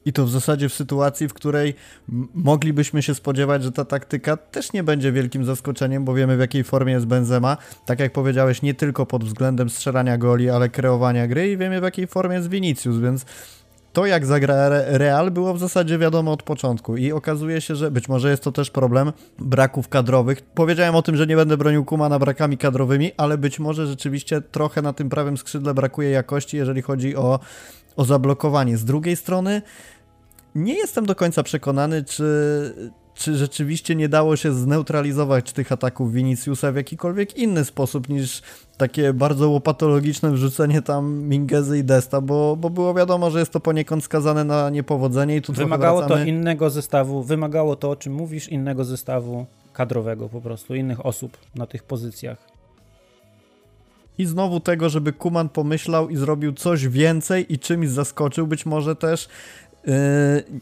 I 0.07 0.13
to 0.13 0.25
w 0.25 0.29
zasadzie 0.29 0.69
w 0.69 0.73
sytuacji, 0.73 1.27
w 1.27 1.33
której 1.33 1.73
moglibyśmy 2.33 3.01
się 3.03 3.15
spodziewać, 3.15 3.63
że 3.63 3.71
ta 3.71 3.85
taktyka 3.85 4.37
też 4.37 4.73
nie 4.73 4.83
będzie 4.83 5.11
wielkim 5.11 5.45
zaskoczeniem, 5.45 6.05
bo 6.05 6.13
wiemy 6.13 6.37
w 6.37 6.39
jakiej 6.39 6.63
formie 6.63 6.93
jest 6.93 7.05
Benzema. 7.05 7.57
Tak 7.85 7.99
jak 7.99 8.11
powiedziałeś, 8.11 8.61
nie 8.61 8.73
tylko 8.73 9.05
pod 9.05 9.23
względem 9.23 9.69
strzelania 9.69 10.17
goli, 10.17 10.49
ale 10.49 10.69
kreowania 10.69 11.27
gry 11.27 11.51
i 11.51 11.57
wiemy 11.57 11.79
w 11.79 11.83
jakiej 11.83 12.07
formie 12.07 12.35
jest 12.35 12.49
Vinicius, 12.49 12.97
więc 12.97 13.25
to 13.93 14.05
jak 14.05 14.25
zagra 14.25 14.69
Real 14.87 15.31
było 15.31 15.53
w 15.53 15.59
zasadzie 15.59 15.97
wiadomo 15.97 16.31
od 16.31 16.43
początku 16.43 16.97
i 16.97 17.11
okazuje 17.11 17.61
się, 17.61 17.75
że 17.75 17.91
być 17.91 18.09
może 18.09 18.29
jest 18.29 18.43
to 18.43 18.51
też 18.51 18.71
problem 18.71 19.13
braków 19.39 19.89
kadrowych. 19.89 20.41
Powiedziałem 20.41 20.95
o 20.95 21.01
tym, 21.01 21.15
że 21.15 21.27
nie 21.27 21.35
będę 21.35 21.57
bronił 21.57 21.85
Kumana 21.85 22.19
brakami 22.19 22.57
kadrowymi, 22.57 23.11
ale 23.17 23.37
być 23.37 23.59
może 23.59 23.87
rzeczywiście 23.87 24.41
trochę 24.41 24.81
na 24.81 24.93
tym 24.93 25.09
prawym 25.09 25.37
skrzydle 25.37 25.73
brakuje 25.73 26.09
jakości, 26.09 26.57
jeżeli 26.57 26.81
chodzi 26.81 27.15
o, 27.15 27.39
o 27.95 28.05
zablokowanie. 28.05 28.77
Z 28.77 28.85
drugiej 28.85 29.15
strony 29.15 29.61
nie 30.57 30.73
jestem 30.73 31.05
do 31.05 31.15
końca 31.15 31.43
przekonany, 31.43 32.03
czy, 32.03 32.23
czy 33.15 33.35
rzeczywiście 33.35 33.95
nie 33.95 34.09
dało 34.09 34.35
się 34.35 34.53
zneutralizować 34.53 35.53
tych 35.53 35.71
ataków 35.71 36.13
Viniciusa 36.13 36.71
w 36.71 36.75
jakikolwiek 36.75 37.37
inny 37.37 37.65
sposób 37.65 38.09
niż 38.09 38.41
takie 38.77 39.13
bardzo 39.13 39.49
łopatologiczne 39.49 40.31
wrzucenie 40.31 40.81
tam 40.81 41.23
Mingezy 41.23 41.79
i 41.79 41.83
Desta, 41.83 42.21
bo, 42.21 42.55
bo 42.55 42.69
było 42.69 42.93
wiadomo, 42.93 43.31
że 43.31 43.39
jest 43.39 43.51
to 43.51 43.59
poniekąd 43.59 44.03
skazane 44.03 44.43
na 44.43 44.69
niepowodzenie 44.69 45.35
i 45.35 45.41
tu 45.41 45.53
Wymagało 45.53 45.99
wracamy... 45.99 46.21
to 46.21 46.29
innego 46.29 46.69
zestawu, 46.69 47.23
wymagało 47.23 47.75
to, 47.75 47.89
o 47.89 47.95
czym 47.95 48.13
mówisz, 48.13 48.49
innego 48.49 48.85
zestawu 48.85 49.45
kadrowego 49.73 50.29
po 50.29 50.41
prostu, 50.41 50.75
innych 50.75 51.05
osób 51.05 51.37
na 51.55 51.67
tych 51.67 51.83
pozycjach. 51.83 52.37
I 54.17 54.25
znowu 54.25 54.59
tego, 54.59 54.89
żeby 54.89 55.13
Kuman 55.13 55.49
pomyślał 55.49 56.09
i 56.09 56.15
zrobił 56.15 56.53
coś 56.53 56.87
więcej 56.87 57.53
i 57.53 57.59
czymś 57.59 57.89
zaskoczył, 57.89 58.47
być 58.47 58.65
może 58.65 58.95
też 58.95 59.29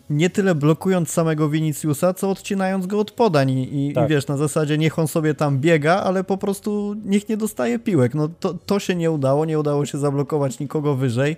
nie 0.09 0.30
tyle 0.30 0.55
blokując 0.55 1.09
samego 1.09 1.49
Viniciusa, 1.49 2.13
co 2.13 2.30
odcinając 2.30 2.86
go 2.86 2.99
od 2.99 3.11
podań 3.11 3.49
i, 3.49 3.93
tak. 3.95 4.05
i, 4.05 4.13
wiesz, 4.13 4.28
na 4.28 4.38
zasadzie 4.38 4.78
niech 4.78 4.99
on 4.99 5.07
sobie 5.07 5.34
tam 5.34 5.59
biega, 5.59 5.95
ale 5.95 6.23
po 6.23 6.38
prostu 6.38 6.95
niech 7.05 7.30
nie 7.30 7.38
dostaje 7.38 7.80
piłek. 7.80 8.15
No 8.15 8.30
to, 8.39 8.53
to 8.53 8.80
się 8.80 8.95
nie 8.95 9.11
udało, 9.11 9.45
nie 9.45 9.59
udało 9.59 9.86
się 9.86 9.97
zablokować 9.97 10.59
nikogo 10.59 10.95
wyżej 10.95 11.38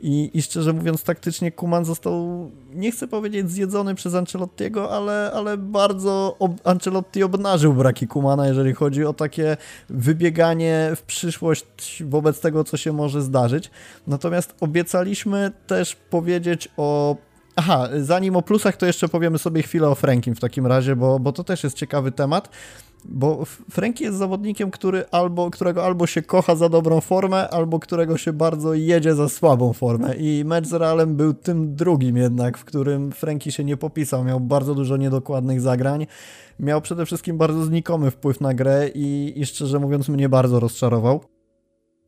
i, 0.00 0.30
i 0.34 0.42
szczerze 0.42 0.72
mówiąc 0.72 1.02
taktycznie 1.02 1.52
Kuman 1.52 1.84
został, 1.84 2.50
nie 2.76 2.92
chcę 2.92 3.08
powiedzieć 3.08 3.50
zjedzony 3.50 3.94
przez 3.94 4.14
Ancelottiego, 4.14 4.90
ale, 4.90 5.30
ale 5.34 5.58
bardzo 5.58 6.36
ob 6.38 6.52
Ancelotti 6.64 7.22
obnażył 7.22 7.72
braki 7.72 8.06
Kumana, 8.06 8.48
jeżeli 8.48 8.74
chodzi 8.74 9.04
o 9.04 9.12
takie 9.12 9.56
wybieganie 9.90 10.92
w 10.96 11.02
przyszłość 11.02 12.02
wobec 12.06 12.40
tego, 12.40 12.64
co 12.64 12.76
się 12.76 12.92
może 12.92 13.22
zdarzyć. 13.22 13.70
Natomiast 14.06 14.54
obiecaliśmy 14.60 15.52
też 15.66 15.96
powiedzieć 16.10 16.68
o 16.76 17.16
Aha, 17.56 17.88
zanim 18.00 18.36
o 18.36 18.42
plusach, 18.42 18.76
to 18.76 18.86
jeszcze 18.86 19.08
powiemy 19.08 19.38
sobie 19.38 19.62
chwilę 19.62 19.88
o 19.88 19.94
Frankim 19.94 20.34
w 20.34 20.40
takim 20.40 20.66
razie, 20.66 20.96
bo, 20.96 21.18
bo 21.18 21.32
to 21.32 21.44
też 21.44 21.64
jest 21.64 21.76
ciekawy 21.76 22.12
temat. 22.12 22.48
Bo 23.04 23.44
Franki 23.70 24.04
jest 24.04 24.18
zawodnikiem, 24.18 24.70
który 24.70 25.04
albo, 25.10 25.50
którego 25.50 25.84
albo 25.84 26.06
się 26.06 26.22
kocha 26.22 26.56
za 26.56 26.68
dobrą 26.68 27.00
formę, 27.00 27.48
albo 27.48 27.80
którego 27.80 28.16
się 28.16 28.32
bardzo 28.32 28.74
jedzie 28.74 29.14
za 29.14 29.28
słabą 29.28 29.72
formę. 29.72 30.16
I 30.16 30.44
mecz 30.44 30.66
z 30.66 30.72
Realem 30.72 31.16
był 31.16 31.34
tym 31.34 31.74
drugim 31.74 32.16
jednak, 32.16 32.58
w 32.58 32.64
którym 32.64 33.12
Franki 33.12 33.52
się 33.52 33.64
nie 33.64 33.76
popisał. 33.76 34.24
Miał 34.24 34.40
bardzo 34.40 34.74
dużo 34.74 34.96
niedokładnych 34.96 35.60
zagrań. 35.60 36.06
Miał 36.60 36.80
przede 36.80 37.06
wszystkim 37.06 37.38
bardzo 37.38 37.64
znikomy 37.64 38.10
wpływ 38.10 38.40
na 38.40 38.54
grę 38.54 38.90
i, 38.94 39.32
i 39.36 39.46
szczerze 39.46 39.78
mówiąc 39.78 40.08
mnie 40.08 40.28
bardzo 40.28 40.60
rozczarował. 40.60 41.20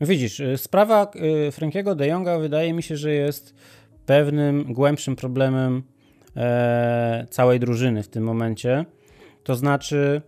Widzisz, 0.00 0.40
y, 0.40 0.58
sprawa 0.58 1.10
y, 1.48 1.52
Frankiego 1.52 1.94
de 1.94 2.06
Jonga 2.06 2.38
wydaje 2.38 2.72
mi 2.72 2.82
się, 2.82 2.96
że 2.96 3.12
jest 3.12 3.54
pewnym 4.08 4.72
głębszym 4.72 5.16
problemem 5.16 5.82
e, 6.36 7.26
całej 7.30 7.60
drużyny 7.60 8.02
w 8.02 8.08
tym 8.08 8.24
momencie. 8.24 8.84
To 9.44 9.54
znaczy, 9.54 10.22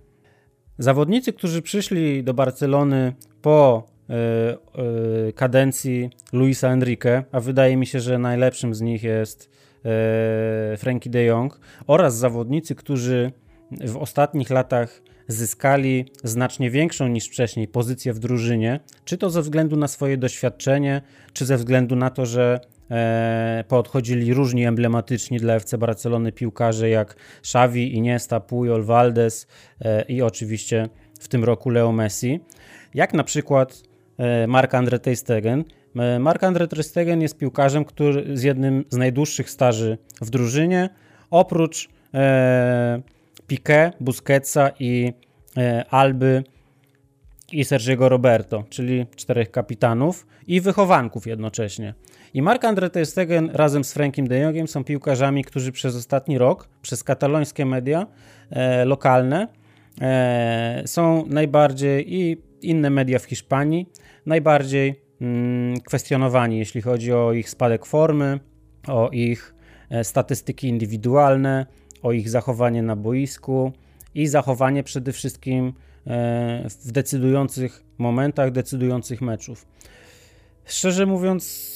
zawodnicy, 0.78 1.32
którzy 1.32 1.62
przyszli 1.62 2.24
do 2.24 2.34
Barcelony 2.34 3.12
po 3.42 3.86
e, 4.10 4.14
e, 4.14 5.32
kadencji 5.32 6.10
Luisa 6.32 6.68
Enrique, 6.68 7.24
a 7.32 7.40
wydaje 7.40 7.76
mi 7.76 7.86
się, 7.86 8.00
że 8.00 8.18
najlepszym 8.18 8.74
z 8.74 8.80
nich 8.80 9.02
jest 9.02 9.50
Frankie 10.78 11.10
de 11.10 11.24
Jong, 11.24 11.60
oraz 11.86 12.16
zawodnicy, 12.16 12.74
którzy 12.74 13.32
w 13.70 13.96
ostatnich 13.96 14.50
latach 14.50 15.02
zyskali 15.28 16.04
znacznie 16.24 16.70
większą 16.70 17.08
niż 17.08 17.26
wcześniej 17.26 17.68
pozycję 17.68 18.12
w 18.12 18.18
drużynie, 18.18 18.80
czy 19.04 19.18
to 19.18 19.30
ze 19.30 19.42
względu 19.42 19.76
na 19.76 19.88
swoje 19.88 20.16
doświadczenie, 20.16 21.02
czy 21.32 21.46
ze 21.46 21.56
względu 21.56 21.96
na 21.96 22.10
to, 22.10 22.26
że 22.26 22.60
podchodzili 23.68 24.34
różni 24.34 24.66
emblematyczni 24.66 25.38
dla 25.38 25.54
FC 25.54 25.78
Barcelony 25.78 26.32
piłkarze 26.32 26.88
jak 26.88 27.16
Xavi, 27.38 27.94
Iniesta, 27.94 28.40
Puyol, 28.40 28.84
Valdes 28.84 29.46
e, 29.80 30.02
i 30.02 30.22
oczywiście 30.22 30.88
w 31.20 31.28
tym 31.28 31.44
roku 31.44 31.70
Leo 31.70 31.92
Messi, 31.92 32.40
jak 32.94 33.14
na 33.14 33.24
przykład 33.24 33.82
e, 34.18 34.46
Marc-André 34.46 34.98
Ter 34.98 35.16
Stegen. 35.16 35.64
E, 35.96 36.18
Marc-André 36.18 36.68
Ter 36.68 37.18
jest 37.18 37.38
piłkarzem, 37.38 37.84
który 37.84 38.36
z 38.36 38.42
jednym 38.42 38.84
z 38.88 38.96
najdłuższych 38.96 39.50
staży 39.50 39.98
w 40.20 40.30
drużynie, 40.30 40.88
oprócz 41.30 41.88
e, 42.14 43.02
Piqué, 43.48 43.92
Busquetsa 44.00 44.70
i 44.78 45.12
e, 45.56 45.84
Alby 45.90 46.44
i 47.52 47.64
Sergiego 47.64 48.08
Roberto, 48.08 48.64
czyli 48.70 49.06
czterech 49.16 49.50
kapitanów 49.50 50.26
i 50.46 50.60
wychowanków 50.60 51.26
jednocześnie. 51.26 51.94
I 52.34 52.42
Marc-André 52.42 52.90
Ter 52.90 53.06
Stegen 53.06 53.50
razem 53.52 53.84
z 53.84 53.92
Frankiem 53.92 54.28
de 54.28 54.38
Jongiem 54.38 54.68
są 54.68 54.84
piłkarzami, 54.84 55.44
którzy 55.44 55.72
przez 55.72 55.96
ostatni 55.96 56.38
rok, 56.38 56.68
przez 56.82 57.04
katalońskie 57.04 57.66
media 57.66 58.06
e, 58.50 58.84
lokalne, 58.84 59.48
e, 60.00 60.82
są 60.86 61.26
najbardziej 61.26 62.14
i 62.14 62.36
inne 62.62 62.90
media 62.90 63.18
w 63.18 63.24
Hiszpanii, 63.24 63.86
najbardziej 64.26 65.00
mm, 65.20 65.80
kwestionowani, 65.80 66.58
jeśli 66.58 66.82
chodzi 66.82 67.12
o 67.12 67.32
ich 67.32 67.50
spadek 67.50 67.86
formy, 67.86 68.40
o 68.88 69.08
ich 69.12 69.54
e, 69.90 70.04
statystyki 70.04 70.68
indywidualne, 70.68 71.66
o 72.02 72.12
ich 72.12 72.30
zachowanie 72.30 72.82
na 72.82 72.96
boisku 72.96 73.72
i 74.14 74.26
zachowanie 74.26 74.82
przede 74.82 75.12
wszystkim 75.12 75.72
e, 76.06 76.68
w 76.84 76.92
decydujących 76.92 77.84
momentach, 77.98 78.50
decydujących 78.50 79.20
meczów. 79.20 79.66
Szczerze 80.64 81.06
mówiąc, 81.06 81.70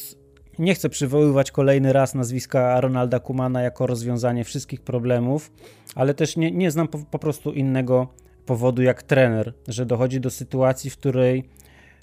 nie 0.58 0.74
chcę 0.74 0.88
przywoływać 0.88 1.50
kolejny 1.50 1.92
raz 1.92 2.14
nazwiska 2.14 2.80
Ronalda 2.80 3.20
Kumana 3.20 3.62
jako 3.62 3.86
rozwiązanie 3.86 4.44
wszystkich 4.44 4.80
problemów, 4.80 5.52
ale 5.94 6.14
też 6.14 6.36
nie, 6.36 6.50
nie 6.50 6.70
znam 6.70 6.88
po, 6.88 6.98
po 6.98 7.18
prostu 7.18 7.52
innego 7.52 8.08
powodu 8.46 8.82
jak 8.82 9.02
trener, 9.02 9.54
że 9.68 9.86
dochodzi 9.86 10.20
do 10.20 10.30
sytuacji, 10.30 10.90
w 10.90 10.96
której 10.96 11.48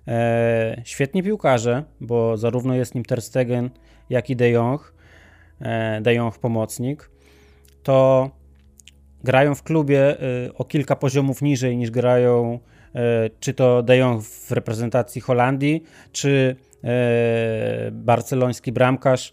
e, 0.07 0.81
świetni 0.85 1.23
piłkarze, 1.23 1.83
bo 2.01 2.37
zarówno 2.37 2.75
jest 2.75 2.95
nim 2.95 3.05
Ter 3.05 3.21
Stegen, 3.21 3.69
jak 4.09 4.29
i 4.29 4.35
De 4.35 4.49
Jong, 4.49 4.93
e, 5.61 6.01
De 6.01 6.13
Jong 6.13 6.37
pomocnik, 6.37 7.09
to 7.83 8.29
grają 9.23 9.55
w 9.55 9.63
klubie 9.63 10.19
e, 10.19 10.53
o 10.53 10.65
kilka 10.65 10.95
poziomów 10.95 11.41
niżej 11.41 11.77
niż 11.77 11.91
grają 11.91 12.59
e, 12.95 13.29
czy 13.39 13.53
to 13.53 13.83
De 13.83 13.97
Jong 13.97 14.23
w 14.23 14.51
reprezentacji 14.51 15.21
Holandii, 15.21 15.83
czy 16.11 16.55
barceloński 17.91 18.71
bramkarz 18.71 19.31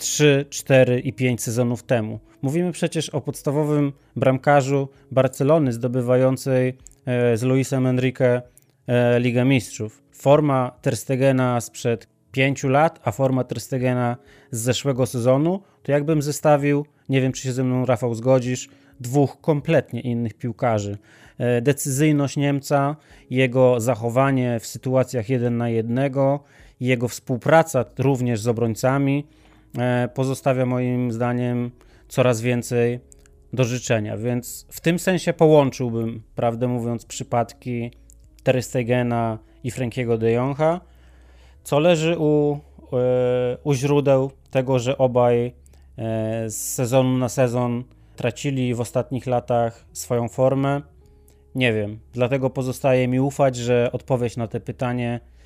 3, 0.00 0.44
4 0.50 1.00
i 1.00 1.12
5 1.12 1.42
sezonów 1.42 1.82
temu. 1.82 2.20
Mówimy 2.42 2.72
przecież 2.72 3.08
o 3.08 3.20
podstawowym 3.20 3.92
bramkarzu 4.16 4.88
Barcelony 5.10 5.72
zdobywającej 5.72 6.76
e, 7.06 7.36
z 7.36 7.42
Luisem 7.42 7.86
Enrique 7.86 8.42
e, 8.86 9.20
Ligę 9.20 9.44
Mistrzów. 9.44 10.02
Forma 10.12 10.78
Terstegena 10.82 11.60
sprzed 11.60 12.08
pięciu 12.32 12.68
lat, 12.68 13.00
a 13.04 13.12
forma 13.12 13.44
Terstegena 13.44 14.16
z 14.50 14.60
zeszłego 14.60 15.06
sezonu, 15.06 15.62
to 15.82 15.92
jakbym 15.92 16.22
zestawił, 16.22 16.86
nie 17.08 17.20
wiem 17.20 17.32
czy 17.32 17.42
się 17.42 17.52
ze 17.52 17.64
mną 17.64 17.86
Rafał 17.86 18.14
zgodzisz, 18.14 18.68
dwóch 19.00 19.40
kompletnie 19.40 20.00
innych 20.00 20.34
piłkarzy. 20.34 20.98
E, 21.38 21.62
decyzyjność 21.62 22.36
Niemca, 22.36 22.96
jego 23.30 23.80
zachowanie 23.80 24.60
w 24.60 24.66
sytuacjach 24.66 25.28
jeden 25.28 25.56
na 25.56 25.68
jednego, 25.68 26.44
jego 26.80 27.08
współpraca 27.08 27.84
również 27.98 28.40
z 28.40 28.48
obrońcami 28.48 29.26
e, 29.78 30.08
pozostawia 30.14 30.66
moim 30.66 31.12
zdaniem 31.12 31.70
coraz 32.08 32.40
więcej 32.40 33.00
do 33.52 33.64
życzenia, 33.64 34.16
więc 34.16 34.66
w 34.70 34.80
tym 34.80 34.98
sensie 34.98 35.32
połączyłbym, 35.32 36.22
prawdę 36.34 36.68
mówiąc, 36.68 37.06
przypadki 37.06 37.90
Ter 38.42 38.62
Stegena 38.62 39.38
i 39.64 39.70
Frankiego 39.70 40.18
de 40.18 40.32
Jonga, 40.32 40.80
co 41.62 41.78
leży 41.78 42.18
u, 42.18 42.58
e, 42.92 43.56
u 43.64 43.74
źródeł 43.74 44.30
tego, 44.50 44.78
że 44.78 44.98
obaj 44.98 45.60
z 46.46 46.54
sezonu 46.54 47.18
na 47.18 47.28
sezon 47.28 47.84
tracili 48.16 48.74
w 48.74 48.80
ostatnich 48.80 49.26
latach 49.26 49.84
swoją 49.92 50.28
formę. 50.28 50.82
Nie 51.54 51.72
wiem, 51.72 51.98
dlatego 52.12 52.50
pozostaje 52.50 53.08
mi 53.08 53.20
ufać, 53.20 53.56
że 53.56 53.90
odpowiedź 53.92 54.36
na 54.36 54.48
to 54.48 54.60
pytanie 54.60 55.20
e, 55.24 55.39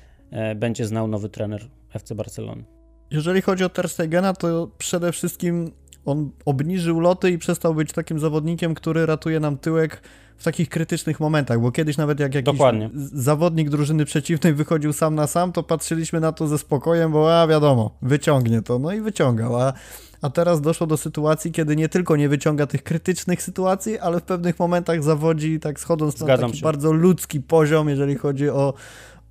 będzie 0.55 0.85
znał 0.85 1.07
nowy 1.07 1.29
trener 1.29 1.67
FC 1.93 2.15
Barcelony. 2.15 2.63
Jeżeli 3.11 3.41
chodzi 3.41 3.63
o 3.63 3.69
Ter 3.69 3.89
Stegena, 3.89 4.33
to 4.33 4.69
przede 4.77 5.11
wszystkim 5.11 5.71
on 6.05 6.31
obniżył 6.45 6.99
loty 6.99 7.31
i 7.31 7.37
przestał 7.37 7.75
być 7.75 7.91
takim 7.91 8.19
zawodnikiem, 8.19 8.75
który 8.75 9.05
ratuje 9.05 9.39
nam 9.39 9.57
tyłek 9.57 10.01
w 10.37 10.43
takich 10.43 10.69
krytycznych 10.69 11.19
momentach, 11.19 11.61
bo 11.61 11.71
kiedyś 11.71 11.97
nawet 11.97 12.19
jak 12.19 12.35
jakiś 12.35 12.51
Dokładnie. 12.51 12.89
zawodnik 13.13 13.69
drużyny 13.69 14.05
przeciwnej 14.05 14.53
wychodził 14.53 14.93
sam 14.93 15.15
na 15.15 15.27
sam, 15.27 15.51
to 15.51 15.63
patrzyliśmy 15.63 16.19
na 16.19 16.31
to 16.31 16.47
ze 16.47 16.57
spokojem, 16.57 17.11
bo 17.11 17.41
a 17.41 17.47
wiadomo, 17.47 17.97
wyciągnie 18.01 18.61
to, 18.61 18.79
no 18.79 18.91
i 18.93 19.01
wyciągał, 19.01 19.61
a, 19.61 19.73
a 20.21 20.29
teraz 20.29 20.61
doszło 20.61 20.87
do 20.87 20.97
sytuacji, 20.97 21.51
kiedy 21.51 21.75
nie 21.75 21.89
tylko 21.89 22.15
nie 22.15 22.29
wyciąga 22.29 22.67
tych 22.67 22.83
krytycznych 22.83 23.41
sytuacji, 23.41 23.99
ale 23.99 24.19
w 24.19 24.23
pewnych 24.23 24.59
momentach 24.59 25.03
zawodzi, 25.03 25.59
tak 25.59 25.79
schodząc 25.79 26.19
na 26.19 26.37
taki 26.37 26.57
się. 26.57 26.63
bardzo 26.63 26.91
ludzki 26.91 27.41
poziom, 27.41 27.89
jeżeli 27.89 28.15
chodzi 28.15 28.49
o, 28.49 28.73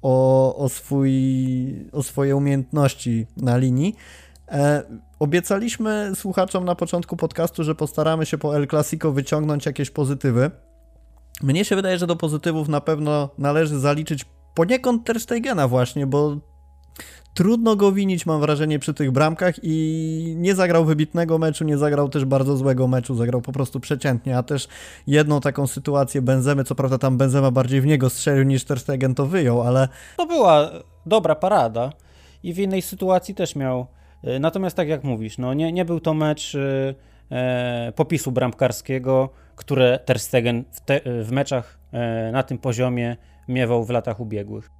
o, 0.05 0.57
o, 0.57 0.69
swój, 0.69 1.11
o 1.93 2.03
swoje 2.03 2.37
umiejętności 2.37 3.27
na 3.37 3.57
linii. 3.57 3.97
E, 4.49 4.83
obiecaliśmy 5.19 6.13
słuchaczom 6.15 6.65
na 6.65 6.75
początku 6.75 7.17
podcastu, 7.17 7.65
że 7.65 7.75
postaramy 7.75 8.27
się 8.27 8.39
po 8.39 8.57
El 8.57 8.69
Clasico 8.69 9.13
wyciągnąć 9.13 9.67
jakieś 9.67 9.91
pozytywy. 9.91 10.51
Mnie 11.43 11.65
się 11.65 11.77
wydaje, 11.77 11.99
że 11.99 12.07
do 12.07 12.17
pozytywów 12.17 12.69
na 12.69 12.81
pewno 12.81 13.29
należy 13.39 13.79
zaliczyć 13.79 14.25
poniekąd 14.55 15.05
Ter 15.05 15.21
Stegena 15.21 15.69
właśnie, 15.69 16.07
bo 16.07 16.37
trudno 17.35 17.77
go 17.77 17.93
winić, 17.93 18.27
mam 18.27 18.41
wrażenie, 18.41 18.79
przy 18.79 18.95
tych 18.95 19.11
bramkach 19.11 19.55
i 19.63 20.35
nie 20.37 20.55
zagrał 20.55 20.85
wybitnego 20.85 21.39
meczu, 21.39 21.65
nie 21.65 21.79
zagrał 21.79 22.09
też 22.09 22.25
bardzo 22.25 22.57
złego 22.57 22.89
meczu, 22.89 23.15
zagrał 23.15 23.41
po 23.41 23.53
prostu 23.53 23.81
przeciętnie, 23.81 24.39
a 24.39 24.43
też 24.43 24.69
jedną 25.07 25.41
taką 25.41 25.67
sytuację 25.67 26.23
Benzemy, 26.23 26.65
co 26.65 26.75
prawda 26.75 26.99
tam 26.99 27.19
Benzema 27.19 27.51
bardziej 27.51 27.81
w 27.81 27.87
niego 27.87 28.11
strzelił 28.11 28.45
niż 28.45 28.65
Ter 28.65 28.81
Stegen 28.81 29.15
to 29.15 29.27
wyjął, 29.27 29.63
ale... 29.63 29.89
To 30.17 30.27
była 30.27 30.71
dobra 31.07 31.35
parada 31.35 31.93
i 32.43 32.53
w 32.53 32.59
innej 32.59 32.83
sytuacji 32.83 33.35
też 33.35 33.57
miał. 33.57 33.87
Y, 34.25 34.41
natomiast 34.41 34.77
tak 34.77 34.89
jak 34.89 35.05
mówisz, 35.05 35.39
no 35.39 35.55
nie, 35.55 35.73
nie 35.73 35.85
był 35.85 36.01
to 36.01 36.15
mecz 36.15 36.55
y, 36.55 36.95
e, 37.31 37.93
popisu 37.97 38.33
bramkarskiego, 38.33 39.29
które 39.57 39.99
Ter 39.99 40.19
Stegen 40.19 40.65
w, 40.71 40.81
te, 40.81 41.01
w 41.23 41.33
meczach 41.33 41.79
e, 41.93 42.33
na 42.33 42.43
tym 42.43 42.59
poziomie 42.59 43.17
miewał 43.49 43.85
w 43.85 43.91
latach 43.91 44.21
ubiegłych. 44.21 44.71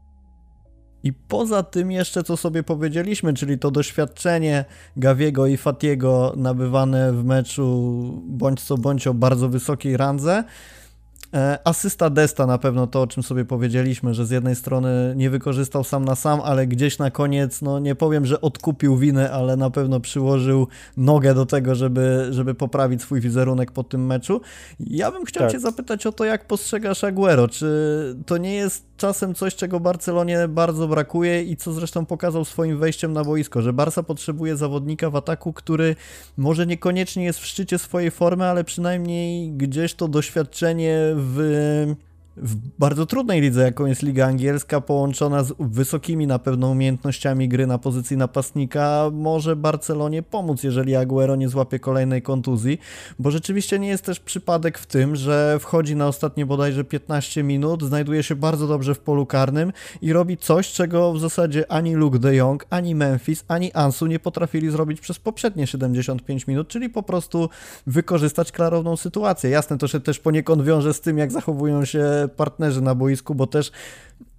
I 1.05 1.13
poza 1.13 1.63
tym 1.63 1.91
jeszcze 1.91 2.23
co 2.23 2.37
sobie 2.37 2.63
powiedzieliśmy, 2.63 3.35
czyli 3.35 3.59
to 3.59 3.71
doświadczenie 3.71 4.65
Gawiego 4.97 5.47
i 5.47 5.57
Fatiego 5.57 6.33
nabywane 6.37 7.13
w 7.13 7.25
meczu 7.25 8.23
bądź 8.27 8.61
co 8.61 8.79
bądź 8.79 9.07
o 9.07 9.15
bardzo 9.15 9.49
wysokiej 9.49 9.97
randze, 9.97 10.45
asysta 11.65 12.11
Desta 12.11 12.47
na 12.47 12.59
pewno 12.59 12.87
to, 12.87 13.03
o 13.03 13.07
czym 13.07 13.23
sobie 13.23 13.45
powiedzieliśmy, 13.45 14.15
że 14.15 14.27
z 14.27 14.31
jednej 14.31 14.57
strony 14.57 15.15
nie 15.17 15.31
wykorzystał 15.31 15.85
sam 15.85 16.05
na 16.05 16.15
sam, 16.15 16.41
ale 16.45 16.67
gdzieś 16.67 16.99
na 16.99 17.11
koniec, 17.11 17.63
no 17.63 17.79
nie 17.79 17.95
powiem, 17.95 18.27
że 18.27 18.41
odkupił 18.41 18.97
winę, 18.97 19.31
ale 19.31 19.57
na 19.57 19.71
pewno 19.71 20.01
przyłożył 20.01 20.69
nogę 20.97 21.35
do 21.35 21.47
tego, 21.47 21.75
żeby, 21.75 22.27
żeby 22.31 22.55
poprawić 22.55 23.03
swój 23.03 23.21
wizerunek 23.21 23.73
po 23.73 23.85
tym 23.85 24.07
meczu. 24.07 24.41
Ja 24.81 25.11
bym 25.11 25.25
chciał 25.25 25.43
tak. 25.43 25.53
Cię 25.53 25.61
zapytać 25.61 26.07
o 26.07 26.13
to, 26.13 26.25
jak 26.25 26.47
postrzegasz 26.47 27.05
Aguero. 27.05 27.49
Czy 27.49 27.67
to 28.27 28.37
nie 28.39 28.55
jest 28.55 28.85
czasem 28.97 29.35
coś, 29.35 29.55
czego 29.55 29.81
Barcelonie 29.81 30.49
bardzo 30.49 30.89
brakuje 30.89 31.43
i 31.43 31.57
co 31.57 31.73
zresztą 31.73 32.07
pokazał 32.07 32.45
swoim 32.45 32.79
wejściem 32.79 33.13
na 33.13 33.25
boisko, 33.25 33.63
że 33.63 33.73
Barca 33.73 34.03
potrzebuje 34.03 34.57
zawodnika 34.57 35.11
w 35.11 35.17
ataku, 35.17 35.53
który 35.53 35.97
może 36.37 36.67
niekoniecznie 36.67 37.25
jest 37.25 37.39
w 37.39 37.47
szczycie 37.47 37.79
swojej 37.79 38.11
formy, 38.11 38.45
ale 38.45 38.65
przynajmniej 38.65 39.51
gdzieś 39.51 39.95
to 39.95 40.09
doświadczenie 40.09 40.99
w 41.25 41.97
w 42.37 42.57
bardzo 42.79 43.07
trudnej 43.07 43.41
lidze, 43.41 43.63
jaką 43.63 43.87
jest 43.87 44.03
Liga 44.03 44.27
Angielska, 44.27 44.81
połączona 44.81 45.45
z 45.45 45.55
wysokimi 45.59 46.27
na 46.27 46.39
pewno 46.39 46.71
umiejętnościami 46.71 47.49
gry 47.49 47.67
na 47.67 47.79
pozycji 47.79 48.17
napastnika, 48.17 49.11
może 49.13 49.57
Barcelonie 49.57 50.23
pomóc, 50.23 50.63
jeżeli 50.63 50.97
Aguero 50.97 51.37
nie 51.37 51.49
złapie 51.49 51.79
kolejnej 51.79 52.23
kontuzji, 52.23 52.79
bo 53.19 53.31
rzeczywiście 53.31 53.79
nie 53.79 53.89
jest 53.89 54.05
też 54.05 54.21
przypadek 54.21 54.79
w 54.79 54.87
tym, 54.87 55.17
że 55.17 55.59
wchodzi 55.61 55.97
na 55.97 56.09
ostatnie 56.09 56.47
bodajże 56.47 56.85
15 56.85 57.43
minut, 57.43 57.83
znajduje 57.83 58.23
się 58.23 58.37
bardzo 58.37 58.67
dobrze 58.67 58.95
w 58.95 58.99
polu 58.99 59.27
karnym 59.27 59.73
i 60.03 60.13
robi 60.13 60.37
coś, 60.37 60.73
czego 60.73 61.13
w 61.13 61.21
zasadzie 61.21 61.73
ani 61.73 61.95
Luke 61.95 62.19
de 62.19 62.35
Jong, 62.35 62.67
ani 62.71 62.95
Memphis, 62.95 63.45
ani 63.49 63.73
Ansu 63.73 64.07
nie 64.07 64.19
potrafili 64.19 64.71
zrobić 64.71 65.01
przez 65.01 65.19
poprzednie 65.19 65.67
75 65.67 66.47
minut, 66.47 66.69
czyli 66.69 66.91
po 66.91 67.03
prostu 67.03 67.49
wykorzystać 67.87 68.53
klarowną 68.53 68.97
sytuację. 68.97 69.51
Jasne, 69.51 69.79
to 69.79 69.89
się 69.89 70.01
też 70.01 70.19
poniekąd 70.19 70.63
wiąże 70.63 70.95
z 70.95 71.01
tym, 71.01 71.19
jak 71.19 71.33
zachowują 71.33 71.85
się 71.85 72.24
partnerzy 72.29 72.83
na 72.83 72.95
boisku, 72.95 73.35
bo 73.35 73.47
też 73.47 73.73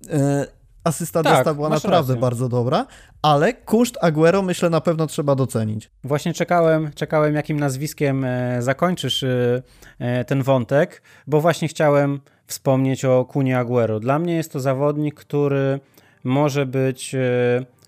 e, 0.10 0.46
asysta 0.84 1.24
tak, 1.24 1.56
była 1.56 1.70
naprawdę 1.70 2.14
rację. 2.14 2.22
bardzo 2.22 2.50
dobra, 2.50 2.86
ale 3.22 3.54
kuszt 3.54 3.98
Aguero 4.02 4.42
myślę 4.42 4.70
na 4.70 4.82
pewno 4.82 5.08
trzeba 5.08 5.36
docenić. 5.36 5.90
Właśnie 6.04 6.34
czekałem, 6.34 6.92
czekałem 6.96 7.36
jakim 7.36 7.60
nazwiskiem 7.60 8.26
e, 8.26 8.62
zakończysz 8.62 9.24
e, 9.24 10.26
ten 10.26 10.44
wątek, 10.44 11.02
bo 11.28 11.42
właśnie 11.42 11.68
chciałem 11.68 12.20
wspomnieć 12.48 13.06
o 13.06 13.26
Kunie 13.26 13.60
Aguero. 13.60 14.00
Dla 14.00 14.20
mnie 14.20 14.36
jest 14.36 14.52
to 14.52 14.60
zawodnik, 14.60 15.16
który 15.16 15.80
może 16.24 16.66
być 16.66 17.16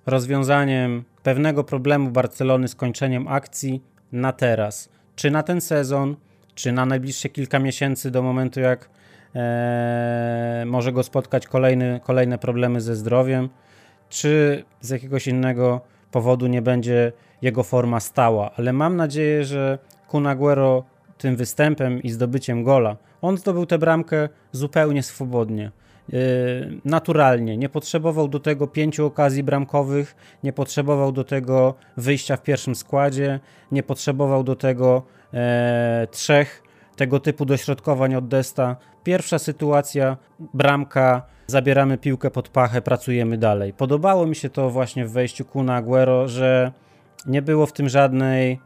rozwiązaniem 0.05 1.03
pewnego 1.23 1.63
problemu 1.63 2.11
Barcelony 2.11 2.67
z 2.67 2.75
kończeniem 2.75 3.27
akcji 3.27 3.83
na 4.11 4.31
teraz. 4.31 4.89
Czy 5.15 5.31
na 5.31 5.43
ten 5.43 5.61
sezon, 5.61 6.15
czy 6.55 6.71
na 6.71 6.85
najbliższe 6.85 7.29
kilka 7.29 7.59
miesięcy 7.59 8.11
do 8.11 8.21
momentu, 8.21 8.59
jak 8.59 8.89
e, 9.37 10.63
może 10.67 10.91
go 10.91 11.03
spotkać 11.03 11.47
kolejny, 11.47 11.99
kolejne 12.03 12.37
problemy 12.37 12.81
ze 12.81 12.95
zdrowiem, 12.95 13.49
czy 14.09 14.63
z 14.81 14.89
jakiegoś 14.89 15.27
innego 15.27 15.81
powodu 16.11 16.47
nie 16.47 16.61
będzie 16.61 17.11
jego 17.41 17.63
forma 17.63 17.99
stała. 17.99 18.51
Ale 18.57 18.73
mam 18.73 18.95
nadzieję, 18.95 19.45
że 19.45 19.79
Kun 20.07 20.27
Aguero 20.27 20.83
tym 21.17 21.35
występem 21.35 22.03
i 22.03 22.09
zdobyciem 22.09 22.63
gola, 22.63 22.97
on 23.21 23.37
zdobył 23.37 23.65
tę 23.65 23.77
bramkę 23.77 24.29
zupełnie 24.51 25.03
swobodnie. 25.03 25.71
Yy, 26.09 26.19
naturalnie. 26.85 27.57
Nie 27.57 27.69
potrzebował 27.69 28.27
do 28.27 28.39
tego 28.39 28.67
pięciu 28.67 29.05
okazji 29.05 29.43
bramkowych, 29.43 30.15
nie 30.43 30.53
potrzebował 30.53 31.11
do 31.11 31.23
tego 31.23 31.73
wyjścia 31.97 32.37
w 32.37 32.43
pierwszym 32.43 32.75
składzie, 32.75 33.39
nie 33.71 33.83
potrzebował 33.83 34.43
do 34.43 34.55
tego 34.55 35.03
e, 35.33 36.07
trzech 36.11 36.63
tego 36.95 37.19
typu 37.19 37.45
dośrodkowań 37.45 38.15
od 38.15 38.27
Desta. 38.27 38.75
Pierwsza 39.07 39.39
sytuacja, 39.39 40.17
bramka, 40.53 41.21
zabieramy 41.47 41.97
piłkę 41.97 42.31
pod 42.31 42.49
pachę, 42.49 42.81
pracujemy 42.81 43.37
dalej. 43.37 43.73
Podobało 43.73 44.25
mi 44.25 44.35
się 44.35 44.49
to 44.49 44.69
właśnie 44.69 45.05
w 45.05 45.11
wejściu 45.11 45.45
Kuna 45.45 45.75
Aguero, 45.75 46.27
że 46.27 46.71
nie 47.25 47.41
było 47.41 47.65
w 47.65 47.73
tym 47.73 47.89
żadnej 47.89 48.59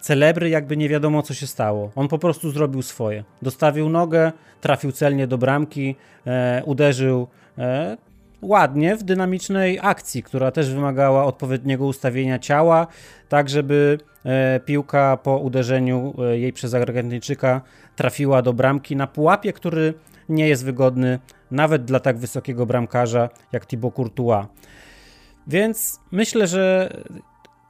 celebry, 0.00 0.48
jakby 0.48 0.76
nie 0.76 0.88
wiadomo 0.88 1.22
co 1.22 1.34
się 1.34 1.46
stało. 1.46 1.90
On 1.94 2.08
po 2.08 2.18
prostu 2.18 2.50
zrobił 2.50 2.82
swoje. 2.82 3.24
Dostawił 3.42 3.88
nogę, 3.88 4.32
trafił 4.60 4.92
celnie 4.92 5.26
do 5.26 5.38
bramki, 5.38 5.96
e, 6.26 6.62
uderzył 6.64 7.26
e, 7.58 7.96
ładnie 8.42 8.96
w 8.96 9.02
dynamicznej 9.02 9.78
akcji, 9.82 10.22
która 10.22 10.50
też 10.50 10.74
wymagała 10.74 11.24
odpowiedniego 11.24 11.86
ustawienia 11.86 12.38
ciała, 12.38 12.86
tak 13.28 13.48
żeby 13.48 13.98
e, 14.24 14.60
piłka 14.60 15.16
po 15.16 15.38
uderzeniu 15.38 16.14
e, 16.18 16.38
jej 16.38 16.52
przez 16.52 16.74
Argentyńczyka 16.74 17.60
trafiła 17.96 18.42
do 18.42 18.52
bramki 18.52 18.96
na 18.96 19.06
pułapie, 19.06 19.52
który 19.52 19.94
nie 20.28 20.48
jest 20.48 20.64
wygodny 20.64 21.18
nawet 21.50 21.84
dla 21.84 22.00
tak 22.00 22.18
wysokiego 22.18 22.66
bramkarza 22.66 23.28
jak 23.52 23.66
Thibaut 23.66 23.94
Courtois. 23.94 24.46
Więc 25.46 26.00
myślę, 26.10 26.46
że 26.46 26.90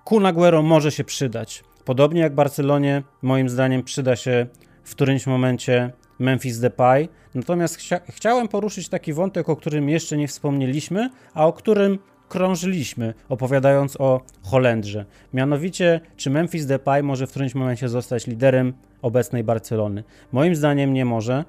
Kun 0.04 0.26
Aguero 0.26 0.62
może 0.62 0.92
się 0.92 1.04
przydać. 1.04 1.64
Podobnie 1.84 2.20
jak 2.20 2.34
Barcelonie, 2.34 3.02
moim 3.22 3.48
zdaniem 3.48 3.82
przyda 3.82 4.16
się 4.16 4.46
w 4.84 4.90
którymś 4.90 5.26
momencie 5.26 5.92
Memphis 6.18 6.58
Depay. 6.58 7.08
Natomiast 7.34 7.76
chcia 7.76 8.00
chciałem 8.08 8.48
poruszyć 8.48 8.88
taki 8.88 9.12
wątek, 9.12 9.48
o 9.48 9.56
którym 9.56 9.88
jeszcze 9.88 10.16
nie 10.16 10.28
wspomnieliśmy, 10.28 11.10
a 11.34 11.46
o 11.46 11.52
którym 11.52 11.98
krążyliśmy, 12.28 13.14
opowiadając 13.28 14.00
o 14.00 14.20
Holendrze. 14.42 15.04
Mianowicie, 15.34 16.00
czy 16.16 16.30
Memphis 16.30 16.66
Depay 16.66 17.02
może 17.02 17.26
w 17.26 17.30
którymś 17.30 17.54
momencie 17.54 17.88
zostać 17.88 18.26
liderem 18.26 18.72
obecnej 19.02 19.44
Barcelony? 19.44 20.04
Moim 20.32 20.56
zdaniem 20.56 20.92
nie 20.92 21.04
może. 21.04 21.44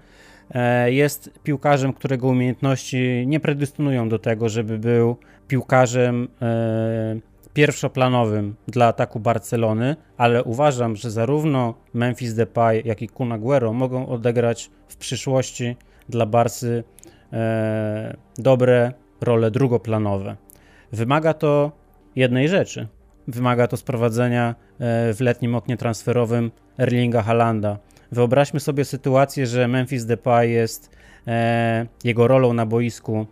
E, 0.52 0.92
jest 0.92 1.32
piłkarzem, 1.44 1.94
którego 1.94 2.28
umiejętności 2.28 3.24
nie 3.28 3.40
predystynują 3.40 4.10
do 4.10 4.20
tego, 4.20 4.50
żeby 4.50 4.78
był 4.78 5.18
piłkarzem 5.48 6.28
e, 6.42 7.20
pierwszoplanowym 7.54 8.56
dla 8.68 8.88
ataku 8.88 9.20
Barcelony, 9.20 9.96
ale 10.18 10.44
uważam, 10.44 10.96
że 10.96 11.12
zarówno 11.12 11.74
Memphis 11.94 12.34
Depay, 12.34 12.82
jak 12.86 13.02
i 13.02 13.08
Kun 13.08 13.32
Aguero 13.32 13.74
mogą 13.74 14.08
odegrać 14.08 14.70
w 14.88 14.98
przyszłości 14.98 15.76
dla 16.10 16.26
Barsy 16.26 16.84
e, 17.34 18.18
dobre 18.38 18.94
role 19.22 19.52
drugoplanowe. 19.52 20.36
Wymaga 20.92 21.34
to 21.34 21.72
jednej 22.16 22.50
rzeczy. 22.50 22.88
Wymaga 23.28 23.68
to 23.68 23.78
sprowadzenia 23.78 24.56
w 25.14 25.18
letnim 25.20 25.56
oknie 25.56 25.78
transferowym 25.78 26.52
Erlinga 26.80 27.22
Halanda, 27.22 27.78
Wyobraźmy 28.12 28.60
sobie 28.60 28.86
sytuację, 28.86 29.48
że 29.48 29.68
Memphis 29.68 30.06
Depay 30.06 30.52
jest 30.52 30.90
e, 31.28 31.88
jego 32.04 32.28
rolą 32.28 32.54
na 32.54 32.66
boisku 32.66 33.28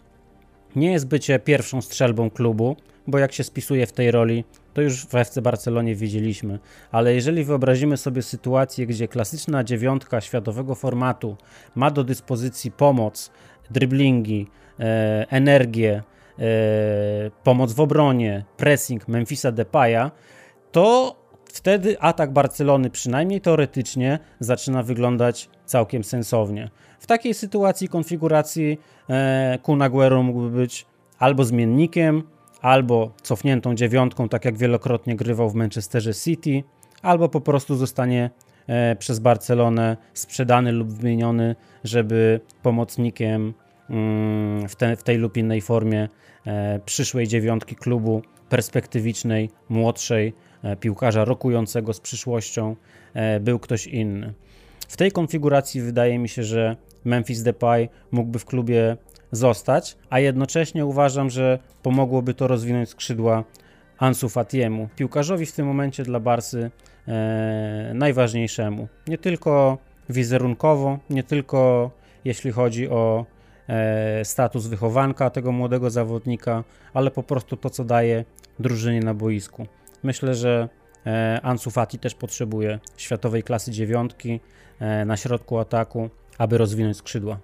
nie 0.75 0.91
jest 0.91 1.07
bycie 1.07 1.39
pierwszą 1.39 1.81
strzelbą 1.81 2.29
klubu, 2.29 2.75
bo 3.07 3.17
jak 3.19 3.33
się 3.33 3.43
spisuje 3.43 3.87
w 3.87 3.91
tej 3.91 4.11
roli, 4.11 4.43
to 4.73 4.81
już 4.81 5.05
w 5.05 5.15
FC 5.15 5.41
Barcelonie 5.41 5.95
widzieliśmy. 5.95 6.59
Ale 6.91 7.13
jeżeli 7.13 7.43
wyobrazimy 7.43 7.97
sobie 7.97 8.21
sytuację, 8.21 8.87
gdzie 8.87 9.07
klasyczna 9.07 9.63
dziewiątka 9.63 10.21
światowego 10.21 10.75
formatu 10.75 11.37
ma 11.75 11.91
do 11.91 12.03
dyspozycji 12.03 12.71
pomoc, 12.71 13.31
driblingi, 13.71 14.47
e, 14.79 15.25
energię, 15.29 15.93
e, 15.93 16.14
pomoc 17.43 17.73
w 17.73 17.79
obronie, 17.79 18.45
pressing 18.57 19.07
Memphisa 19.07 19.51
Depaya, 19.51 20.11
to 20.71 21.15
wtedy 21.45 21.99
atak 21.99 22.33
Barcelony, 22.33 22.89
przynajmniej 22.89 23.41
teoretycznie, 23.41 24.19
zaczyna 24.39 24.83
wyglądać 24.83 25.49
całkiem 25.65 26.03
sensownie. 26.03 26.69
W 26.99 27.07
takiej 27.07 27.33
sytuacji 27.33 27.87
konfiguracji 27.87 28.79
e, 29.09 29.59
Kun 29.63 29.79
mógłby 30.23 30.49
być 30.49 30.85
albo 31.19 31.43
zmiennikiem, 31.43 32.23
albo 32.61 33.11
cofniętą 33.21 33.75
dziewiątką, 33.75 34.29
tak 34.29 34.45
jak 34.45 34.57
wielokrotnie 34.57 35.15
grywał 35.15 35.49
w 35.49 35.55
Manchesterze 35.55 36.13
City, 36.13 36.63
albo 37.01 37.29
po 37.29 37.41
prostu 37.41 37.75
zostanie 37.75 38.29
e, 38.67 38.95
przez 38.95 39.19
Barcelonę 39.19 39.97
sprzedany 40.13 40.71
lub 40.71 40.89
wymieniony, 40.89 41.55
żeby 41.83 42.39
pomocnikiem 42.61 43.53
w, 44.69 44.75
te, 44.77 44.95
w 44.95 45.03
tej 45.03 45.17
lub 45.17 45.37
innej 45.37 45.61
formie 45.61 46.09
e, 46.45 46.79
przyszłej 46.85 47.27
dziewiątki 47.27 47.75
klubu 47.75 48.21
perspektywicznej, 48.49 49.49
młodszej, 49.69 50.33
E, 50.65 50.75
piłkarza 50.75 51.25
rokującego 51.25 51.93
z 51.93 51.99
przyszłością 51.99 52.75
e, 53.13 53.39
był 53.39 53.59
ktoś 53.59 53.87
inny. 53.87 54.33
W 54.87 54.97
tej 54.97 55.11
konfiguracji 55.11 55.81
wydaje 55.81 56.19
mi 56.19 56.29
się, 56.29 56.43
że 56.43 56.75
Memphis 57.03 57.43
Depay 57.43 57.89
mógłby 58.11 58.39
w 58.39 58.45
klubie 58.45 58.97
zostać, 59.31 59.97
a 60.09 60.19
jednocześnie 60.19 60.85
uważam, 60.85 61.29
że 61.29 61.59
pomogłoby 61.83 62.33
to 62.33 62.47
rozwinąć 62.47 62.89
skrzydła 62.89 63.43
Ansu 63.97 64.29
Fatiemu, 64.29 64.89
piłkarzowi 64.95 65.45
w 65.45 65.51
tym 65.51 65.67
momencie 65.67 66.03
dla 66.03 66.19
Barsy 66.19 66.71
e, 67.07 67.91
najważniejszemu. 67.93 68.87
Nie 69.07 69.17
tylko 69.17 69.77
wizerunkowo, 70.09 70.99
nie 71.09 71.23
tylko 71.23 71.91
jeśli 72.25 72.51
chodzi 72.51 72.89
o 72.89 73.25
status 74.23 74.67
wychowanka 74.67 75.29
tego 75.29 75.51
młodego 75.51 75.89
zawodnika, 75.89 76.63
ale 76.93 77.11
po 77.11 77.23
prostu 77.23 77.57
to, 77.57 77.69
co 77.69 77.83
daje 77.83 78.25
drużynie 78.59 78.99
na 78.99 79.13
boisku. 79.13 79.67
Myślę, 80.03 80.35
że 80.35 80.69
e, 81.05 81.39
Ansu 81.43 81.71
Fati 81.71 81.99
też 81.99 82.15
potrzebuje 82.15 82.79
światowej 82.97 83.43
klasy 83.43 83.71
dziewiątki 83.71 84.39
e, 84.79 85.05
na 85.05 85.17
środku 85.17 85.57
ataku, 85.57 86.09
aby 86.37 86.57
rozwinąć 86.57 86.97
skrzydła. 86.97 87.39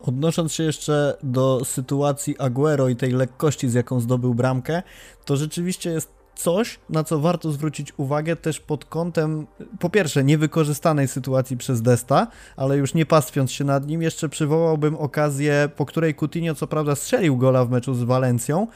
Odnosząc 0.00 0.52
się 0.52 0.62
jeszcze 0.62 1.16
do 1.22 1.64
sytuacji 1.64 2.38
Aguero 2.38 2.88
i 2.88 2.96
tej 2.96 3.12
lekkości, 3.12 3.68
z 3.68 3.74
jaką 3.74 4.00
zdobył 4.00 4.34
bramkę, 4.34 4.82
to 5.24 5.36
rzeczywiście 5.36 5.90
jest 5.90 6.21
coś, 6.34 6.78
na 6.90 7.04
co 7.04 7.18
warto 7.18 7.52
zwrócić 7.52 7.92
uwagę 7.96 8.36
też 8.36 8.60
pod 8.60 8.84
kątem, 8.84 9.46
po 9.78 9.90
pierwsze, 9.90 10.24
niewykorzystanej 10.24 11.08
sytuacji 11.08 11.56
przez 11.56 11.82
Desta, 11.82 12.26
ale 12.56 12.76
już 12.76 12.94
nie 12.94 13.06
pastwiąc 13.06 13.52
się 13.52 13.64
nad 13.64 13.86
nim, 13.86 14.02
jeszcze 14.02 14.28
przywołałbym 14.28 14.96
okazję, 14.96 15.68
po 15.76 15.86
której 15.86 16.14
Coutinho 16.14 16.54
co 16.54 16.66
prawda 16.66 16.94
strzelił 16.94 17.36
gola 17.36 17.64
w 17.64 17.70
meczu 17.70 17.94
z 17.94 18.02
Walencją, 18.02 18.66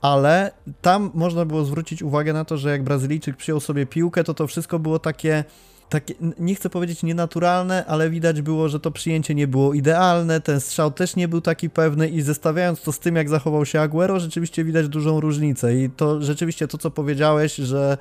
ale 0.00 0.50
tam 0.80 1.10
można 1.14 1.44
było 1.44 1.64
zwrócić 1.64 2.02
uwagę 2.02 2.32
na 2.32 2.44
to, 2.44 2.56
że 2.56 2.70
jak 2.70 2.84
Brazylijczyk 2.84 3.36
przyjął 3.36 3.60
sobie 3.60 3.86
piłkę, 3.86 4.24
to 4.24 4.34
to 4.34 4.46
wszystko 4.46 4.78
było 4.78 4.98
takie 4.98 5.44
takie, 5.92 6.14
nie 6.38 6.54
chcę 6.54 6.70
powiedzieć 6.70 7.02
nienaturalne, 7.02 7.86
ale 7.86 8.10
widać 8.10 8.42
było, 8.42 8.68
że 8.68 8.80
to 8.80 8.90
przyjęcie 8.90 9.34
nie 9.34 9.46
było 9.46 9.74
idealne, 9.74 10.40
ten 10.40 10.60
strzał 10.60 10.90
też 10.90 11.16
nie 11.16 11.28
był 11.28 11.40
taki 11.40 11.70
pewny 11.70 12.08
i 12.08 12.22
zestawiając 12.22 12.82
to 12.82 12.92
z 12.92 12.98
tym, 12.98 13.16
jak 13.16 13.28
zachował 13.28 13.66
się 13.66 13.80
Aguero, 13.80 14.20
rzeczywiście 14.20 14.64
widać 14.64 14.88
dużą 14.88 15.20
różnicę 15.20 15.76
i 15.76 15.90
to 15.90 16.22
rzeczywiście 16.22 16.68
to, 16.68 16.78
co 16.78 16.90
powiedziałeś, 16.90 17.54
że 17.54 17.98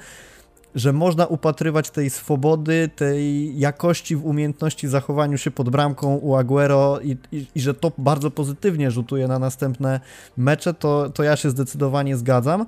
że 0.76 0.94
można 0.94 1.26
upatrywać 1.26 1.90
tej 1.90 2.10
swobody, 2.10 2.90
tej 2.96 3.60
jakości 3.60 4.16
w 4.16 4.26
umiejętności 4.26 4.88
zachowaniu 4.88 5.38
się 5.38 5.52
pod 5.52 5.70
bramką 5.70 6.16
u 6.16 6.36
Aguero 6.36 7.00
i, 7.00 7.18
i, 7.32 7.46
i, 7.56 7.62
że 7.62 7.74
to 7.74 7.92
bardzo 7.98 8.32
pozytywnie 8.32 8.92
rzutuje 8.92 9.28
na 9.28 9.40
następne 9.40 10.00
mecze, 10.38 10.74
to, 10.74 11.10
to 11.10 11.24
ja 11.24 11.36
się 11.36 11.50
zdecydowanie 11.50 12.18
zgadzam. 12.18 12.66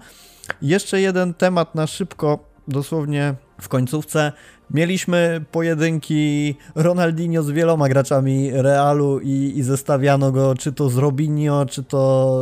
Jeszcze 0.61 1.01
jeden 1.01 1.33
temat 1.33 1.75
na 1.75 1.87
szybko, 1.87 2.39
dosłownie 2.67 3.35
w 3.61 3.69
końcówce. 3.69 4.31
Mieliśmy 4.71 5.45
pojedynki 5.51 6.55
Ronaldinho 6.75 7.43
z 7.43 7.51
wieloma 7.51 7.89
graczami 7.89 8.51
Realu 8.53 9.19
i, 9.19 9.53
i 9.55 9.63
zestawiano 9.63 10.31
go 10.31 10.55
czy 10.55 10.71
to 10.71 10.89
z 10.89 10.97
Robinho, 10.97 11.65
czy 11.65 11.83
to 11.83 12.41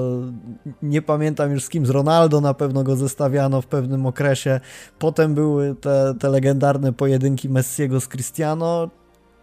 nie 0.82 1.01
pamiętam 1.01 1.51
już 1.51 1.64
z 1.64 1.70
kim, 1.70 1.86
z 1.86 1.89
Ronaldo 1.89 2.41
na 2.41 2.53
pewno 2.53 2.84
go 2.84 2.95
zestawiano 2.95 3.62
w 3.62 3.68
pewnym 3.68 4.05
okresie. 4.05 4.59
Potem 4.99 5.34
były 5.34 5.76
te, 5.76 6.14
te 6.20 6.30
legendarne 6.30 6.93
pojedynki 6.93 7.49
Messiego 7.49 8.01
z 8.01 8.07
Cristiano. 8.07 8.89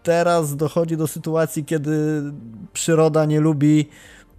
Teraz 0.03 0.57
dochodzi 0.57 0.97
do 0.97 1.07
sytuacji, 1.07 1.65
kiedy 1.65 2.23
przyroda 2.73 3.25
nie 3.25 3.41
lubi 3.41 3.89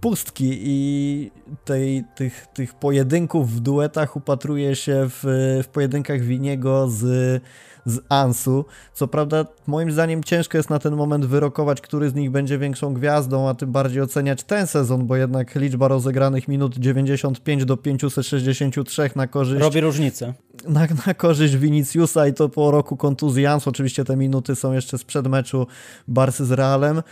pustki 0.00 0.58
i 0.60 1.30
tej, 1.64 2.04
tych, 2.14 2.46
tych 2.46 2.74
pojedynków 2.74 3.50
w 3.50 3.60
duetach 3.60 4.16
upatruje 4.16 4.76
się 4.76 5.06
w, 5.08 5.24
w 5.64 5.68
pojedynkach 5.68 6.20
Winiego 6.20 6.88
z 6.90 7.42
z 7.86 7.98
Ansu. 8.08 8.64
Co 8.94 9.08
prawda, 9.08 9.44
moim 9.66 9.92
zdaniem 9.92 10.24
ciężko 10.24 10.58
jest 10.58 10.70
na 10.70 10.78
ten 10.78 10.96
moment 10.96 11.26
wyrokować, 11.26 11.80
który 11.80 12.10
z 12.10 12.14
nich 12.14 12.30
będzie 12.30 12.58
większą 12.58 12.94
gwiazdą, 12.94 13.48
a 13.48 13.54
tym 13.54 13.72
bardziej 13.72 14.02
oceniać 14.02 14.42
ten 14.42 14.66
sezon, 14.66 15.06
bo 15.06 15.16
jednak 15.16 15.54
liczba 15.54 15.88
rozegranych 15.88 16.48
minut 16.48 16.78
95 16.78 17.64
do 17.64 17.76
563 17.76 19.10
na 19.16 19.26
korzyść. 19.26 19.60
Robi 19.62 19.80
różnicę. 19.80 20.34
Na, 20.68 20.86
na 21.06 21.14
korzyść 21.14 21.56
Viniciusa 21.56 22.26
i 22.26 22.34
to 22.34 22.48
po 22.48 22.70
roku 22.70 22.96
kontuzji 22.96 23.46
Ansu. 23.46 23.70
Oczywiście 23.70 24.04
te 24.04 24.16
minuty 24.16 24.56
są 24.56 24.72
jeszcze 24.72 24.98
sprzed 24.98 25.28
meczu 25.28 25.66
Barsy 26.08 26.44
z 26.44 26.52
Realem. 26.52 27.02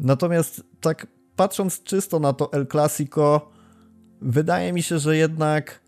Natomiast 0.00 0.62
tak 0.80 1.06
patrząc 1.38 1.82
czysto 1.82 2.18
na 2.18 2.32
to 2.32 2.52
El 2.52 2.66
Clasico, 2.66 3.50
wydaje 4.20 4.72
mi 4.72 4.82
się, 4.82 4.98
że 4.98 5.16
jednak 5.16 5.80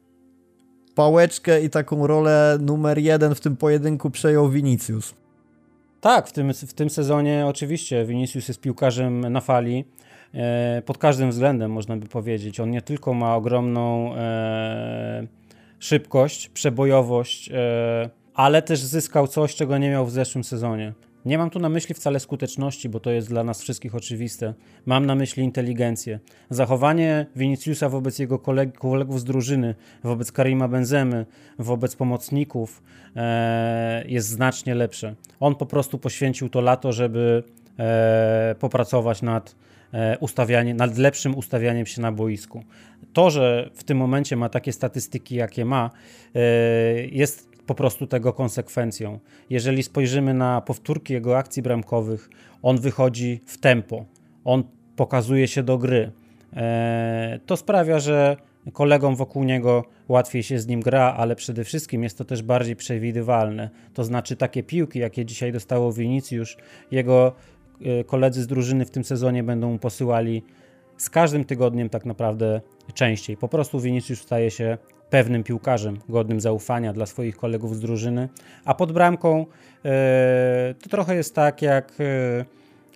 pałeczkę 0.94 1.62
i 1.62 1.70
taką 1.70 2.06
rolę 2.06 2.58
numer 2.60 2.98
jeden 2.98 3.34
w 3.34 3.40
tym 3.40 3.56
pojedynku 3.56 4.10
przejął 4.10 4.50
Vinicius. 4.50 5.14
Tak, 6.00 6.28
w 6.28 6.32
tym, 6.32 6.54
w 6.54 6.74
tym 6.74 6.90
sezonie 6.90 7.46
oczywiście 7.46 8.04
Vinicius 8.04 8.48
jest 8.48 8.60
piłkarzem 8.60 9.20
na 9.32 9.40
fali. 9.40 9.84
E, 10.34 10.82
pod 10.86 10.98
każdym 10.98 11.30
względem 11.30 11.70
można 11.70 11.96
by 11.96 12.06
powiedzieć. 12.06 12.60
On 12.60 12.70
nie 12.70 12.82
tylko 12.82 13.14
ma 13.14 13.36
ogromną 13.36 14.14
e, 14.16 15.26
szybkość, 15.78 16.48
przebojowość, 16.48 17.50
e, 17.52 18.10
ale 18.34 18.62
też 18.62 18.80
zyskał 18.80 19.26
coś, 19.26 19.54
czego 19.54 19.78
nie 19.78 19.90
miał 19.90 20.06
w 20.06 20.10
zeszłym 20.10 20.44
sezonie. 20.44 20.92
Nie 21.24 21.38
mam 21.38 21.50
tu 21.50 21.58
na 21.58 21.68
myśli 21.68 21.94
wcale 21.94 22.20
skuteczności, 22.20 22.88
bo 22.88 23.00
to 23.00 23.10
jest 23.10 23.28
dla 23.28 23.44
nas 23.44 23.62
wszystkich 23.62 23.94
oczywiste. 23.94 24.54
Mam 24.86 25.06
na 25.06 25.14
myśli 25.14 25.44
inteligencję. 25.44 26.18
Zachowanie 26.50 27.26
Viniciusa 27.36 27.88
wobec 27.88 28.18
jego 28.18 28.38
koleg 28.38 28.78
kolegów 28.78 29.20
z 29.20 29.24
drużyny, 29.24 29.74
wobec 30.04 30.32
Karima 30.32 30.68
Benzemy, 30.68 31.26
wobec 31.58 31.96
pomocników 31.96 32.82
e, 33.16 34.04
jest 34.08 34.28
znacznie 34.28 34.74
lepsze. 34.74 35.14
On 35.40 35.54
po 35.54 35.66
prostu 35.66 35.98
poświęcił 35.98 36.48
to 36.48 36.60
lato, 36.60 36.92
żeby 36.92 37.42
e, 37.78 38.54
popracować 38.58 39.22
nad 39.22 39.56
e, 39.92 40.18
ustawianiem, 40.18 40.76
nad 40.76 40.98
lepszym 40.98 41.34
ustawianiem 41.34 41.86
się 41.86 42.02
na 42.02 42.12
boisku. 42.12 42.64
To, 43.12 43.30
że 43.30 43.70
w 43.74 43.84
tym 43.84 43.98
momencie 43.98 44.36
ma 44.36 44.48
takie 44.48 44.72
statystyki, 44.72 45.34
jakie 45.34 45.64
ma, 45.64 45.90
e, 46.34 46.40
jest 47.06 47.49
po 47.70 47.74
prostu 47.74 48.06
tego 48.06 48.32
konsekwencją. 48.32 49.18
Jeżeli 49.50 49.82
spojrzymy 49.82 50.34
na 50.34 50.60
powtórki 50.60 51.12
jego 51.12 51.38
akcji 51.38 51.62
bramkowych, 51.62 52.30
on 52.62 52.78
wychodzi 52.78 53.40
w 53.46 53.58
tempo, 53.58 54.04
on 54.44 54.64
pokazuje 54.96 55.48
się 55.48 55.62
do 55.62 55.78
gry. 55.78 56.12
E, 56.56 57.40
to 57.46 57.56
sprawia, 57.56 57.98
że 57.98 58.36
kolegom 58.72 59.16
wokół 59.16 59.44
niego 59.44 59.84
łatwiej 60.08 60.42
się 60.42 60.58
z 60.58 60.66
nim 60.66 60.80
gra, 60.80 61.14
ale 61.16 61.36
przede 61.36 61.64
wszystkim 61.64 62.02
jest 62.02 62.18
to 62.18 62.24
też 62.24 62.42
bardziej 62.42 62.76
przewidywalne. 62.76 63.70
To 63.94 64.04
znaczy 64.04 64.36
takie 64.36 64.62
piłki, 64.62 64.98
jakie 64.98 65.24
dzisiaj 65.24 65.52
dostało 65.52 65.92
Vinicius, 65.92 66.56
jego 66.90 67.32
e, 67.82 68.04
koledzy 68.04 68.42
z 68.42 68.46
drużyny 68.46 68.84
w 68.84 68.90
tym 68.90 69.04
sezonie 69.04 69.42
będą 69.42 69.72
mu 69.72 69.78
posyłali 69.78 70.42
z 71.00 71.10
każdym 71.10 71.44
tygodniem 71.44 71.88
tak 71.88 72.04
naprawdę 72.04 72.60
częściej. 72.94 73.36
Po 73.36 73.48
prostu 73.48 73.80
Vinicius 73.80 74.20
staje 74.20 74.50
się 74.50 74.78
pewnym 75.10 75.44
piłkarzem, 75.44 75.98
godnym 76.08 76.40
zaufania 76.40 76.92
dla 76.92 77.06
swoich 77.06 77.36
kolegów 77.36 77.76
z 77.76 77.80
drużyny, 77.80 78.28
a 78.64 78.74
pod 78.74 78.92
bramką 78.92 79.46
e, 79.84 80.74
to 80.82 80.88
trochę 80.88 81.16
jest 81.16 81.34
tak 81.34 81.62
jak, 81.62 81.92
e, 82.00 82.44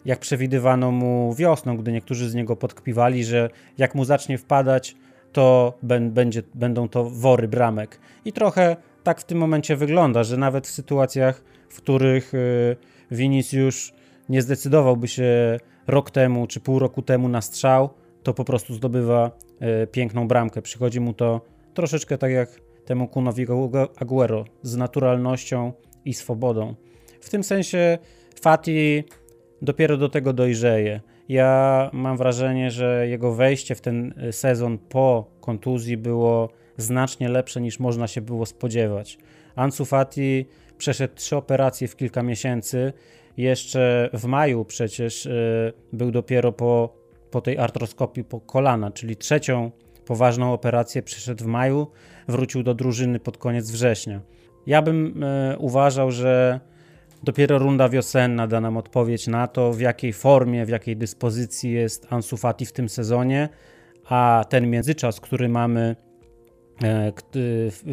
jak 0.05 0.19
przewidywano 0.19 0.91
mu 0.91 1.35
wiosną, 1.35 1.77
gdy 1.77 1.93
niektórzy 1.93 2.31
z 2.31 2.35
niego 2.35 2.57
podkpiwali, 2.57 3.25
że 3.25 3.51
jak 3.79 3.95
mu 3.95 4.05
zacznie 4.05 4.39
wpadać, 4.39 4.97
to 5.33 5.79
będzie, 5.83 6.43
będą 6.55 6.89
to 6.89 7.05
wory 7.05 7.49
bramek. 7.49 8.01
I 8.25 8.33
trochę 8.33 8.77
tak 9.03 9.21
w 9.21 9.25
tym 9.25 9.39
momencie 9.39 9.77
wygląda, 9.77 10.25
że 10.25 10.37
nawet 10.37 10.67
w 10.67 10.71
sytuacjach, 10.71 11.43
w 11.69 11.77
których 11.77 12.33
e, 12.35 12.39
Vinicius 13.15 13.93
nie 14.29 14.43
zdecydowałby 14.43 15.09
się 15.09 15.59
rok 15.87 16.11
temu 16.11 16.47
czy 16.47 16.61
pół 16.61 16.79
roku 16.79 17.03
temu 17.03 17.29
na 17.29 17.41
strzał, 17.41 17.91
to 18.23 18.35
po 18.35 18.45
prostu 18.45 18.75
zdobywa 18.75 19.31
piękną 19.93 20.29
bramkę. 20.29 20.63
Przychodzi 20.63 21.01
mu 21.01 21.13
to 21.13 21.41
troszeczkę 21.75 22.19
tak 22.19 22.33
jak 22.33 22.61
temu 22.85 23.09
Kunowi 23.09 23.47
Aguero, 23.97 24.45
z 24.63 24.77
naturalnością 24.77 25.73
i 26.05 26.15
swobodą. 26.15 26.75
W 27.21 27.31
tym 27.31 27.45
sensie 27.45 27.99
Fati 28.41 29.05
dopiero 29.63 29.97
do 29.97 30.09
tego 30.09 30.33
dojrzeje. 30.33 31.01
Ja 31.29 31.91
mam 31.93 32.17
wrażenie, 32.17 32.71
że 32.71 33.09
jego 33.09 33.35
wejście 33.35 33.75
w 33.75 33.81
ten 33.81 34.15
y, 34.29 34.33
sezon 34.33 34.79
po 34.79 35.31
kontuzji 35.41 35.97
było 35.97 36.49
znacznie 36.77 37.29
lepsze 37.29 37.61
niż 37.61 37.79
można 37.79 38.07
się 38.07 38.21
było 38.21 38.47
spodziewać. 38.47 39.19
Ansu 39.55 39.85
Fati 39.85 40.47
przeszedł 40.79 41.15
trzy 41.15 41.37
operacje 41.37 41.89
w 41.89 41.97
kilka 41.97 42.23
miesięcy. 42.23 42.93
Jeszcze 43.37 44.11
w 44.13 44.25
maju 44.25 44.65
przecież 44.65 45.27
y, 45.27 45.73
był 45.93 46.11
dopiero 46.11 46.53
po, 46.53 46.95
po 47.31 47.41
tej 47.41 47.59
artroskopii 47.59 48.25
po 48.25 48.41
kolana, 48.41 48.91
czyli 48.91 49.17
trzecią 49.17 49.71
poważną 50.05 50.53
operację 50.53 51.03
przeszedł 51.03 51.45
w 51.45 51.47
maju, 51.47 51.87
wrócił 52.29 52.63
do 52.63 52.75
drużyny 52.75 53.21
pod 53.21 53.39
koniec 53.39 53.71
września. 53.71 54.21
Ja 54.67 54.83
bym 54.83 55.25
e, 55.25 55.59
uważał, 55.59 56.11
że 56.11 56.61
dopiero 57.23 57.59
runda 57.59 57.89
wiosenna 57.89 58.47
da 58.47 58.61
nam 58.61 58.77
odpowiedź 58.77 59.27
na 59.27 59.47
to, 59.47 59.73
w 59.73 59.81
jakiej 59.81 60.13
formie, 60.13 60.67
w 60.67 60.69
jakiej 60.69 60.97
dyspozycji 60.97 61.73
jest 61.73 62.07
Ansu 62.11 62.37
Fati 62.37 62.67
w 62.67 62.73
tym 62.73 62.89
sezonie, 62.89 63.49
a 64.09 64.45
ten 64.49 64.71
międzyczas, 64.71 65.21
który 65.21 65.49
mamy 65.49 65.97
e, 66.85 67.13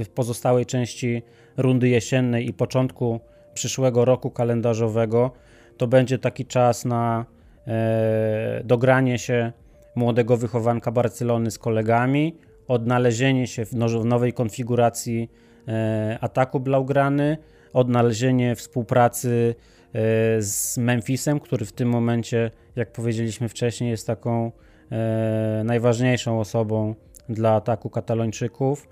w 0.03 0.09
pozostałej 0.09 0.65
części 0.65 1.21
rundy 1.57 1.89
jesiennej 1.89 2.47
i 2.49 2.53
początku 2.53 3.19
przyszłego 3.53 4.05
roku 4.05 4.31
kalendarzowego, 4.31 5.31
to 5.77 5.87
będzie 5.87 6.19
taki 6.19 6.45
czas 6.45 6.85
na 6.85 7.25
e, 7.67 8.61
dogranie 8.63 9.19
się 9.19 9.51
młodego 9.95 10.37
wychowanka 10.37 10.91
Barcelony 10.91 11.51
z 11.51 11.59
kolegami, 11.59 12.35
odnalezienie 12.67 13.47
się 13.47 13.65
w, 13.65 13.73
nowej 14.05 14.33
konfiguracji 14.33 15.31
e, 15.67 16.17
ataku 16.21 16.59
Blaugrany, 16.59 17.37
odnalezienie 17.73 18.55
współpracy 18.55 19.55
e, 19.93 20.41
z 20.41 20.77
Memphisem, 20.77 21.39
który 21.39 21.65
w 21.65 21.71
tym 21.71 21.89
momencie, 21.89 22.51
jak 22.75 22.91
powiedzieliśmy 22.91 23.49
wcześniej, 23.49 23.89
jest 23.89 24.07
taką 24.07 24.51
e, 24.91 25.61
najważniejszą 25.65 26.39
osobą 26.39 26.95
dla 27.29 27.55
ataku 27.55 27.89
Katalończyków. 27.89 28.87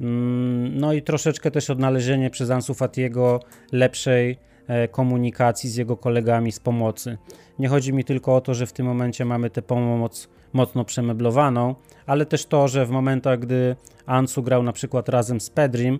Mm, 0.00 0.78
no 0.78 0.92
i 0.92 1.02
troszeczkę 1.02 1.50
też 1.50 1.70
odnalezienie 1.70 2.30
przez 2.30 2.50
Ansu 2.50 2.74
Fatiego 2.74 3.40
lepszej 3.72 4.38
komunikacji 4.90 5.70
z 5.70 5.76
jego 5.76 5.96
kolegami 5.96 6.52
z 6.52 6.60
pomocy. 6.60 7.18
Nie 7.58 7.68
chodzi 7.68 7.92
mi 7.92 8.04
tylko 8.04 8.36
o 8.36 8.40
to, 8.40 8.54
że 8.54 8.66
w 8.66 8.72
tym 8.72 8.86
momencie 8.86 9.24
mamy 9.24 9.50
tę 9.50 9.62
pomoc 9.62 10.28
mocno 10.52 10.84
przemeblowaną, 10.84 11.74
ale 12.06 12.26
też 12.26 12.46
to, 12.46 12.68
że 12.68 12.86
w 12.86 12.90
momentach, 12.90 13.38
gdy 13.38 13.76
Ansu 14.06 14.42
grał 14.42 14.62
na 14.62 14.72
przykład 14.72 15.08
razem 15.08 15.40
z 15.40 15.50
Pedrim, 15.50 15.98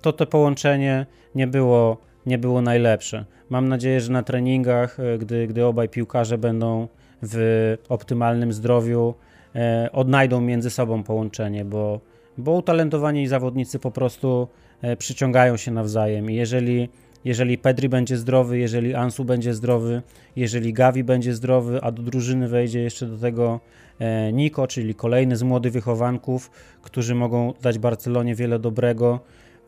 to 0.00 0.12
to 0.12 0.26
połączenie 0.26 1.06
nie 1.34 1.46
było, 1.46 1.96
nie 2.26 2.38
było 2.38 2.62
najlepsze. 2.62 3.24
Mam 3.50 3.68
nadzieję, 3.68 4.00
że 4.00 4.12
na 4.12 4.22
treningach, 4.22 5.00
e, 5.00 5.18
gdy, 5.18 5.46
gdy 5.46 5.64
obaj 5.66 5.88
piłkarze 5.88 6.38
będą 6.38 6.88
w 7.22 7.76
optymalnym 7.88 8.52
zdrowiu, 8.52 9.14
e, 9.54 9.88
odnajdą 9.92 10.40
między 10.40 10.70
sobą 10.70 11.02
połączenie, 11.02 11.64
bo, 11.64 12.00
bo 12.38 12.52
utalentowani 12.52 13.28
zawodnicy 13.28 13.78
po 13.78 13.90
prostu 13.90 14.48
e, 14.82 14.96
przyciągają 14.96 15.56
się 15.56 15.70
nawzajem 15.70 16.30
i 16.30 16.34
jeżeli 16.34 16.88
jeżeli 17.24 17.58
Pedri 17.58 17.88
będzie 17.88 18.16
zdrowy, 18.16 18.58
jeżeli 18.58 18.94
Ansu 18.94 19.24
będzie 19.24 19.54
zdrowy, 19.54 20.02
jeżeli 20.36 20.72
Gavi 20.72 21.04
będzie 21.04 21.34
zdrowy, 21.34 21.80
a 21.82 21.90
do 21.90 22.02
drużyny 22.02 22.48
wejdzie 22.48 22.80
jeszcze 22.80 23.06
do 23.06 23.18
tego 23.18 23.60
e, 23.98 24.32
Nico, 24.32 24.66
czyli 24.66 24.94
kolejny 24.94 25.36
z 25.36 25.42
młodych 25.42 25.72
wychowanków, 25.72 26.50
którzy 26.82 27.14
mogą 27.14 27.54
dać 27.62 27.78
Barcelonie 27.78 28.34
wiele 28.34 28.58
dobrego, 28.58 29.20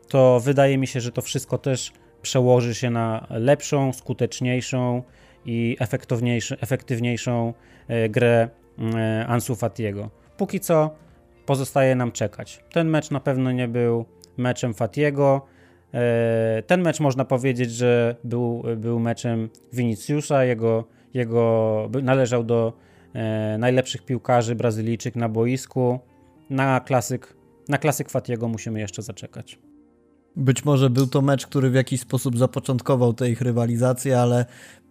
to 0.08 0.40
wydaje 0.40 0.78
mi 0.78 0.86
się, 0.86 1.00
że 1.00 1.12
to 1.12 1.22
wszystko 1.22 1.58
też 1.58 1.92
przełoży 2.22 2.74
się 2.74 2.90
na 2.90 3.26
lepszą, 3.30 3.92
skuteczniejszą 3.92 5.02
i 5.46 5.76
efektywniejszą, 6.60 7.54
e, 7.88 8.08
grę 8.08 8.48
e, 8.94 9.26
Ansu 9.26 9.56
Fatiego. 9.56 10.10
Póki 10.36 10.60
co 10.60 10.90
pozostaje 11.46 11.94
nam 11.94 12.12
czekać. 12.12 12.64
Ten 12.72 12.88
mecz 12.88 13.10
na 13.10 13.20
pewno 13.20 13.52
nie 13.52 13.68
był 13.68 14.04
meczem 14.36 14.74
Fatiego. 14.74 15.46
E, 15.94 16.62
ten 16.66 16.82
mecz 16.82 17.00
można 17.00 17.24
powiedzieć, 17.24 17.70
że 17.70 18.16
był, 18.24 18.62
był 18.76 18.98
meczem 18.98 19.48
Viniciusa, 19.72 20.44
jego, 20.44 20.84
jego 21.14 21.90
należał 22.02 22.44
do 22.44 22.72
e, 23.14 23.56
najlepszych 23.58 24.04
piłkarzy 24.04 24.54
Brazylijczyk 24.54 25.16
na 25.16 25.28
boisku. 25.28 25.98
Na 26.50 26.80
klasyk, 26.80 27.36
na 27.68 27.78
klasyk 27.78 28.10
Fatiego 28.10 28.48
musimy 28.48 28.80
jeszcze 28.80 29.02
zaczekać. 29.02 29.58
Być 30.36 30.64
może 30.64 30.90
był 30.90 31.06
to 31.06 31.22
mecz, 31.22 31.46
który 31.46 31.70
w 31.70 31.74
jakiś 31.74 32.00
sposób 32.00 32.38
zapoczątkował 32.38 33.12
tę 33.12 33.30
ich 33.30 33.40
rywalizację, 33.40 34.20
ale 34.20 34.46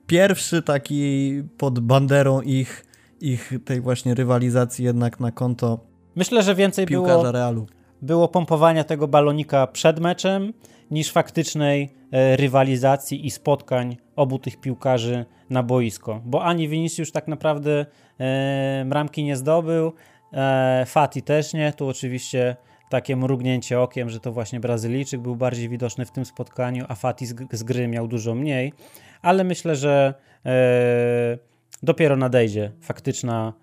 pierwszy 0.07 0.61
taki 0.61 1.33
pod 1.57 1.79
banderą 1.79 2.41
ich, 2.41 2.85
ich 3.21 3.53
tej 3.65 3.81
właśnie 3.81 4.13
rywalizacji 4.13 4.85
jednak 4.85 5.19
na 5.19 5.31
konto 5.31 5.92
Myślę, 6.15 6.43
że 6.43 6.55
więcej 6.55 6.85
było, 6.85 7.31
Realu. 7.31 7.65
było 8.01 8.27
pompowania 8.27 8.83
tego 8.83 9.07
balonika 9.07 9.67
przed 9.67 9.99
meczem 9.99 10.53
niż 10.91 11.11
faktycznej 11.11 11.93
e, 12.11 12.35
rywalizacji 12.35 13.25
i 13.25 13.31
spotkań 13.31 13.97
obu 14.15 14.39
tych 14.39 14.59
piłkarzy 14.59 15.25
na 15.49 15.63
boisko. 15.63 16.21
Bo 16.25 16.43
ani 16.43 16.67
Vinicius 16.67 17.11
tak 17.11 17.27
naprawdę 17.27 17.85
e, 18.19 18.85
ramki 18.89 19.23
nie 19.23 19.37
zdobył, 19.37 19.93
e, 20.33 20.83
Fati 20.87 21.21
też 21.21 21.53
nie. 21.53 21.73
Tu 21.73 21.87
oczywiście 21.87 22.55
takie 22.89 23.15
mrugnięcie 23.15 23.79
okiem, 23.79 24.09
że 24.09 24.19
to 24.19 24.31
właśnie 24.31 24.59
Brazylijczyk 24.59 25.21
był 25.21 25.35
bardziej 25.35 25.69
widoczny 25.69 26.05
w 26.05 26.11
tym 26.11 26.25
spotkaniu, 26.25 26.85
a 26.87 26.95
Fati 26.95 27.25
z, 27.25 27.35
z 27.51 27.63
gry 27.63 27.87
miał 27.87 28.07
dużo 28.07 28.35
mniej. 28.35 28.73
Ale 29.21 29.43
myślę, 29.43 29.75
że 29.75 30.13
e, 30.45 31.37
dopiero 31.83 32.17
nadejdzie 32.17 32.71
faktyczna, 32.81 33.53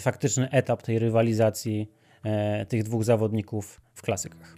faktyczny 0.00 0.50
etap 0.50 0.82
tej 0.82 0.98
rywalizacji 0.98 1.90
e, 2.24 2.66
tych 2.66 2.82
dwóch 2.82 3.04
zawodników 3.04 3.80
w 3.94 4.02
klasykach. 4.02 4.56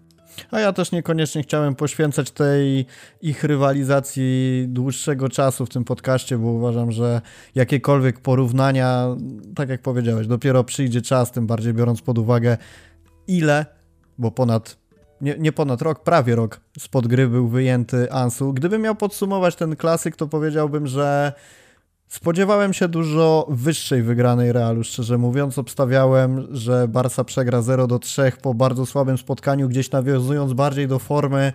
A 0.50 0.60
ja 0.60 0.72
też 0.72 0.92
niekoniecznie 0.92 1.42
chciałem 1.42 1.74
poświęcać 1.74 2.30
tej 2.30 2.86
ich 3.22 3.44
rywalizacji 3.44 4.64
dłuższego 4.68 5.28
czasu 5.28 5.66
w 5.66 5.68
tym 5.68 5.84
podcaście, 5.84 6.38
bo 6.38 6.46
uważam, 6.46 6.92
że 6.92 7.20
jakiekolwiek 7.54 8.20
porównania, 8.20 9.16
tak 9.54 9.68
jak 9.68 9.82
powiedziałeś, 9.82 10.26
dopiero 10.26 10.64
przyjdzie 10.64 11.02
czas, 11.02 11.32
tym 11.32 11.46
bardziej 11.46 11.74
biorąc 11.74 12.02
pod 12.02 12.18
uwagę 12.18 12.56
ile, 13.26 13.66
bo 14.18 14.30
ponad 14.30 14.84
nie, 15.20 15.36
nie, 15.38 15.52
ponad 15.52 15.82
rok, 15.82 16.02
prawie 16.02 16.34
rok 16.34 16.60
spod 16.78 17.06
gry 17.06 17.28
był 17.28 17.48
wyjęty 17.48 18.12
Ansu. 18.12 18.52
Gdybym 18.52 18.82
miał 18.82 18.94
podsumować 18.94 19.56
ten 19.56 19.76
klasyk, 19.76 20.16
to 20.16 20.28
powiedziałbym, 20.28 20.86
że 20.86 21.32
Spodziewałem 22.08 22.72
się 22.72 22.88
dużo 22.88 23.46
wyższej 23.50 24.02
wygranej 24.02 24.52
Realu, 24.52 24.84
szczerze 24.84 25.18
mówiąc. 25.18 25.58
Obstawiałem, 25.58 26.46
że 26.50 26.88
Barca 26.88 27.24
przegra 27.24 27.62
0 27.62 27.86
do 27.86 27.98
3 27.98 28.32
po 28.42 28.54
bardzo 28.54 28.86
słabym 28.86 29.18
spotkaniu, 29.18 29.68
gdzieś 29.68 29.90
nawiązując 29.90 30.52
bardziej 30.52 30.88
do 30.88 30.98
formy 30.98 31.40
e, 31.40 31.52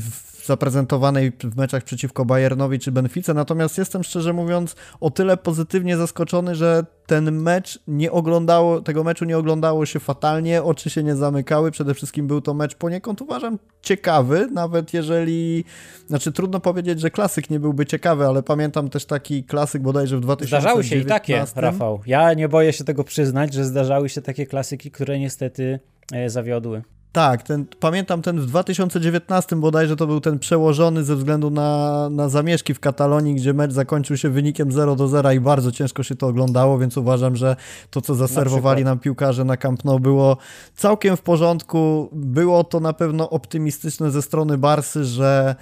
w 0.00 0.29
zaprezentowanej 0.50 1.32
w 1.44 1.56
meczach 1.56 1.84
przeciwko 1.84 2.24
Bayernowi 2.24 2.78
czy 2.78 2.92
Benfice, 2.92 3.34
natomiast 3.34 3.78
jestem 3.78 4.02
szczerze 4.04 4.32
mówiąc 4.32 4.76
o 5.00 5.10
tyle 5.10 5.36
pozytywnie 5.36 5.96
zaskoczony, 5.96 6.54
że 6.54 6.84
ten 7.06 7.32
mecz 7.32 7.78
nie 7.88 8.12
oglądało, 8.12 8.80
tego 8.80 9.04
meczu 9.04 9.24
nie 9.24 9.38
oglądało 9.38 9.86
się 9.86 10.00
fatalnie, 10.00 10.62
oczy 10.62 10.90
się 10.90 11.02
nie 11.02 11.16
zamykały, 11.16 11.70
przede 11.70 11.94
wszystkim 11.94 12.26
był 12.26 12.40
to 12.40 12.54
mecz 12.54 12.74
poniekąd 12.74 13.22
uważam 13.22 13.58
ciekawy, 13.82 14.48
nawet 14.52 14.94
jeżeli, 14.94 15.64
znaczy 16.06 16.32
trudno 16.32 16.60
powiedzieć, 16.60 17.00
że 17.00 17.10
klasyk 17.10 17.50
nie 17.50 17.60
byłby 17.60 17.86
ciekawy, 17.86 18.26
ale 18.26 18.42
pamiętam 18.42 18.88
też 18.88 19.06
taki 19.06 19.44
klasyk 19.44 19.82
bodajże 19.82 20.16
w 20.16 20.20
2019. 20.20 20.46
Zdarzały 20.46 20.84
się 20.84 20.96
i 20.96 21.04
takie, 21.04 21.44
Rafał. 21.56 22.00
Ja 22.06 22.34
nie 22.34 22.48
boję 22.48 22.72
się 22.72 22.84
tego 22.84 23.04
przyznać, 23.04 23.54
że 23.54 23.64
zdarzały 23.64 24.08
się 24.08 24.22
takie 24.22 24.46
klasyki, 24.46 24.90
które 24.90 25.18
niestety 25.18 25.80
e, 26.12 26.30
zawiodły. 26.30 26.82
Tak, 27.12 27.42
ten, 27.42 27.66
pamiętam 27.80 28.22
ten 28.22 28.40
w 28.40 28.46
2019 28.46 29.56
bodajże 29.56 29.96
to 29.96 30.06
był 30.06 30.20
ten 30.20 30.38
przełożony 30.38 31.04
ze 31.04 31.16
względu 31.16 31.50
na, 31.50 32.08
na 32.10 32.28
zamieszki 32.28 32.74
w 32.74 32.80
Katalonii, 32.80 33.34
gdzie 33.34 33.54
mecz 33.54 33.72
zakończył 33.72 34.16
się 34.16 34.30
wynikiem 34.30 34.72
0 34.72 34.96
do 34.96 35.08
0 35.08 35.32
i 35.32 35.40
bardzo 35.40 35.72
ciężko 35.72 36.02
się 36.02 36.16
to 36.16 36.26
oglądało, 36.26 36.78
więc 36.78 36.96
uważam, 36.96 37.36
że 37.36 37.56
to 37.90 38.00
co 38.00 38.14
zaserwowali 38.14 38.84
na 38.84 38.90
nam 38.90 38.98
piłkarze 38.98 39.44
na 39.44 39.56
Camp 39.56 39.84
Nou 39.84 40.00
było 40.00 40.36
całkiem 40.74 41.16
w 41.16 41.22
porządku. 41.22 42.08
Było 42.12 42.64
to 42.64 42.80
na 42.80 42.92
pewno 42.92 43.30
optymistyczne 43.30 44.10
ze 44.10 44.22
strony 44.22 44.58
Barsy, 44.58 45.04
że 45.04 45.54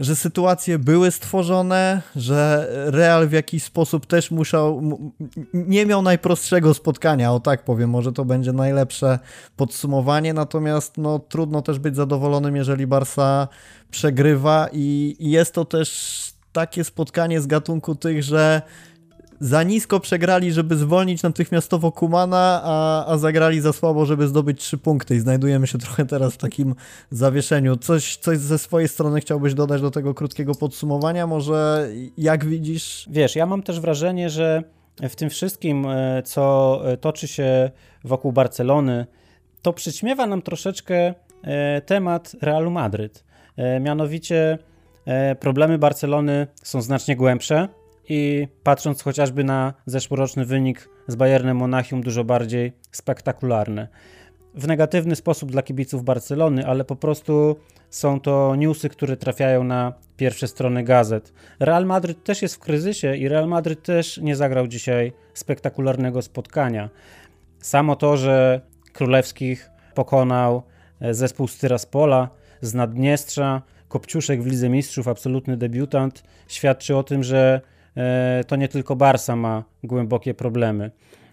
że 0.00 0.16
sytuacje 0.16 0.78
były 0.78 1.10
stworzone, 1.10 2.02
że 2.16 2.68
Real 2.86 3.28
w 3.28 3.32
jakiś 3.32 3.62
sposób 3.62 4.06
też 4.06 4.30
musiał, 4.30 4.82
nie 5.54 5.86
miał 5.86 6.02
najprostszego 6.02 6.74
spotkania, 6.74 7.32
o 7.32 7.40
tak 7.40 7.64
powiem, 7.64 7.90
może 7.90 8.12
to 8.12 8.24
będzie 8.24 8.52
najlepsze 8.52 9.18
podsumowanie, 9.56 10.34
natomiast 10.34 10.98
no, 10.98 11.18
trudno 11.18 11.62
też 11.62 11.78
być 11.78 11.96
zadowolonym, 11.96 12.56
jeżeli 12.56 12.86
Barsa 12.86 13.48
przegrywa 13.90 14.68
i 14.72 15.16
jest 15.20 15.54
to 15.54 15.64
też 15.64 16.20
takie 16.52 16.84
spotkanie 16.84 17.40
z 17.40 17.46
gatunku 17.46 17.94
tych, 17.94 18.22
że 18.22 18.62
za 19.40 19.62
nisko 19.62 20.00
przegrali, 20.00 20.52
żeby 20.52 20.76
zwolnić 20.76 21.22
natychmiastowo 21.22 21.92
Kumana, 21.92 22.60
a, 22.64 23.06
a 23.06 23.18
zagrali 23.18 23.60
za 23.60 23.72
słabo, 23.72 24.06
żeby 24.06 24.28
zdobyć 24.28 24.60
trzy 24.60 24.78
punkty 24.78 25.14
i 25.14 25.20
znajdujemy 25.20 25.66
się 25.66 25.78
trochę 25.78 26.06
teraz 26.06 26.34
w 26.34 26.36
takim 26.36 26.74
zawieszeniu. 27.10 27.76
Coś, 27.76 28.16
coś 28.16 28.38
ze 28.38 28.58
swojej 28.58 28.88
strony 28.88 29.20
chciałbyś 29.20 29.54
dodać 29.54 29.80
do 29.80 29.90
tego 29.90 30.14
krótkiego 30.14 30.54
podsumowania? 30.54 31.26
Może 31.26 31.88
jak 32.18 32.44
widzisz? 32.44 33.08
Wiesz, 33.10 33.36
ja 33.36 33.46
mam 33.46 33.62
też 33.62 33.80
wrażenie, 33.80 34.30
że 34.30 34.62
w 35.08 35.16
tym 35.16 35.30
wszystkim, 35.30 35.86
e, 35.86 36.22
co 36.22 36.80
e, 36.84 36.96
toczy 36.96 37.28
się 37.28 37.70
wokół 38.04 38.32
Barcelony, 38.32 39.06
to 39.62 39.72
przyćmiewa 39.72 40.26
nam 40.26 40.42
troszeczkę 40.42 41.14
e, 41.42 41.80
temat 41.80 42.36
Realu 42.42 42.70
Madryt. 42.70 43.24
Mianowicie 43.80 44.58
problemy 45.40 45.78
Barcelony 45.78 46.46
są 46.62 46.82
znacznie 46.82 47.16
głębsze 47.16 47.68
i 48.10 48.48
patrząc 48.62 49.02
chociażby 49.02 49.44
na 49.44 49.74
zeszłoroczny 49.86 50.44
wynik 50.44 50.88
z 51.06 51.14
Bayernem 51.14 51.56
Monachium 51.56 52.02
dużo 52.02 52.24
bardziej 52.24 52.72
spektakularny. 52.92 53.88
W 54.54 54.66
negatywny 54.66 55.16
sposób 55.16 55.50
dla 55.50 55.62
kibiców 55.62 56.04
Barcelony, 56.04 56.66
ale 56.66 56.84
po 56.84 56.96
prostu 56.96 57.56
są 57.90 58.20
to 58.20 58.54
newsy, 58.56 58.88
które 58.88 59.16
trafiają 59.16 59.64
na 59.64 59.92
pierwsze 60.16 60.48
strony 60.48 60.84
gazet. 60.84 61.32
Real 61.60 61.86
Madryt 61.86 62.24
też 62.24 62.42
jest 62.42 62.54
w 62.54 62.58
kryzysie 62.58 63.16
i 63.16 63.28
Real 63.28 63.48
Madryt 63.48 63.82
też 63.82 64.18
nie 64.18 64.36
zagrał 64.36 64.66
dzisiaj 64.66 65.12
spektakularnego 65.34 66.22
spotkania. 66.22 66.90
Samo 67.58 67.96
to, 67.96 68.16
że 68.16 68.60
Królewskich 68.92 69.70
pokonał 69.94 70.62
e, 71.00 71.14
zespół 71.14 71.48
z 71.48 71.58
Tyraspola, 71.58 72.28
z 72.60 72.74
Naddniestrza, 72.74 73.62
Kopciuszek 73.88 74.42
w 74.42 74.46
Lidze 74.46 74.68
Mistrzów, 74.68 75.08
absolutny 75.08 75.56
debiutant, 75.56 76.22
świadczy 76.48 76.96
o 76.96 77.02
tym, 77.02 77.22
że 77.22 77.60
to 78.46 78.56
nie 78.56 78.68
tylko 78.68 78.96
Barsa 78.96 79.36
ma 79.36 79.64
głębokie 79.84 80.34
problemy. 80.34 80.90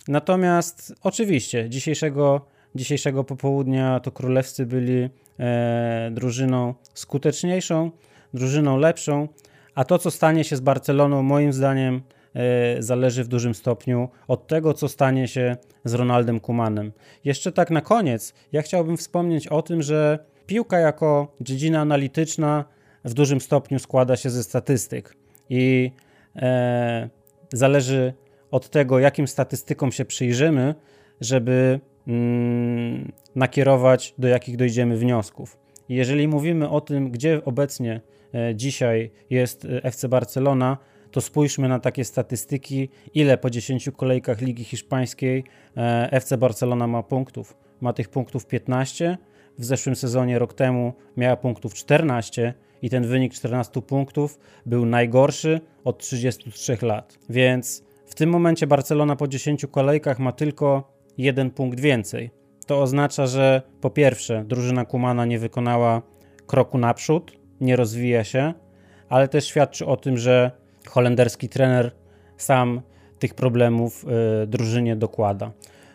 Natomiast 0.07 0.95
oczywiście 1.03 1.69
dzisiejszego, 1.69 2.45
dzisiejszego 2.75 3.23
popołudnia 3.23 3.99
to 3.99 4.11
królewscy 4.11 4.65
byli 4.65 5.09
e, 5.39 6.11
drużyną 6.13 6.73
skuteczniejszą, 6.93 7.91
drużyną 8.33 8.77
lepszą, 8.77 9.27
a 9.75 9.83
to, 9.83 9.97
co 9.99 10.11
stanie 10.11 10.43
się 10.43 10.55
z 10.55 10.59
Barceloną, 10.59 11.23
moim 11.23 11.53
zdaniem, 11.53 12.01
e, 12.33 12.81
zależy 12.81 13.23
w 13.23 13.27
dużym 13.27 13.55
stopniu 13.55 14.09
od 14.27 14.47
tego, 14.47 14.73
co 14.73 14.87
stanie 14.87 15.27
się 15.27 15.57
z 15.85 15.93
Ronaldem 15.93 16.39
Kumanem. 16.39 16.91
Jeszcze 17.25 17.51
tak 17.51 17.71
na 17.71 17.81
koniec, 17.81 18.33
ja 18.51 18.61
chciałbym 18.61 18.97
wspomnieć 18.97 19.47
o 19.47 19.61
tym, 19.61 19.81
że 19.81 20.19
piłka 20.45 20.79
jako 20.79 21.35
dziedzina 21.41 21.81
analityczna 21.81 22.65
w 23.05 23.13
dużym 23.13 23.41
stopniu 23.41 23.79
składa 23.79 24.15
się 24.15 24.29
ze 24.29 24.43
statystyk. 24.43 25.15
I 25.49 25.91
e, 26.37 27.09
zależy 27.53 28.13
od 28.51 28.69
tego, 28.69 28.99
jakim 28.99 29.27
statystykom 29.27 29.91
się 29.91 30.05
przyjrzymy, 30.05 30.75
żeby 31.21 31.79
mm, 32.07 33.11
nakierować, 33.35 34.13
do 34.17 34.27
jakich 34.27 34.57
dojdziemy 34.57 34.97
wniosków. 34.97 35.57
jeżeli 35.89 36.27
mówimy 36.27 36.69
o 36.69 36.81
tym, 36.81 37.11
gdzie 37.11 37.45
obecnie 37.45 38.01
e, 38.33 38.55
dzisiaj 38.55 39.11
jest 39.29 39.65
e, 39.65 39.83
FC 39.83 40.09
Barcelona, 40.09 40.77
to 41.11 41.21
spójrzmy 41.21 41.67
na 41.67 41.79
takie 41.79 42.03
statystyki, 42.05 42.89
ile 43.13 43.37
po 43.37 43.49
10 43.49 43.89
kolejkach 43.97 44.41
Ligi 44.41 44.63
Hiszpańskiej 44.63 45.43
e, 45.77 46.11
FC 46.11 46.37
Barcelona 46.37 46.87
ma 46.87 47.03
punktów. 47.03 47.57
Ma 47.81 47.93
tych 47.93 48.09
punktów 48.09 48.45
15, 48.45 49.17
w 49.57 49.65
zeszłym 49.65 49.95
sezonie, 49.95 50.39
rok 50.39 50.53
temu, 50.53 50.93
miała 51.17 51.35
punktów 51.35 51.73
14 51.73 52.53
i 52.81 52.89
ten 52.89 53.07
wynik 53.07 53.33
14 53.33 53.81
punktów 53.81 54.39
był 54.65 54.85
najgorszy 54.85 55.61
od 55.83 55.97
33 55.97 56.77
lat. 56.81 57.17
Więc 57.29 57.83
w 58.05 58.15
tym 58.15 58.29
momencie 58.29 58.67
Barcelona 58.67 59.15
po 59.15 59.27
10 59.27 59.65
kolejkach 59.71 60.19
ma 60.19 60.31
tylko 60.31 60.93
jeden 61.17 61.51
punkt 61.51 61.79
więcej. 61.79 62.31
To 62.67 62.81
oznacza, 62.81 63.27
że 63.27 63.61
po 63.81 63.89
pierwsze, 63.89 64.43
drużyna 64.47 64.85
Kumana 64.85 65.25
nie 65.25 65.39
wykonała 65.39 66.01
kroku 66.47 66.77
naprzód, 66.77 67.31
nie 67.61 67.75
rozwija 67.75 68.23
się, 68.23 68.53
ale 69.09 69.27
też 69.27 69.45
świadczy 69.45 69.85
o 69.85 69.97
tym, 69.97 70.17
że 70.17 70.51
holenderski 70.87 71.49
trener 71.49 71.91
sam 72.37 72.81
tych 73.19 73.33
problemów 73.33 74.05
y, 74.43 74.47
drużynie 74.47 74.95
dokłada. 74.95 75.51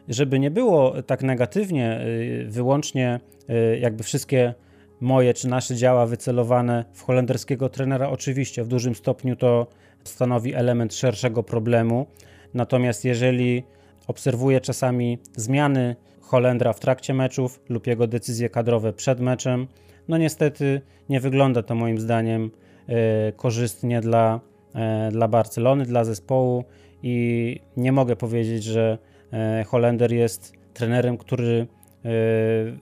Żeby 0.09 0.39
nie 0.39 0.51
było 0.51 1.03
tak 1.03 1.23
negatywnie, 1.23 2.01
y, 2.01 2.47
wyłącznie 2.49 3.21
y, 3.51 3.79
jakby 3.79 4.03
wszystkie 4.03 4.55
moje 5.03 5.35
czy 5.35 5.49
nasze 5.49 5.77
działa 5.77 6.07
wycelowane 6.07 6.85
w 6.93 7.03
holenderskiego 7.03 7.69
trenera, 7.69 8.11
oczywiście 8.11 8.65
w 8.65 8.69
dużym 8.69 8.95
stopniu 8.95 9.37
to 9.37 9.67
stanowi 10.05 10.55
element 10.55 10.95
szerszego 10.95 11.43
problemu. 11.43 12.07
Natomiast 12.55 13.05
jeżeli 13.05 13.63
obserwuję 14.07 14.61
czasami 14.61 15.19
zmiany 15.37 15.97
Holendra 16.21 16.73
w 16.73 16.81
trakcie 16.81 17.15
meczów 17.15 17.61
lub 17.69 17.87
jego 17.87 18.07
decyzje 18.07 18.51
kadrowe 18.51 18.93
przed 18.93 19.21
meczem, 19.21 19.67
no 20.09 20.19
niestety 20.19 20.81
nie 21.09 21.21
wygląda 21.21 21.63
to 21.63 21.75
moim 21.75 21.99
zdaniem 21.99 22.51
e, 22.89 23.33
korzystnie 23.33 24.01
dla, 24.01 24.41
e, 24.75 25.11
dla 25.11 25.29
Barcelony, 25.29 25.85
dla 25.85 26.05
zespołu 26.05 26.65
i 27.03 27.61
nie 27.77 27.93
mogę 27.93 28.17
powiedzieć, 28.17 28.65
że 28.65 28.99
e, 29.33 29.65
Holender 29.65 30.13
jest 30.13 30.53
trenerem, 30.75 31.19
który 31.19 31.67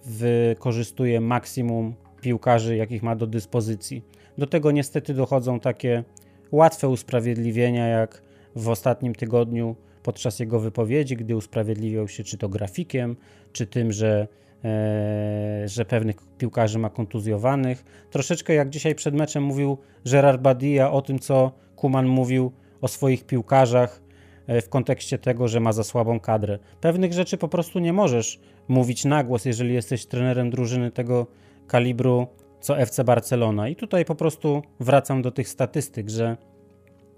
wykorzystuje 0.04 1.20
maksimum 1.20 1.94
piłkarzy, 2.20 2.76
jakich 2.76 3.02
ma 3.02 3.16
do 3.16 3.26
dyspozycji. 3.26 4.02
Do 4.38 4.46
tego 4.46 4.70
niestety 4.70 5.14
dochodzą 5.14 5.60
takie 5.60 6.04
łatwe 6.52 6.88
usprawiedliwienia, 6.88 7.86
jak 7.86 8.22
w 8.56 8.68
ostatnim 8.68 9.14
tygodniu 9.14 9.76
podczas 10.02 10.38
jego 10.38 10.60
wypowiedzi, 10.60 11.16
gdy 11.16 11.36
usprawiedliwiał 11.36 12.08
się 12.08 12.24
czy 12.24 12.38
to 12.38 12.48
grafikiem, 12.48 13.16
czy 13.52 13.66
tym, 13.66 13.92
że, 13.92 14.28
e, 14.64 15.68
że 15.68 15.84
pewnych 15.84 16.16
piłkarzy 16.38 16.78
ma 16.78 16.90
kontuzjowanych. 16.90 17.84
Troszeczkę 18.10 18.54
jak 18.54 18.70
dzisiaj 18.70 18.94
przed 18.94 19.14
meczem 19.14 19.42
mówił 19.42 19.78
Gerard 20.04 20.40
Badia 20.40 20.92
o 20.92 21.02
tym, 21.02 21.18
co 21.18 21.52
Kuman 21.76 22.06
mówił 22.06 22.52
o 22.80 22.88
swoich 22.88 23.26
piłkarzach 23.26 24.02
e, 24.46 24.60
w 24.60 24.68
kontekście 24.68 25.18
tego, 25.18 25.48
że 25.48 25.60
ma 25.60 25.72
za 25.72 25.84
słabą 25.84 26.20
kadrę. 26.20 26.58
Pewnych 26.80 27.12
rzeczy 27.12 27.36
po 27.36 27.48
prostu 27.48 27.78
nie 27.78 27.92
możesz 27.92 28.40
mówić 28.68 29.04
na 29.04 29.24
głos, 29.24 29.44
jeżeli 29.44 29.74
jesteś 29.74 30.06
trenerem 30.06 30.50
drużyny 30.50 30.90
tego 30.90 31.26
kalibru 31.70 32.26
co 32.60 32.78
FC 32.78 33.04
Barcelona. 33.04 33.68
I 33.68 33.76
tutaj 33.76 34.04
po 34.04 34.14
prostu 34.14 34.62
wracam 34.80 35.22
do 35.22 35.30
tych 35.30 35.48
statystyk, 35.48 36.08
że 36.08 36.36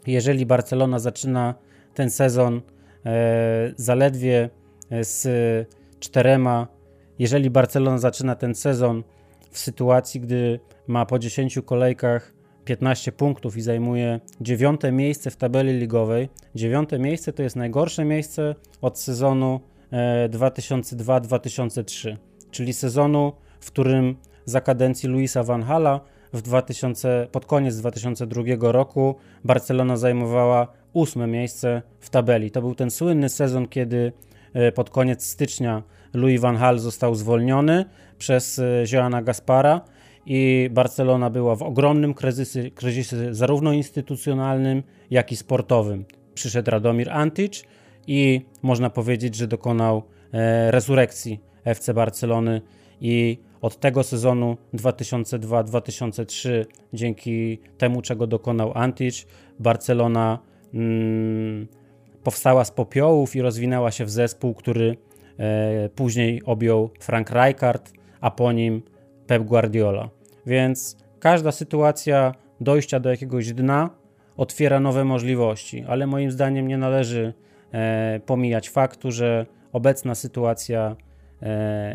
jeżeli 0.06 0.46
Barcelona 0.46 0.98
zaczyna 0.98 1.54
ten 1.94 2.10
sezon 2.10 2.60
e, 3.06 3.72
zaledwie 3.76 4.50
e, 4.90 5.04
z 5.04 5.28
czterema, 6.00 6.66
jeżeli 7.18 7.50
Barcelona 7.50 7.98
zaczyna 7.98 8.34
ten 8.34 8.54
sezon 8.54 9.02
w 9.50 9.58
sytuacji, 9.58 10.20
gdy 10.20 10.60
ma 10.86 11.06
po 11.06 11.18
10 11.18 11.58
kolejkach 11.64 12.32
15 12.64 13.12
punktów 13.12 13.56
i 13.56 13.60
zajmuje 13.60 14.20
dziewiąte 14.40 14.92
miejsce 14.92 15.30
w 15.30 15.36
tabeli 15.36 15.78
ligowej. 15.78 16.28
Dziewiąte 16.54 16.98
miejsce 16.98 17.32
to 17.32 17.42
jest 17.42 17.56
najgorsze 17.56 18.04
miejsce 18.04 18.54
od 18.80 18.98
sezonu 18.98 19.60
2002-2003, 20.28 22.10
e, 22.10 22.16
czyli 22.50 22.72
sezonu, 22.72 23.32
w 23.60 23.66
którym 23.66 24.16
za 24.44 24.60
kadencji 24.60 25.08
Luisa 25.08 25.42
Van 25.42 25.62
Hala 25.62 26.00
w 26.32 26.42
2000, 26.42 27.28
pod 27.32 27.46
koniec 27.46 27.76
2002 27.76 28.42
roku 28.60 29.14
Barcelona 29.44 29.96
zajmowała 29.96 30.68
ósme 30.92 31.26
miejsce 31.26 31.82
w 32.00 32.10
tabeli. 32.10 32.50
To 32.50 32.60
był 32.60 32.74
ten 32.74 32.90
słynny 32.90 33.28
sezon, 33.28 33.68
kiedy 33.68 34.12
e, 34.54 34.72
pod 34.72 34.90
koniec 34.90 35.26
stycznia 35.26 35.82
Louis 36.14 36.40
van 36.40 36.58
Gaal 36.58 36.78
został 36.78 37.14
zwolniony 37.14 37.84
przez 38.18 38.58
e, 38.58 38.84
Joana 38.92 39.22
Gaspara 39.22 39.80
i 40.26 40.68
Barcelona 40.72 41.30
była 41.30 41.56
w 41.56 41.62
ogromnym 41.62 42.14
kryzysie, 42.14 42.70
kryzysie 42.70 43.34
zarówno 43.34 43.72
instytucjonalnym, 43.72 44.82
jak 45.10 45.32
i 45.32 45.36
sportowym. 45.36 46.04
Przyszedł 46.34 46.70
Radomir 46.70 47.10
Antic 47.10 47.64
i 48.06 48.46
można 48.62 48.90
powiedzieć, 48.90 49.34
że 49.34 49.46
dokonał 49.46 50.02
e, 50.32 50.70
resurrekcji 50.70 51.40
FC 51.64 51.94
Barcelony 51.94 52.60
i 53.00 53.38
od 53.62 53.80
tego 53.80 54.02
sezonu 54.02 54.56
2002-2003, 54.74 56.64
dzięki 56.92 57.58
temu, 57.78 58.02
czego 58.02 58.26
dokonał 58.26 58.72
Antic, 58.74 59.26
Barcelona 59.58 60.38
mm, 60.74 61.66
powstała 62.22 62.64
z 62.64 62.70
popiołów 62.70 63.36
i 63.36 63.42
rozwinęła 63.42 63.90
się 63.90 64.04
w 64.04 64.10
zespół, 64.10 64.54
który 64.54 64.96
e, 65.38 65.88
później 65.88 66.42
objął 66.44 66.90
Frank 67.00 67.30
Rijkaard, 67.30 67.92
a 68.20 68.30
po 68.30 68.52
nim 68.52 68.82
Pep 69.26 69.42
Guardiola. 69.42 70.10
Więc 70.46 70.96
każda 71.20 71.52
sytuacja 71.52 72.34
dojścia 72.60 73.00
do 73.00 73.10
jakiegoś 73.10 73.52
dna 73.52 73.90
otwiera 74.36 74.80
nowe 74.80 75.04
możliwości, 75.04 75.84
ale 75.88 76.06
moim 76.06 76.30
zdaniem 76.30 76.68
nie 76.68 76.78
należy 76.78 77.34
e, 77.72 78.20
pomijać 78.26 78.70
faktu, 78.70 79.10
że 79.10 79.46
obecna 79.72 80.14
sytuacja 80.14 80.96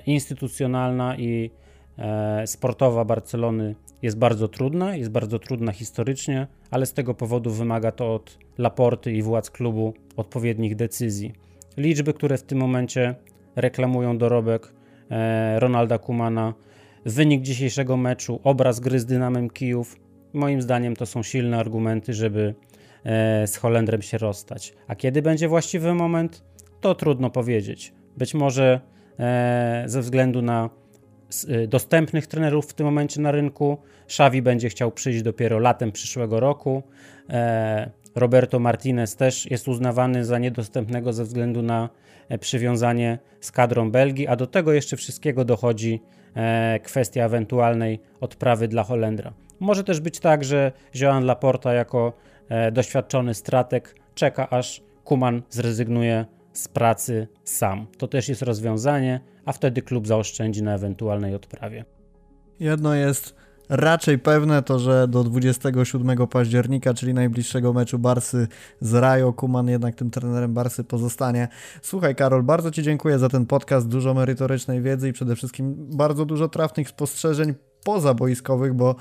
instytucjonalna 0.05 1.17
i 1.17 1.51
e, 1.97 2.47
sportowa 2.47 3.05
Barcelony 3.05 3.75
jest 4.01 4.17
bardzo 4.17 4.47
trudna, 4.47 4.95
jest 4.95 5.11
bardzo 5.11 5.39
trudna 5.39 5.71
historycznie, 5.71 6.47
ale 6.71 6.85
z 6.85 6.93
tego 6.93 7.13
powodu 7.13 7.51
wymaga 7.51 7.91
to 7.91 8.13
od 8.13 8.37
Laporty 8.57 9.11
i 9.11 9.21
władz 9.21 9.51
klubu 9.51 9.93
odpowiednich 10.15 10.75
decyzji. 10.75 11.33
Liczby, 11.77 12.13
które 12.13 12.37
w 12.37 12.43
tym 12.43 12.57
momencie 12.57 13.15
reklamują 13.55 14.17
dorobek 14.17 14.73
e, 15.09 15.59
Ronalda 15.59 15.97
Kumana, 15.97 16.53
wynik 17.05 17.41
dzisiejszego 17.41 17.97
meczu, 17.97 18.39
obraz 18.43 18.79
gry 18.79 18.99
z 18.99 19.05
Dynamem 19.05 19.49
Kijów, 19.49 19.99
moim 20.33 20.61
zdaniem 20.61 20.95
to 20.95 21.05
są 21.05 21.23
silne 21.23 21.57
argumenty, 21.57 22.13
żeby 22.13 22.55
e, 23.03 23.47
z 23.47 23.57
Holendrem 23.57 24.01
się 24.01 24.17
rozstać. 24.17 24.73
A 24.87 24.95
kiedy 24.95 25.21
będzie 25.21 25.47
właściwy 25.47 25.93
moment, 25.93 26.43
to 26.81 26.95
trudno 26.95 27.29
powiedzieć. 27.29 27.93
Być 28.17 28.33
może 28.33 28.81
e, 28.93 28.96
ze 29.85 30.01
względu 30.01 30.41
na 30.41 30.69
dostępnych 31.67 32.27
trenerów 32.27 32.65
w 32.65 32.73
tym 32.73 32.85
momencie 32.85 33.21
na 33.21 33.31
rynku, 33.31 33.77
Xavi 34.05 34.41
będzie 34.41 34.69
chciał 34.69 34.91
przyjść 34.91 35.21
dopiero 35.21 35.59
latem 35.59 35.91
przyszłego 35.91 36.39
roku. 36.39 36.83
Roberto 38.15 38.59
Martinez 38.59 39.15
też 39.15 39.51
jest 39.51 39.67
uznawany 39.67 40.25
za 40.25 40.39
niedostępnego 40.39 41.13
ze 41.13 41.23
względu 41.23 41.61
na 41.61 41.89
przywiązanie 42.39 43.19
z 43.41 43.51
kadrą 43.51 43.91
Belgii, 43.91 44.27
a 44.27 44.35
do 44.35 44.47
tego 44.47 44.73
jeszcze 44.73 44.97
wszystkiego 44.97 45.45
dochodzi 45.45 46.01
E, 46.37 46.79
kwestia 46.83 47.25
ewentualnej 47.25 47.99
odprawy 48.21 48.67
dla 48.67 48.83
Holendra. 48.83 49.33
Może 49.59 49.83
też 49.83 49.99
być 49.99 50.19
tak, 50.19 50.43
że 50.43 50.71
Joan 50.95 51.25
Laporta 51.25 51.73
jako 51.73 52.13
e, 52.49 52.71
doświadczony 52.71 53.33
strateg 53.33 53.95
czeka 54.15 54.49
aż 54.49 54.81
Kuman 55.03 55.41
zrezygnuje 55.49 56.25
z 56.57 56.67
pracy 56.67 57.27
sam. 57.43 57.87
To 57.97 58.07
też 58.07 58.29
jest 58.29 58.41
rozwiązanie, 58.41 59.19
a 59.45 59.53
wtedy 59.53 59.81
klub 59.81 60.07
zaoszczędzi 60.07 60.63
na 60.63 60.75
ewentualnej 60.75 61.35
odprawie. 61.35 61.85
Jedno 62.59 62.95
jest 62.95 63.35
raczej 63.69 64.19
pewne 64.19 64.63
to, 64.63 64.79
że 64.79 65.07
do 65.07 65.23
27 65.23 66.27
października, 66.27 66.93
czyli 66.93 67.13
najbliższego 67.13 67.73
meczu 67.73 67.99
Barsy 67.99 68.47
z 68.81 68.93
Rajo, 68.93 69.33
Kuman 69.33 69.67
jednak 69.67 69.95
tym 69.95 70.11
trenerem 70.11 70.53
Barsy 70.53 70.83
pozostanie. 70.83 71.47
Słuchaj 71.81 72.15
Karol, 72.15 72.43
bardzo 72.43 72.71
Ci 72.71 72.83
dziękuję 72.83 73.19
za 73.19 73.29
ten 73.29 73.45
podcast, 73.45 73.87
dużo 73.87 74.13
merytorycznej 74.13 74.81
wiedzy 74.81 75.09
i 75.09 75.13
przede 75.13 75.35
wszystkim 75.35 75.75
bardzo 75.97 76.25
dużo 76.25 76.49
trafnych 76.49 76.89
spostrzeżeń 76.89 77.53
pozaboiskowych, 77.83 78.73
bo 78.73 78.95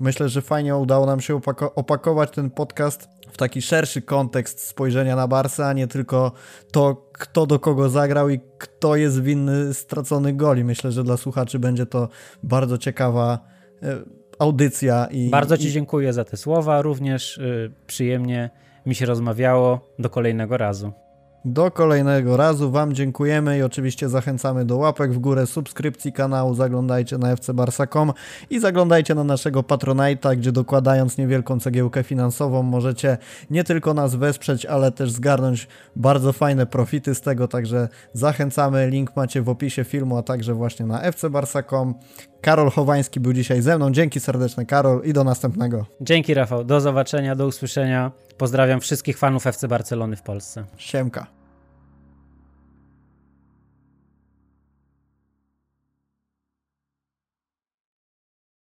myślę, 0.00 0.28
że 0.28 0.42
fajnie 0.42 0.76
udało 0.76 1.06
nam 1.06 1.20
się 1.20 1.40
opakować 1.74 2.30
ten 2.30 2.50
podcast 2.50 3.08
w 3.32 3.36
taki 3.36 3.62
szerszy 3.62 4.02
kontekst 4.02 4.60
spojrzenia 4.60 5.16
na 5.16 5.28
Barsę, 5.28 5.66
a 5.66 5.72
nie 5.72 5.86
tylko 5.86 6.32
to, 6.72 7.08
kto 7.12 7.46
do 7.46 7.58
kogo 7.58 7.88
zagrał 7.88 8.28
i 8.28 8.40
kto 8.58 8.96
jest 8.96 9.22
winny 9.22 9.74
straconych 9.74 10.36
goli. 10.36 10.64
Myślę, 10.64 10.92
że 10.92 11.04
dla 11.04 11.16
słuchaczy 11.16 11.58
będzie 11.58 11.86
to 11.86 12.08
bardzo 12.42 12.78
ciekawa 12.78 13.52
E, 13.82 14.02
audycja. 14.38 15.06
I, 15.10 15.30
Bardzo 15.30 15.58
Ci 15.58 15.68
i... 15.68 15.72
dziękuję 15.72 16.12
za 16.12 16.24
te 16.24 16.36
słowa, 16.36 16.82
również 16.82 17.38
y, 17.38 17.72
przyjemnie 17.86 18.50
mi 18.86 18.94
się 18.94 19.06
rozmawiało. 19.06 19.94
Do 19.98 20.10
kolejnego 20.10 20.56
razu. 20.56 20.92
Do 21.44 21.70
kolejnego 21.70 22.36
razu 22.36 22.70
Wam 22.70 22.94
dziękujemy 22.94 23.58
i 23.58 23.62
oczywiście 23.62 24.08
zachęcamy 24.08 24.64
do 24.64 24.76
łapek 24.76 25.12
w 25.12 25.18
górę, 25.18 25.46
subskrypcji 25.46 26.12
kanału, 26.12 26.54
zaglądajcie 26.54 27.18
na 27.18 27.36
fcbarsa.com 27.36 28.12
i 28.50 28.60
zaglądajcie 28.60 29.14
na 29.14 29.24
naszego 29.24 29.60
Patronite'a, 29.60 30.36
gdzie 30.36 30.52
dokładając 30.52 31.18
niewielką 31.18 31.60
cegiełkę 31.60 32.02
finansową 32.02 32.62
możecie 32.62 33.18
nie 33.50 33.64
tylko 33.64 33.94
nas 33.94 34.14
wesprzeć, 34.14 34.66
ale 34.66 34.92
też 34.92 35.10
zgarnąć 35.10 35.68
bardzo 35.96 36.32
fajne 36.32 36.66
profity 36.66 37.14
z 37.14 37.20
tego, 37.20 37.48
także 37.48 37.88
zachęcamy, 38.12 38.88
link 38.90 39.16
macie 39.16 39.42
w 39.42 39.48
opisie 39.48 39.84
filmu, 39.84 40.16
a 40.16 40.22
także 40.22 40.54
właśnie 40.54 40.86
na 40.86 41.12
fcbarsa.com. 41.12 41.94
Karol 42.40 42.70
Chowański 42.70 43.20
był 43.20 43.32
dzisiaj 43.32 43.62
ze 43.62 43.76
mną. 43.76 43.92
Dzięki 43.92 44.20
serdeczne, 44.20 44.66
Karol, 44.66 45.02
i 45.04 45.12
do 45.12 45.24
następnego. 45.24 45.86
Dzięki, 46.00 46.34
Rafał. 46.34 46.64
Do 46.64 46.80
zobaczenia, 46.80 47.36
do 47.36 47.46
usłyszenia. 47.46 48.10
Pozdrawiam 48.38 48.80
wszystkich 48.80 49.18
fanów 49.18 49.46
FC 49.46 49.68
Barcelony 49.68 50.16
w 50.16 50.22
Polsce. 50.22 50.64
Siemka. 50.76 51.41